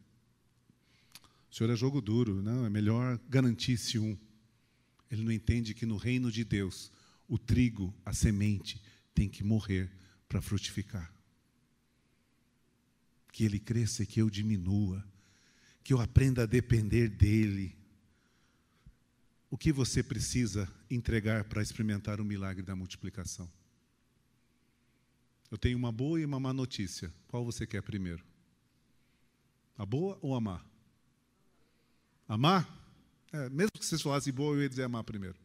O 1.50 1.56
senhor 1.56 1.72
é 1.72 1.76
jogo 1.76 2.02
duro. 2.02 2.42
Não, 2.42 2.66
é 2.66 2.70
melhor 2.70 3.20
garantir-se 3.28 3.98
um. 3.98 4.18
Ele 5.10 5.24
não 5.24 5.32
entende 5.32 5.74
que 5.74 5.86
no 5.86 5.98
reino 5.98 6.32
de 6.32 6.44
Deus, 6.44 6.92
o 7.28 7.38
trigo, 7.38 7.94
a 8.06 8.14
semente, 8.14 8.82
tem 9.14 9.28
que 9.28 9.44
morrer 9.44 9.92
para 10.28 10.42
frutificar. 10.42 11.12
Que 13.32 13.44
ele 13.44 13.60
cresça 13.60 14.04
e 14.04 14.06
que 14.06 14.22
eu 14.22 14.30
diminua. 14.30 15.04
Que 15.84 15.94
eu 15.94 16.00
aprenda 16.00 16.44
a 16.44 16.46
depender 16.46 17.10
dele. 17.10 17.76
O 19.50 19.58
que 19.58 19.72
você 19.72 20.04
precisa 20.04 20.72
entregar 20.92 21.46
para 21.46 21.64
experimentar 21.64 22.22
o 22.22 22.26
milagre 22.26 22.62
da 22.62 22.76
multiplicação? 22.76 23.52
Eu 25.50 25.58
tenho 25.58 25.78
uma 25.78 25.92
boa 25.92 26.22
e 26.22 26.26
uma 26.26 26.40
má 26.40 26.54
notícia. 26.54 27.12
Qual 27.28 27.44
você 27.44 27.66
quer 27.66 27.82
primeiro? 27.82 28.24
A 29.76 29.84
boa 29.84 30.20
ou 30.22 30.36
a 30.36 30.42
má? 30.42 30.69
Amar? 32.30 32.70
É, 33.34 33.50
mesmo 33.50 33.72
que 33.72 33.84
vocês 33.84 34.04
falassem 34.04 34.32
boa, 34.32 34.56
eu 34.56 34.62
ia 34.62 34.70
dizer 34.70 34.84
amar 34.84 35.04
primeiro. 35.04 35.36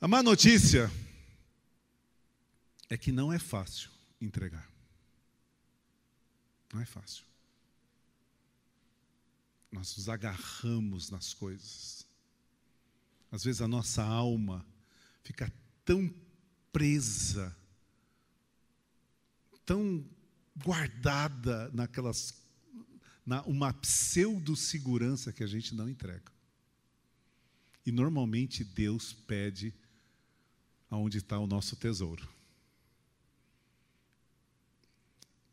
A 0.00 0.08
má 0.08 0.22
notícia 0.22 0.90
é 2.88 2.96
que 2.96 3.12
não 3.12 3.30
é 3.30 3.38
fácil 3.38 3.90
entregar. 4.18 4.66
Não 6.72 6.80
é 6.80 6.86
fácil. 6.86 7.26
Nós 9.70 9.94
nos 9.94 10.08
agarramos 10.08 11.10
nas 11.10 11.34
coisas. 11.34 12.06
Às 13.30 13.44
vezes 13.44 13.60
a 13.60 13.68
nossa 13.68 14.02
alma 14.02 14.64
fica 15.22 15.52
tão 15.84 16.12
presa, 16.72 17.54
tão 19.66 20.02
guardada 20.56 21.70
naquelas 21.72 22.42
na 23.24 23.42
uma 23.42 23.72
pseudo 23.72 24.56
segurança 24.56 25.32
que 25.32 25.44
a 25.44 25.46
gente 25.46 25.74
não 25.74 25.88
entrega. 25.88 26.32
E 27.86 27.92
normalmente 27.92 28.64
Deus 28.64 29.12
pede 29.12 29.72
aonde 30.90 31.18
está 31.18 31.38
o 31.38 31.46
nosso 31.46 31.76
tesouro. 31.76 32.28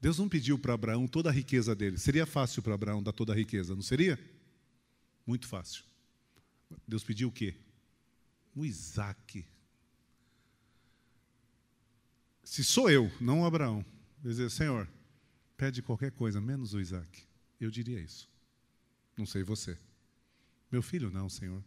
Deus 0.02 0.18
não 0.18 0.30
pediu 0.30 0.58
para 0.58 0.74
Abraão 0.74 1.08
toda 1.08 1.30
a 1.30 1.34
riqueza 1.34 1.76
dele. 1.76 1.98
Seria 1.98 2.26
fácil 2.26 2.62
para 2.62 2.74
Abraão 2.74 3.04
dar 3.04 3.12
toda 3.12 3.34
a 3.34 3.36
riqueza, 3.36 3.76
não 3.76 3.82
seria? 3.82 4.18
Muito 5.26 5.48
fácil. 5.48 5.84
Deus 6.88 7.04
pediu 7.04 7.28
o 7.28 7.32
quê? 7.32 7.56
O 8.56 8.66
Isaac. 8.66 9.46
Se 12.44 12.64
sou 12.64 12.90
eu, 12.90 13.12
não 13.20 13.46
Abraão, 13.46 13.86
dizer, 14.22 14.50
Senhor, 14.50 14.88
pede 15.56 15.82
qualquer 15.82 16.12
coisa, 16.12 16.42
menos 16.42 16.74
o 16.74 16.80
Isaac. 16.80 17.24
Eu 17.60 17.70
diria 17.70 18.00
isso. 18.00 18.30
Não 19.18 19.26
sei 19.26 19.44
você. 19.44 19.78
Meu 20.72 20.82
filho, 20.82 21.10
não, 21.10 21.30
Senhor. 21.30 21.64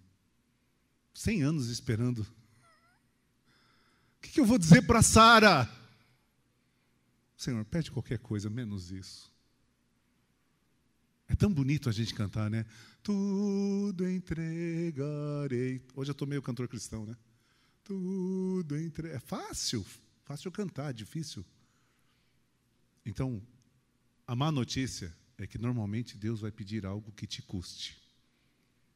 Cem 1.13 1.43
anos 1.43 1.69
esperando. 1.69 2.21
O 2.21 4.23
que, 4.23 4.31
que 4.31 4.41
eu 4.41 4.47
vou 4.47 4.59
dizer 4.59 4.83
para 4.83 5.03
Sara? 5.03 5.69
Senhor, 7.37 7.65
pede 7.65 7.91
qualquer 7.91 8.19
coisa, 8.19 8.49
menos 8.49 8.91
isso. 8.91 9.31
É 11.29 11.35
tão 11.35 11.53
bonito 11.53 11.89
a 11.89 11.93
gente 11.93 12.15
cantar, 12.15 12.49
né? 12.49 12.65
Tudo 13.03 14.09
entregarei. 14.09 15.85
Hoje 15.95 16.11
eu 16.11 16.13
estou 16.13 16.29
meio 16.29 16.43
cantor 16.43 16.69
cristão, 16.69 17.05
né? 17.05 17.17
Tudo 17.83 18.79
entregarei. 18.79 19.17
É 19.17 19.21
fácil, 19.21 19.85
fácil 20.25 20.53
cantar, 20.53 20.93
difícil. 20.93 21.45
Então, 23.05 23.43
a 24.27 24.35
má 24.35 24.53
notícia 24.53 25.15
é 25.39 25.47
que 25.47 25.59
normalmente 25.59 26.17
Deus 26.17 26.41
vai 26.41 26.51
pedir 26.51 26.87
algo 26.87 27.13
que 27.13 27.27
te 27.27 27.43
custe. 27.43 28.01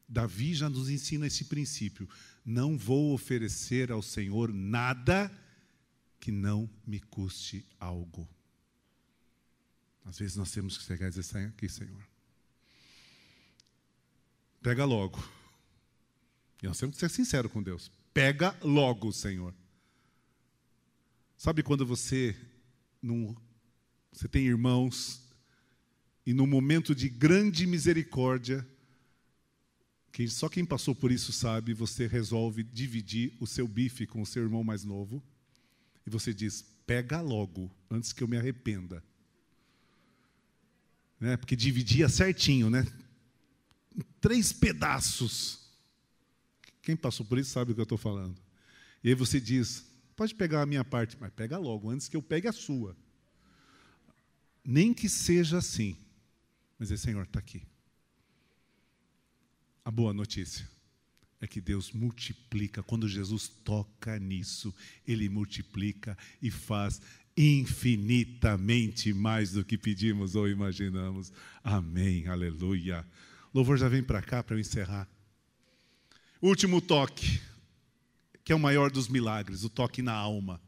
Davi 0.07 0.53
já 0.53 0.69
nos 0.69 0.89
ensina 0.89 1.27
esse 1.27 1.45
princípio. 1.45 2.07
Não 2.45 2.77
vou 2.77 3.13
oferecer 3.13 3.91
ao 3.91 4.01
Senhor 4.01 4.53
nada 4.53 5.31
que 6.19 6.31
não 6.31 6.69
me 6.85 6.99
custe 6.99 7.65
algo. 7.79 8.27
Às 10.05 10.17
vezes 10.17 10.37
nós 10.37 10.51
temos 10.51 10.77
que 10.77 10.85
chegar 10.85 11.07
e 11.07 11.09
dizer: 11.09 11.23
sai 11.23 11.45
aqui, 11.45 11.67
Senhor. 11.67 12.01
Pega 14.61 14.85
logo. 14.85 15.21
E 16.63 16.67
nós 16.67 16.79
temos 16.79 16.95
que 16.95 16.99
ser 17.01 17.09
sinceros 17.09 17.51
com 17.51 17.61
Deus. 17.61 17.91
Pega 18.13 18.57
logo, 18.63 19.11
Senhor. 19.11 19.53
Sabe 21.37 21.61
quando 21.61 21.85
você, 21.85 22.35
num, 23.01 23.35
você 24.11 24.27
tem 24.27 24.45
irmãos 24.45 25.27
e 26.27 26.33
num 26.33 26.45
momento 26.45 26.93
de 26.93 27.07
grande 27.07 27.65
misericórdia, 27.65 28.67
que 30.11 30.27
só 30.27 30.49
quem 30.49 30.65
passou 30.65 30.93
por 30.93 31.09
isso 31.09 31.31
sabe, 31.31 31.73
você 31.73 32.05
resolve 32.05 32.63
dividir 32.63 33.33
o 33.39 33.47
seu 33.47 33.65
bife 33.65 34.05
com 34.05 34.21
o 34.21 34.25
seu 34.25 34.43
irmão 34.43 34.61
mais 34.61 34.83
novo, 34.83 35.23
e 36.05 36.09
você 36.09 36.33
diz: 36.33 36.65
pega 36.85 37.21
logo, 37.21 37.71
antes 37.89 38.11
que 38.11 38.21
eu 38.21 38.27
me 38.27 38.35
arrependa. 38.35 39.01
Né? 41.17 41.37
Porque 41.37 41.55
dividia 41.55 42.09
certinho, 42.09 42.69
né? 42.69 42.85
Em 43.95 44.01
três 44.19 44.51
pedaços. 44.51 45.65
Quem 46.81 46.97
passou 46.97 47.25
por 47.25 47.37
isso 47.37 47.51
sabe 47.51 47.71
o 47.71 47.75
que 47.75 47.79
eu 47.79 47.83
estou 47.83 47.97
falando. 47.97 48.37
E 49.01 49.07
aí 49.07 49.15
você 49.15 49.39
diz: 49.39 49.85
pode 50.13 50.35
pegar 50.35 50.61
a 50.61 50.65
minha 50.65 50.83
parte, 50.83 51.15
mas 51.19 51.31
pega 51.31 51.57
logo, 51.57 51.89
antes 51.89 52.09
que 52.09 52.17
eu 52.17 52.21
pegue 52.21 52.49
a 52.49 52.53
sua. 52.53 52.97
Nem 54.69 54.93
que 54.93 55.07
seja 55.07 55.59
assim. 55.59 55.95
Mas 56.77 56.89
dizer, 56.89 56.97
Senhor, 56.97 57.23
está 57.23 57.39
aqui. 57.39 57.63
A 59.85 59.89
boa 59.89 60.13
notícia 60.13 60.67
é 61.39 61.47
que 61.47 61.61
Deus 61.61 61.93
multiplica. 61.93 62.83
Quando 62.83 63.07
Jesus 63.07 63.47
toca 63.47 64.19
nisso, 64.19 64.75
Ele 65.07 65.29
multiplica 65.29 66.17
e 66.41 66.51
faz 66.51 67.01
infinitamente 67.37 69.13
mais 69.13 69.53
do 69.53 69.63
que 69.63 69.77
pedimos 69.77 70.35
ou 70.35 70.49
imaginamos. 70.49 71.31
Amém, 71.63 72.27
aleluia. 72.27 73.07
Louvor 73.53 73.77
já 73.77 73.87
vem 73.87 74.03
para 74.03 74.21
cá 74.21 74.43
para 74.43 74.57
eu 74.57 74.59
encerrar. 74.59 75.07
Último 76.41 76.81
toque, 76.81 77.39
que 78.43 78.51
é 78.51 78.55
o 78.55 78.59
maior 78.59 78.91
dos 78.91 79.07
milagres, 79.07 79.63
o 79.63 79.69
toque 79.69 80.01
na 80.01 80.13
alma. 80.13 80.61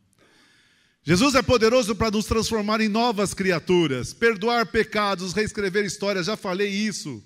Jesus 1.03 1.33
é 1.33 1.41
poderoso 1.41 1.95
para 1.95 2.11
nos 2.11 2.25
transformar 2.25 2.81
em 2.81 2.89
novas 2.89 3.33
criaturas, 3.33 4.13
perdoar 4.13 4.65
pecados, 4.65 5.33
reescrever 5.33 5.85
histórias, 5.85 6.25
já 6.25 6.35
falei 6.35 6.69
isso. 6.69 7.23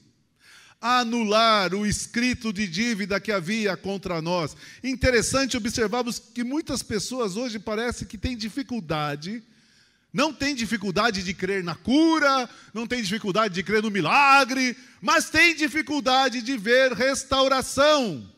Anular 0.79 1.73
o 1.73 1.85
escrito 1.85 2.53
de 2.53 2.67
dívida 2.67 3.19
que 3.19 3.31
havia 3.31 3.75
contra 3.75 4.21
nós. 4.21 4.55
Interessante 4.83 5.57
observarmos 5.57 6.19
que 6.19 6.43
muitas 6.43 6.83
pessoas 6.83 7.35
hoje 7.35 7.57
parece 7.57 8.05
que 8.05 8.17
têm 8.17 8.37
dificuldade, 8.37 9.41
não 10.13 10.31
têm 10.31 10.53
dificuldade 10.53 11.23
de 11.23 11.33
crer 11.33 11.63
na 11.63 11.73
cura, 11.73 12.47
não 12.73 12.85
têm 12.85 13.01
dificuldade 13.01 13.55
de 13.55 13.63
crer 13.63 13.81
no 13.81 13.89
milagre, 13.89 14.77
mas 15.01 15.29
têm 15.29 15.55
dificuldade 15.55 16.43
de 16.43 16.55
ver 16.57 16.93
restauração. 16.93 18.32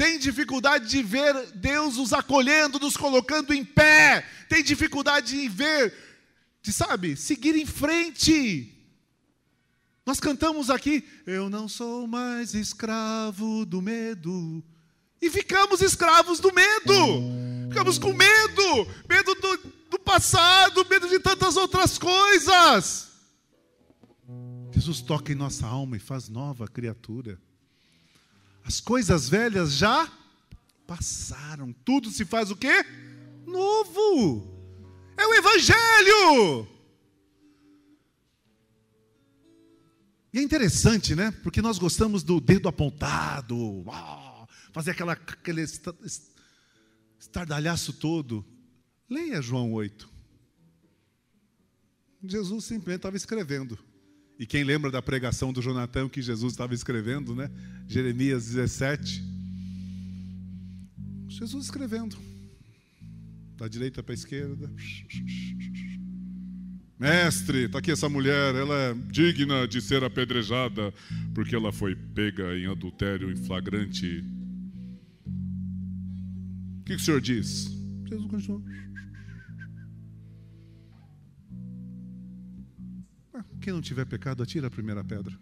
Tem 0.00 0.18
dificuldade 0.18 0.88
de 0.88 1.02
ver 1.02 1.52
Deus 1.56 1.98
nos 1.98 2.14
acolhendo, 2.14 2.80
nos 2.80 2.96
colocando 2.96 3.52
em 3.52 3.62
pé, 3.62 4.26
tem 4.48 4.62
dificuldade 4.62 5.38
de 5.38 5.46
ver, 5.46 5.92
de 6.62 6.72
sabe, 6.72 7.14
seguir 7.18 7.54
em 7.54 7.66
frente. 7.66 8.74
Nós 10.06 10.18
cantamos 10.18 10.70
aqui, 10.70 11.06
eu 11.26 11.50
não 11.50 11.68
sou 11.68 12.06
mais 12.06 12.54
escravo 12.54 13.66
do 13.66 13.82
medo. 13.82 14.64
E 15.20 15.28
ficamos 15.28 15.82
escravos 15.82 16.40
do 16.40 16.50
medo. 16.50 16.94
Ficamos 17.68 17.98
com 17.98 18.14
medo, 18.14 18.88
medo 19.06 19.34
do, 19.34 19.58
do 19.90 19.98
passado, 19.98 20.86
medo 20.88 21.10
de 21.10 21.20
tantas 21.20 21.58
outras 21.58 21.98
coisas. 21.98 23.10
Jesus 24.72 25.02
toca 25.02 25.30
em 25.30 25.34
nossa 25.34 25.66
alma 25.66 25.98
e 25.98 26.00
faz 26.00 26.30
nova 26.30 26.66
criatura. 26.66 27.38
As 28.64 28.80
coisas 28.80 29.28
velhas 29.28 29.72
já 29.72 30.10
passaram. 30.86 31.72
Tudo 31.84 32.10
se 32.10 32.24
faz 32.24 32.50
o 32.50 32.56
quê? 32.56 32.84
Novo. 33.46 34.48
É 35.16 35.26
o 35.26 35.34
evangelho. 35.34 36.68
E 40.32 40.38
é 40.38 40.42
interessante, 40.42 41.14
né? 41.14 41.32
Porque 41.42 41.60
nós 41.60 41.78
gostamos 41.78 42.22
do 42.22 42.40
dedo 42.40 42.68
apontado, 42.68 43.84
fazer 44.72 44.92
aquela, 44.92 45.12
aquele 45.12 45.64
estardalhaço 47.18 47.92
todo. 47.92 48.44
Leia 49.08 49.42
João 49.42 49.72
8. 49.72 50.08
Jesus 52.24 52.64
simplesmente 52.64 52.98
estava 52.98 53.16
escrevendo. 53.16 53.78
E 54.40 54.46
quem 54.46 54.64
lembra 54.64 54.90
da 54.90 55.02
pregação 55.02 55.52
do 55.52 55.60
Jonathan 55.60 56.08
que 56.08 56.22
Jesus 56.22 56.54
estava 56.54 56.72
escrevendo, 56.72 57.34
né? 57.34 57.50
Jeremias 57.86 58.46
17. 58.46 59.22
Jesus 61.28 61.66
escrevendo. 61.66 62.16
Da 63.58 63.68
direita 63.68 64.02
para 64.02 64.14
a 64.14 64.16
esquerda. 64.16 64.72
Mestre, 66.98 67.66
está 67.66 67.80
aqui 67.80 67.90
essa 67.90 68.08
mulher, 68.08 68.54
ela 68.54 68.74
é 68.74 68.94
digna 69.10 69.68
de 69.68 69.82
ser 69.82 70.02
apedrejada, 70.02 70.90
porque 71.34 71.54
ela 71.54 71.70
foi 71.70 71.94
pega 71.94 72.56
em 72.56 72.64
adultério 72.64 73.30
em 73.30 73.36
flagrante. 73.36 74.24
O 76.80 76.84
que, 76.84 76.94
que 76.94 77.02
o 77.02 77.04
senhor 77.04 77.20
diz? 77.20 77.70
Jesus 78.08 78.30
continuou. 78.30 78.64
Quem 83.60 83.72
não 83.72 83.80
tiver 83.80 84.06
pecado, 84.06 84.42
atira 84.42 84.66
a 84.66 84.70
primeira 84.70 85.04
pedra. 85.04 85.38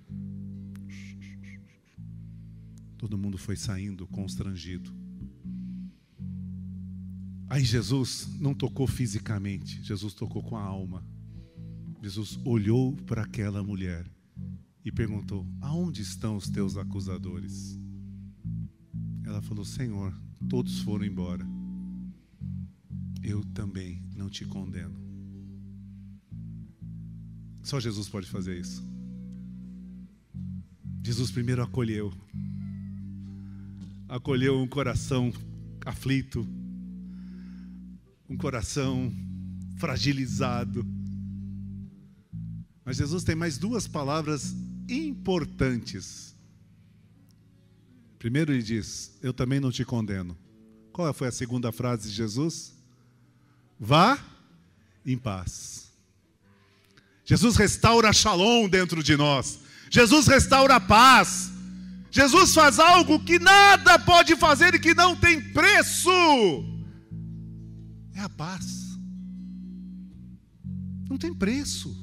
Todo 2.96 3.16
mundo 3.16 3.38
foi 3.38 3.56
saindo 3.56 4.06
constrangido. 4.06 4.92
Aí 7.48 7.64
Jesus 7.64 8.28
não 8.38 8.52
tocou 8.52 8.86
fisicamente, 8.86 9.82
Jesus 9.82 10.12
tocou 10.12 10.42
com 10.42 10.56
a 10.56 10.62
alma. 10.62 11.06
Jesus 12.02 12.38
olhou 12.44 12.94
para 13.06 13.22
aquela 13.22 13.62
mulher 13.62 14.06
e 14.84 14.92
perguntou: 14.92 15.46
Aonde 15.60 16.02
estão 16.02 16.36
os 16.36 16.48
teus 16.48 16.76
acusadores? 16.76 17.78
Ela 19.24 19.40
falou: 19.40 19.64
Senhor, 19.64 20.14
todos 20.48 20.80
foram 20.80 21.04
embora. 21.04 21.46
Eu 23.22 23.44
também 23.52 24.02
não 24.14 24.28
te 24.28 24.44
condeno. 24.44 25.07
Só 27.68 27.78
Jesus 27.78 28.08
pode 28.08 28.26
fazer 28.26 28.58
isso. 28.58 28.82
Jesus 31.04 31.30
primeiro 31.30 31.62
acolheu, 31.62 32.10
acolheu 34.08 34.58
um 34.58 34.66
coração 34.66 35.30
aflito, 35.84 36.48
um 38.26 38.38
coração 38.38 39.12
fragilizado. 39.76 40.82
Mas 42.86 42.96
Jesus 42.96 43.22
tem 43.22 43.34
mais 43.34 43.58
duas 43.58 43.86
palavras 43.86 44.56
importantes. 44.88 46.34
Primeiro 48.18 48.50
ele 48.50 48.62
diz: 48.62 49.18
Eu 49.20 49.34
também 49.34 49.60
não 49.60 49.70
te 49.70 49.84
condeno. 49.84 50.34
Qual 50.90 51.12
foi 51.12 51.28
a 51.28 51.32
segunda 51.32 51.70
frase 51.70 52.08
de 52.08 52.14
Jesus? 52.14 52.74
Vá 53.78 54.18
em 55.04 55.18
paz. 55.18 55.87
Jesus 57.28 57.56
restaura 57.56 58.10
shalom 58.10 58.70
dentro 58.70 59.02
de 59.02 59.14
nós. 59.14 59.60
Jesus 59.90 60.26
restaura 60.26 60.76
a 60.76 60.80
paz. 60.80 61.52
Jesus 62.10 62.54
faz 62.54 62.78
algo 62.78 63.22
que 63.22 63.38
nada 63.38 63.98
pode 63.98 64.34
fazer 64.34 64.74
e 64.74 64.78
que 64.78 64.94
não 64.94 65.14
tem 65.14 65.38
preço. 65.52 66.08
É 68.14 68.20
a 68.20 68.30
paz. 68.30 68.96
Não 71.06 71.18
tem 71.18 71.34
preço. 71.34 71.94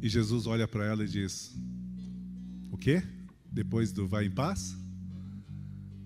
E 0.00 0.08
Jesus 0.08 0.46
olha 0.46 0.68
para 0.68 0.84
ela 0.84 1.02
e 1.02 1.08
diz: 1.08 1.52
O 2.70 2.78
quê? 2.78 3.02
Depois 3.50 3.90
do 3.90 4.06
vai 4.06 4.26
em 4.26 4.30
paz? 4.30 4.76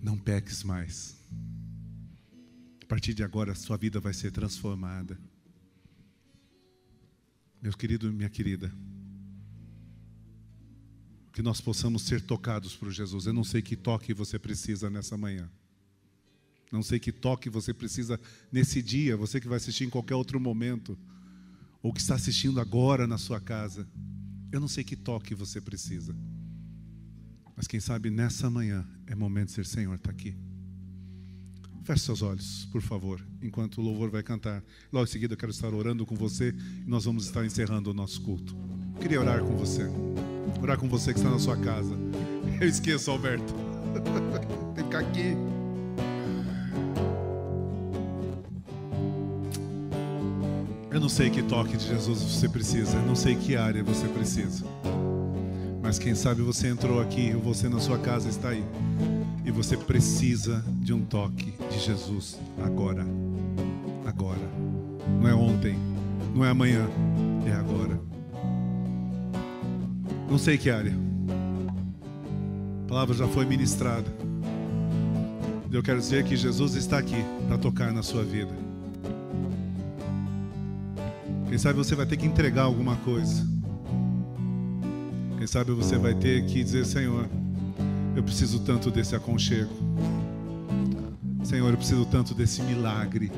Não 0.00 0.16
peques 0.16 0.64
mais. 0.64 1.14
A 2.82 2.86
partir 2.86 3.12
de 3.12 3.22
agora, 3.22 3.54
sua 3.54 3.76
vida 3.76 4.00
vai 4.00 4.14
ser 4.14 4.32
transformada. 4.32 5.18
Meu 7.64 7.72
querido 7.72 8.06
e 8.08 8.12
minha 8.12 8.28
querida, 8.28 8.70
que 11.32 11.40
nós 11.40 11.62
possamos 11.62 12.02
ser 12.02 12.20
tocados 12.20 12.76
por 12.76 12.92
Jesus. 12.92 13.24
Eu 13.24 13.32
não 13.32 13.42
sei 13.42 13.62
que 13.62 13.74
toque 13.74 14.12
você 14.12 14.38
precisa 14.38 14.90
nessa 14.90 15.16
manhã. 15.16 15.50
Não 16.70 16.82
sei 16.82 17.00
que 17.00 17.10
toque 17.10 17.48
você 17.48 17.72
precisa 17.72 18.20
nesse 18.52 18.82
dia, 18.82 19.16
você 19.16 19.40
que 19.40 19.48
vai 19.48 19.56
assistir 19.56 19.84
em 19.84 19.88
qualquer 19.88 20.14
outro 20.14 20.38
momento, 20.38 20.98
ou 21.82 21.90
que 21.90 22.02
está 22.02 22.16
assistindo 22.16 22.60
agora 22.60 23.06
na 23.06 23.16
sua 23.16 23.40
casa. 23.40 23.88
Eu 24.52 24.60
não 24.60 24.68
sei 24.68 24.84
que 24.84 24.94
toque 24.94 25.34
você 25.34 25.58
precisa. 25.58 26.14
Mas 27.56 27.66
quem 27.66 27.80
sabe 27.80 28.10
nessa 28.10 28.50
manhã 28.50 28.86
é 29.06 29.14
momento 29.14 29.46
de 29.46 29.54
ser 29.54 29.64
Senhor, 29.64 29.94
está 29.94 30.10
aqui. 30.10 30.36
Feche 31.84 32.00
seus 32.00 32.22
olhos, 32.22 32.66
por 32.72 32.80
favor, 32.80 33.20
enquanto 33.42 33.76
o 33.76 33.82
louvor 33.82 34.08
vai 34.08 34.22
cantar. 34.22 34.64
Logo 34.90 35.04
em 35.04 35.06
seguida 35.06 35.34
eu 35.34 35.36
quero 35.36 35.52
estar 35.52 35.74
orando 35.74 36.06
com 36.06 36.14
você 36.14 36.54
e 36.86 36.88
nós 36.88 37.04
vamos 37.04 37.26
estar 37.26 37.44
encerrando 37.44 37.90
o 37.90 37.94
nosso 37.94 38.22
culto. 38.22 38.56
Eu 38.94 39.02
queria 39.02 39.20
orar 39.20 39.44
com 39.44 39.54
você. 39.54 39.82
Orar 40.62 40.78
com 40.78 40.88
você 40.88 41.12
que 41.12 41.18
está 41.18 41.30
na 41.30 41.38
sua 41.38 41.58
casa. 41.58 41.94
Eu 42.58 42.66
esqueço, 42.66 43.10
Alberto. 43.10 43.52
Tem 44.74 44.82
que 44.82 44.82
ficar 44.82 45.00
aqui. 45.00 45.36
Eu 50.90 51.00
não 51.00 51.08
sei 51.10 51.28
que 51.28 51.42
toque 51.42 51.76
de 51.76 51.86
Jesus 51.86 52.18
você 52.18 52.48
precisa, 52.48 52.96
eu 52.96 53.04
não 53.04 53.16
sei 53.16 53.34
que 53.34 53.56
área 53.56 53.82
você 53.82 54.06
precisa. 54.06 54.64
Mas 55.82 55.98
quem 55.98 56.14
sabe 56.14 56.40
você 56.40 56.68
entrou 56.68 57.00
aqui 57.00 57.32
ou 57.34 57.42
você 57.42 57.68
na 57.68 57.80
sua 57.80 57.98
casa 57.98 58.28
está 58.28 58.50
aí 58.50 58.64
você 59.54 59.76
precisa 59.76 60.64
de 60.80 60.92
um 60.92 61.04
toque 61.04 61.54
de 61.70 61.78
Jesus 61.78 62.36
agora. 62.62 63.06
Agora. 64.04 64.40
Não 65.20 65.28
é 65.28 65.34
ontem, 65.34 65.78
não 66.34 66.44
é 66.44 66.50
amanhã, 66.50 66.88
é 67.46 67.52
agora. 67.52 68.00
Não 70.28 70.38
sei 70.38 70.58
que 70.58 70.68
área. 70.70 70.92
A 72.84 72.88
palavra 72.88 73.14
já 73.14 73.28
foi 73.28 73.46
ministrada. 73.46 74.12
Eu 75.70 75.82
quero 75.82 76.00
dizer 76.00 76.24
que 76.24 76.36
Jesus 76.36 76.74
está 76.74 76.98
aqui 76.98 77.24
para 77.46 77.56
tocar 77.56 77.92
na 77.92 78.02
sua 78.02 78.24
vida. 78.24 78.52
Quem 81.48 81.58
sabe 81.58 81.78
você 81.78 81.94
vai 81.94 82.06
ter 82.06 82.16
que 82.16 82.26
entregar 82.26 82.62
alguma 82.62 82.96
coisa. 82.96 83.46
Quem 85.38 85.46
sabe 85.46 85.70
você 85.70 85.96
vai 85.96 86.14
ter 86.14 86.44
que 86.46 86.64
dizer, 86.64 86.84
Senhor, 86.84 87.28
eu 88.16 88.22
preciso 88.22 88.60
tanto 88.60 88.90
desse 88.90 89.14
aconchego. 89.14 89.72
Senhor, 91.42 91.70
eu 91.70 91.76
preciso 91.76 92.06
tanto 92.06 92.34
desse 92.34 92.62
milagre. 92.62 93.30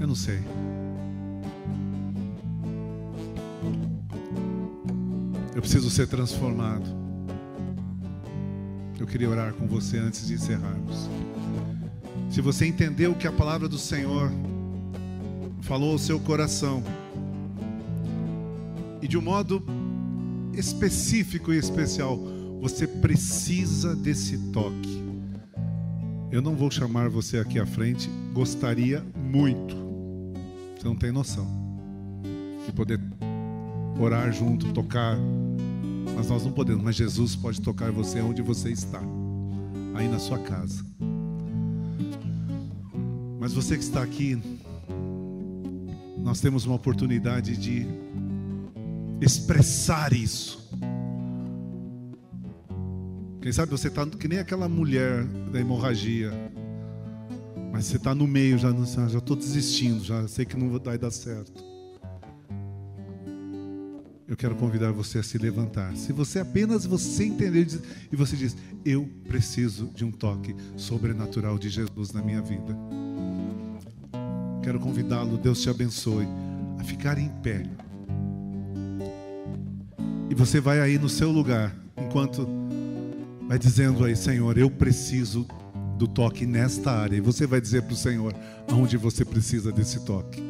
Eu 0.00 0.06
não 0.06 0.14
sei. 0.14 0.40
Eu 5.54 5.60
preciso 5.60 5.90
ser 5.90 6.06
transformado. 6.06 6.86
Eu 8.98 9.06
queria 9.06 9.28
orar 9.28 9.52
com 9.52 9.66
você 9.66 9.98
antes 9.98 10.26
de 10.26 10.34
encerrarmos. 10.34 11.08
Se 12.30 12.40
você 12.40 12.66
entendeu 12.66 13.14
que 13.14 13.26
a 13.26 13.32
palavra 13.32 13.68
do 13.68 13.78
Senhor 13.78 14.30
falou 15.62 15.92
ao 15.92 15.98
seu 15.98 16.20
coração, 16.20 16.82
e 19.02 19.08
de 19.08 19.16
um 19.18 19.22
modo 19.22 19.62
específico 20.52 21.52
e 21.52 21.58
especial, 21.58 22.18
você 22.60 22.86
precisa 22.86 23.94
desse 23.94 24.36
toque. 24.52 25.02
Eu 26.30 26.42
não 26.42 26.54
vou 26.54 26.70
chamar 26.70 27.08
você 27.08 27.38
aqui 27.38 27.58
à 27.58 27.66
frente, 27.66 28.10
gostaria 28.32 29.04
muito. 29.16 29.76
Você 30.76 30.86
não 30.86 30.94
tem 30.96 31.10
noção 31.10 31.46
de 32.66 32.72
poder 32.72 33.00
orar 33.98 34.30
junto, 34.32 34.72
tocar. 34.72 35.16
Mas 36.14 36.28
nós 36.28 36.44
não 36.44 36.52
podemos, 36.52 36.82
mas 36.82 36.96
Jesus 36.96 37.34
pode 37.34 37.60
tocar 37.60 37.90
você 37.92 38.20
onde 38.20 38.42
você 38.42 38.70
está, 38.70 39.00
aí 39.94 40.08
na 40.08 40.18
sua 40.18 40.38
casa. 40.38 40.84
Mas 43.40 43.52
você 43.52 43.76
que 43.76 43.84
está 43.84 44.02
aqui, 44.02 44.38
nós 46.18 46.40
temos 46.40 46.66
uma 46.66 46.74
oportunidade 46.74 47.56
de 47.56 47.86
expressar 49.20 50.12
isso. 50.12 50.57
Quem 53.48 53.52
sabe 53.54 53.70
você 53.70 53.88
está 53.88 54.04
que 54.04 54.28
nem 54.28 54.38
aquela 54.38 54.68
mulher 54.68 55.24
da 55.50 55.58
hemorragia, 55.58 56.30
mas 57.72 57.86
você 57.86 57.96
está 57.96 58.14
no 58.14 58.26
meio, 58.26 58.58
já 58.58 58.70
já 59.08 59.16
estou 59.16 59.34
desistindo, 59.34 60.04
já 60.04 60.28
sei 60.28 60.44
que 60.44 60.54
não 60.54 60.78
vai 60.78 60.98
dar 60.98 61.10
certo. 61.10 61.64
Eu 64.28 64.36
quero 64.36 64.54
convidar 64.54 64.92
você 64.92 65.20
a 65.20 65.22
se 65.22 65.38
levantar. 65.38 65.96
Se 65.96 66.12
você 66.12 66.40
apenas 66.40 66.84
você 66.84 67.24
entender 67.24 67.66
e 68.12 68.16
você 68.16 68.36
diz, 68.36 68.54
eu 68.84 69.08
preciso 69.26 69.86
de 69.94 70.04
um 70.04 70.10
toque 70.12 70.54
sobrenatural 70.76 71.58
de 71.58 71.70
Jesus 71.70 72.12
na 72.12 72.20
minha 72.20 72.42
vida. 72.42 72.76
Quero 74.62 74.78
convidá-lo, 74.78 75.38
Deus 75.38 75.62
te 75.62 75.70
abençoe, 75.70 76.28
a 76.78 76.84
ficar 76.84 77.16
em 77.16 77.30
pé. 77.40 77.62
E 80.28 80.34
você 80.34 80.60
vai 80.60 80.80
aí 80.80 80.98
no 80.98 81.08
seu 81.08 81.32
lugar, 81.32 81.74
enquanto 81.96 82.57
vai 83.48 83.58
dizendo 83.58 84.04
aí, 84.04 84.14
Senhor, 84.14 84.58
eu 84.58 84.70
preciso 84.70 85.46
do 85.96 86.06
toque 86.06 86.44
nesta 86.46 86.92
área. 86.92 87.16
E 87.16 87.20
você 87.20 87.46
vai 87.46 87.60
dizer 87.60 87.82
para 87.82 87.94
o 87.94 87.96
Senhor 87.96 88.34
aonde 88.70 88.98
você 88.98 89.24
precisa 89.24 89.72
desse 89.72 90.04
toque. 90.04 90.42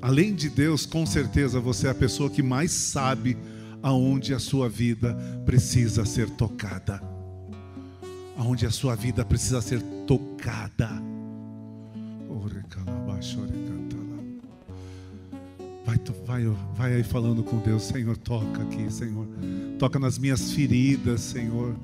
Além 0.00 0.34
de 0.34 0.48
Deus, 0.48 0.86
com 0.86 1.04
certeza 1.04 1.60
você 1.60 1.88
é 1.88 1.90
a 1.90 1.94
pessoa 1.94 2.30
que 2.30 2.42
mais 2.42 2.70
sabe 2.72 3.36
aonde 3.82 4.32
a 4.32 4.38
sua 4.38 4.66
vida 4.66 5.14
precisa 5.44 6.06
ser 6.06 6.30
tocada. 6.30 7.02
Aonde 8.36 8.64
a 8.64 8.70
sua 8.70 8.96
vida 8.96 9.26
precisa 9.26 9.60
ser 9.60 9.82
tocada. 10.06 10.90
Vai, 16.12 16.44
vai, 16.74 16.94
aí 16.94 17.02
falando 17.02 17.42
com 17.42 17.58
Deus, 17.58 17.84
Senhor, 17.84 18.16
toca 18.16 18.62
aqui, 18.62 18.92
Senhor. 18.92 19.26
Toca 19.78 19.98
nas 19.98 20.18
minhas 20.18 20.52
feridas, 20.52 21.20
Senhor 21.20 21.74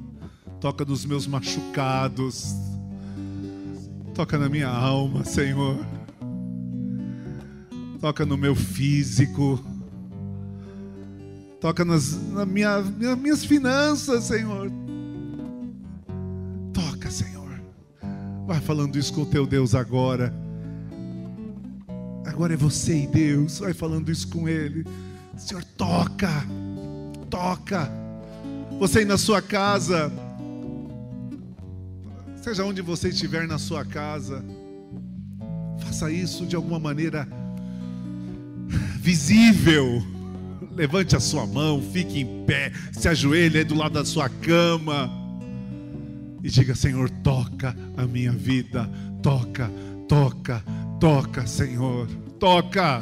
toca 0.61 0.85
nos 0.85 1.07
meus 1.07 1.27
machucados, 1.27 2.55
toca 4.15 4.37
na 4.39 4.49
minha 4.49 4.69
alma, 4.69 5.25
Senhor, 5.25 5.79
toca 7.99 8.27
no 8.27 8.37
meu 8.37 8.55
físico, 8.55 9.59
toca 11.61 11.83
nas, 11.83 12.13
na 12.33 12.45
minha, 12.45 12.83
nas 12.83 13.19
minhas 13.19 13.45
finanças, 13.45 14.25
Senhor. 14.25 14.71
Toca, 16.75 17.11
Senhor. 17.11 17.59
Vai 18.47 18.61
falando 18.61 18.99
isso 18.99 19.15
com 19.15 19.23
o 19.23 19.27
teu 19.27 19.47
Deus 19.47 19.75
agora. 19.75 20.35
Agora 22.41 22.55
é 22.55 22.57
você 22.57 23.03
e 23.03 23.07
Deus. 23.07 23.59
Vai 23.59 23.75
falando 23.75 24.11
isso 24.11 24.27
com 24.29 24.49
Ele. 24.49 24.87
Senhor, 25.37 25.63
toca, 25.77 26.45
toca. 27.29 27.91
Você 28.79 29.01
aí 29.01 29.05
na 29.05 29.19
sua 29.19 29.43
casa 29.43 30.11
Seja 32.41 32.65
onde 32.65 32.81
você 32.81 33.11
estiver 33.11 33.47
na 33.47 33.59
sua 33.59 33.85
casa, 33.85 34.43
faça 35.81 36.11
isso 36.11 36.47
de 36.47 36.57
alguma 36.57 36.79
maneira 36.79 37.29
visível. 38.97 40.03
Levante 40.75 41.15
a 41.15 41.21
sua 41.21 41.47
mão, 41.47 41.83
fique 41.83 42.21
em 42.21 42.47
pé, 42.47 42.73
se 42.93 43.07
ajoelhe 43.09 43.59
aí 43.59 43.65
do 43.65 43.75
lado 43.75 43.93
da 43.93 44.07
sua 44.07 44.31
cama 44.31 45.11
e 46.43 46.49
diga: 46.49 46.75
Senhor, 46.75 47.11
toca 47.11 47.77
a 47.95 48.07
minha 48.07 48.33
vida, 48.33 48.89
toca, 49.23 49.71
toca, 50.09 50.65
toca, 50.99 51.47
Senhor, 51.47 52.09
toca. 52.41 53.01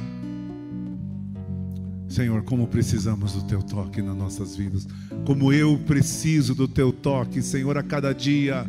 Senhor, 2.09 2.43
como 2.43 2.67
precisamos 2.67 3.33
do 3.33 3.43
teu 3.45 3.63
toque 3.63 4.03
nas 4.03 4.17
nossas 4.17 4.57
vidas, 4.57 4.87
como 5.25 5.53
eu 5.53 5.79
preciso 5.87 6.55
do 6.55 6.69
teu 6.69 6.93
toque, 6.93 7.41
Senhor, 7.41 7.79
a 7.79 7.83
cada 7.83 8.13
dia. 8.13 8.67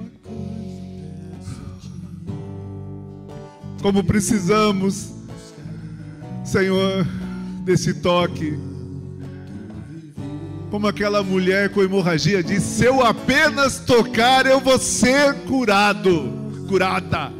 como 3.81 4.03
precisamos, 4.03 5.11
Senhor, 6.43 7.05
desse 7.63 7.93
toque. 7.95 8.57
Como 10.69 10.87
aquela 10.87 11.23
mulher 11.23 11.69
com 11.69 11.81
hemorragia 11.81 12.43
disse: 12.43 12.77
se 12.77 12.85
eu 12.85 13.03
apenas 13.03 13.79
tocar, 13.79 14.45
eu 14.45 14.59
vou 14.59 14.77
ser 14.77 15.33
curado, 15.47 16.65
curada. 16.67 17.31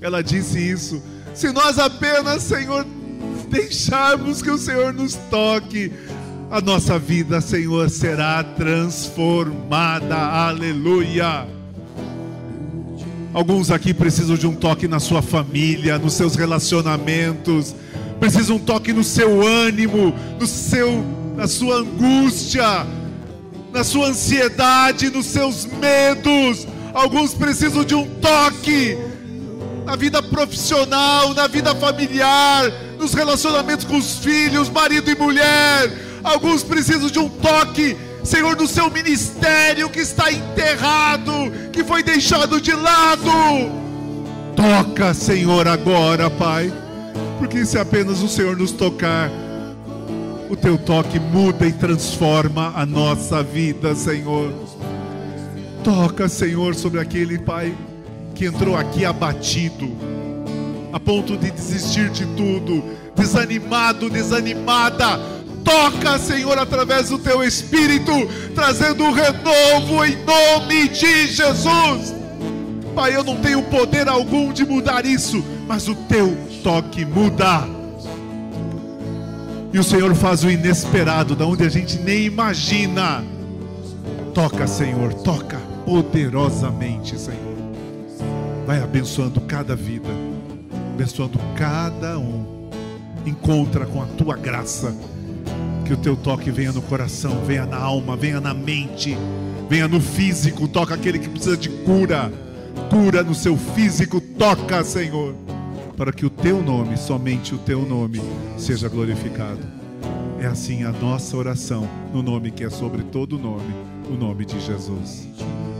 Ela 0.00 0.22
disse 0.22 0.58
isso. 0.58 1.02
Se 1.38 1.52
nós 1.52 1.78
apenas, 1.78 2.42
Senhor, 2.42 2.84
deixarmos 3.48 4.42
que 4.42 4.50
o 4.50 4.58
Senhor 4.58 4.92
nos 4.92 5.14
toque, 5.30 5.92
a 6.50 6.60
nossa 6.60 6.98
vida, 6.98 7.40
Senhor, 7.40 7.88
será 7.90 8.42
transformada. 8.42 10.16
Aleluia. 10.16 11.46
Alguns 13.32 13.70
aqui 13.70 13.94
precisam 13.94 14.34
de 14.34 14.48
um 14.48 14.54
toque 14.56 14.88
na 14.88 14.98
sua 14.98 15.22
família, 15.22 15.96
nos 15.96 16.14
seus 16.14 16.34
relacionamentos, 16.34 17.72
precisam 18.18 18.56
um 18.56 18.58
toque 18.58 18.92
no 18.92 19.04
seu 19.04 19.46
ânimo, 19.46 20.12
no 20.40 20.46
seu, 20.46 21.04
na 21.36 21.46
sua 21.46 21.76
angústia, 21.76 22.84
na 23.72 23.84
sua 23.84 24.08
ansiedade, 24.08 25.08
nos 25.08 25.26
seus 25.26 25.66
medos. 25.66 26.66
Alguns 26.92 27.32
precisam 27.32 27.84
de 27.84 27.94
um 27.94 28.08
toque 28.16 28.98
na 29.88 29.96
vida 29.96 30.22
profissional, 30.22 31.32
na 31.32 31.46
vida 31.46 31.74
familiar, 31.74 32.70
nos 32.98 33.14
relacionamentos 33.14 33.86
com 33.86 33.96
os 33.96 34.18
filhos, 34.18 34.68
marido 34.68 35.10
e 35.10 35.16
mulher. 35.16 35.90
Alguns 36.22 36.62
precisam 36.62 37.08
de 37.08 37.18
um 37.18 37.26
toque 37.26 37.96
Senhor, 38.22 38.54
do 38.54 38.66
seu 38.66 38.90
ministério 38.90 39.88
que 39.88 40.00
está 40.00 40.30
enterrado, 40.30 41.32
que 41.72 41.82
foi 41.82 42.02
deixado 42.02 42.60
de 42.60 42.74
lado. 42.74 43.30
Toca, 44.54 45.14
Senhor, 45.14 45.66
agora, 45.66 46.28
Pai, 46.28 46.70
porque 47.38 47.64
se 47.64 47.78
apenas 47.78 48.22
o 48.22 48.28
Senhor 48.28 48.54
nos 48.58 48.72
tocar, 48.72 49.30
o 50.50 50.56
teu 50.56 50.76
toque 50.76 51.18
muda 51.18 51.66
e 51.66 51.72
transforma 51.72 52.74
a 52.76 52.84
nossa 52.84 53.42
vida, 53.42 53.94
Senhor. 53.94 54.52
Toca, 55.82 56.28
Senhor, 56.28 56.74
sobre 56.74 57.00
aquele 57.00 57.38
Pai 57.38 57.74
que 58.38 58.46
entrou 58.46 58.76
aqui 58.76 59.04
abatido, 59.04 59.90
a 60.92 61.00
ponto 61.00 61.36
de 61.36 61.50
desistir 61.50 62.08
de 62.08 62.24
tudo, 62.24 62.82
desanimado, 63.14 64.08
desanimada 64.08 65.18
Toca, 65.64 66.18
Senhor, 66.18 66.56
através 66.56 67.10
do 67.10 67.18
teu 67.18 67.44
Espírito, 67.44 68.10
trazendo 68.54 69.04
um 69.04 69.12
renovo 69.12 70.02
em 70.02 70.16
nome 70.24 70.88
de 70.88 71.26
Jesus. 71.26 72.14
Pai, 72.94 73.14
eu 73.14 73.22
não 73.22 73.36
tenho 73.36 73.62
poder 73.64 74.08
algum 74.08 74.50
de 74.50 74.64
mudar 74.64 75.04
isso, 75.04 75.44
mas 75.66 75.86
o 75.86 75.94
teu 75.94 76.34
toque 76.62 77.04
muda. 77.04 77.68
E 79.70 79.78
o 79.78 79.84
Senhor 79.84 80.14
faz 80.14 80.42
o 80.42 80.50
inesperado, 80.50 81.36
da 81.36 81.44
onde 81.44 81.64
a 81.64 81.68
gente 81.68 81.98
nem 81.98 82.24
imagina. 82.24 83.22
Toca, 84.32 84.66
Senhor, 84.66 85.12
toca 85.12 85.58
poderosamente, 85.84 87.18
Senhor. 87.18 87.47
Vai 88.68 88.82
abençoando 88.82 89.40
cada 89.40 89.74
vida, 89.74 90.10
abençoando 90.92 91.38
cada 91.56 92.18
um. 92.18 92.68
Encontra 93.24 93.86
com 93.86 94.02
a 94.02 94.04
tua 94.04 94.36
graça 94.36 94.94
que 95.86 95.94
o 95.94 95.96
teu 95.96 96.14
toque 96.14 96.50
venha 96.50 96.70
no 96.70 96.82
coração, 96.82 97.42
venha 97.46 97.64
na 97.64 97.78
alma, 97.78 98.14
venha 98.14 98.42
na 98.42 98.52
mente, 98.52 99.16
venha 99.70 99.88
no 99.88 100.02
físico. 100.02 100.68
Toca 100.68 100.94
aquele 100.94 101.18
que 101.18 101.30
precisa 101.30 101.56
de 101.56 101.70
cura. 101.70 102.30
Cura 102.90 103.22
no 103.22 103.34
seu 103.34 103.56
físico, 103.56 104.20
toca, 104.20 104.84
Senhor, 104.84 105.34
para 105.96 106.12
que 106.12 106.26
o 106.26 106.30
teu 106.30 106.62
nome, 106.62 106.98
somente 106.98 107.54
o 107.54 107.58
teu 107.58 107.86
nome, 107.86 108.20
seja 108.58 108.86
glorificado. 108.86 109.66
É 110.38 110.46
assim 110.46 110.84
a 110.84 110.92
nossa 110.92 111.34
oração, 111.38 111.88
no 112.12 112.22
nome 112.22 112.50
que 112.50 112.64
é 112.64 112.68
sobre 112.68 113.02
todo 113.04 113.38
nome, 113.38 113.74
o 114.10 114.12
nome 114.12 114.44
de 114.44 114.60
Jesus. 114.60 115.26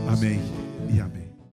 Amém 0.07 0.41
e 0.91 0.99
amém. 0.99 1.28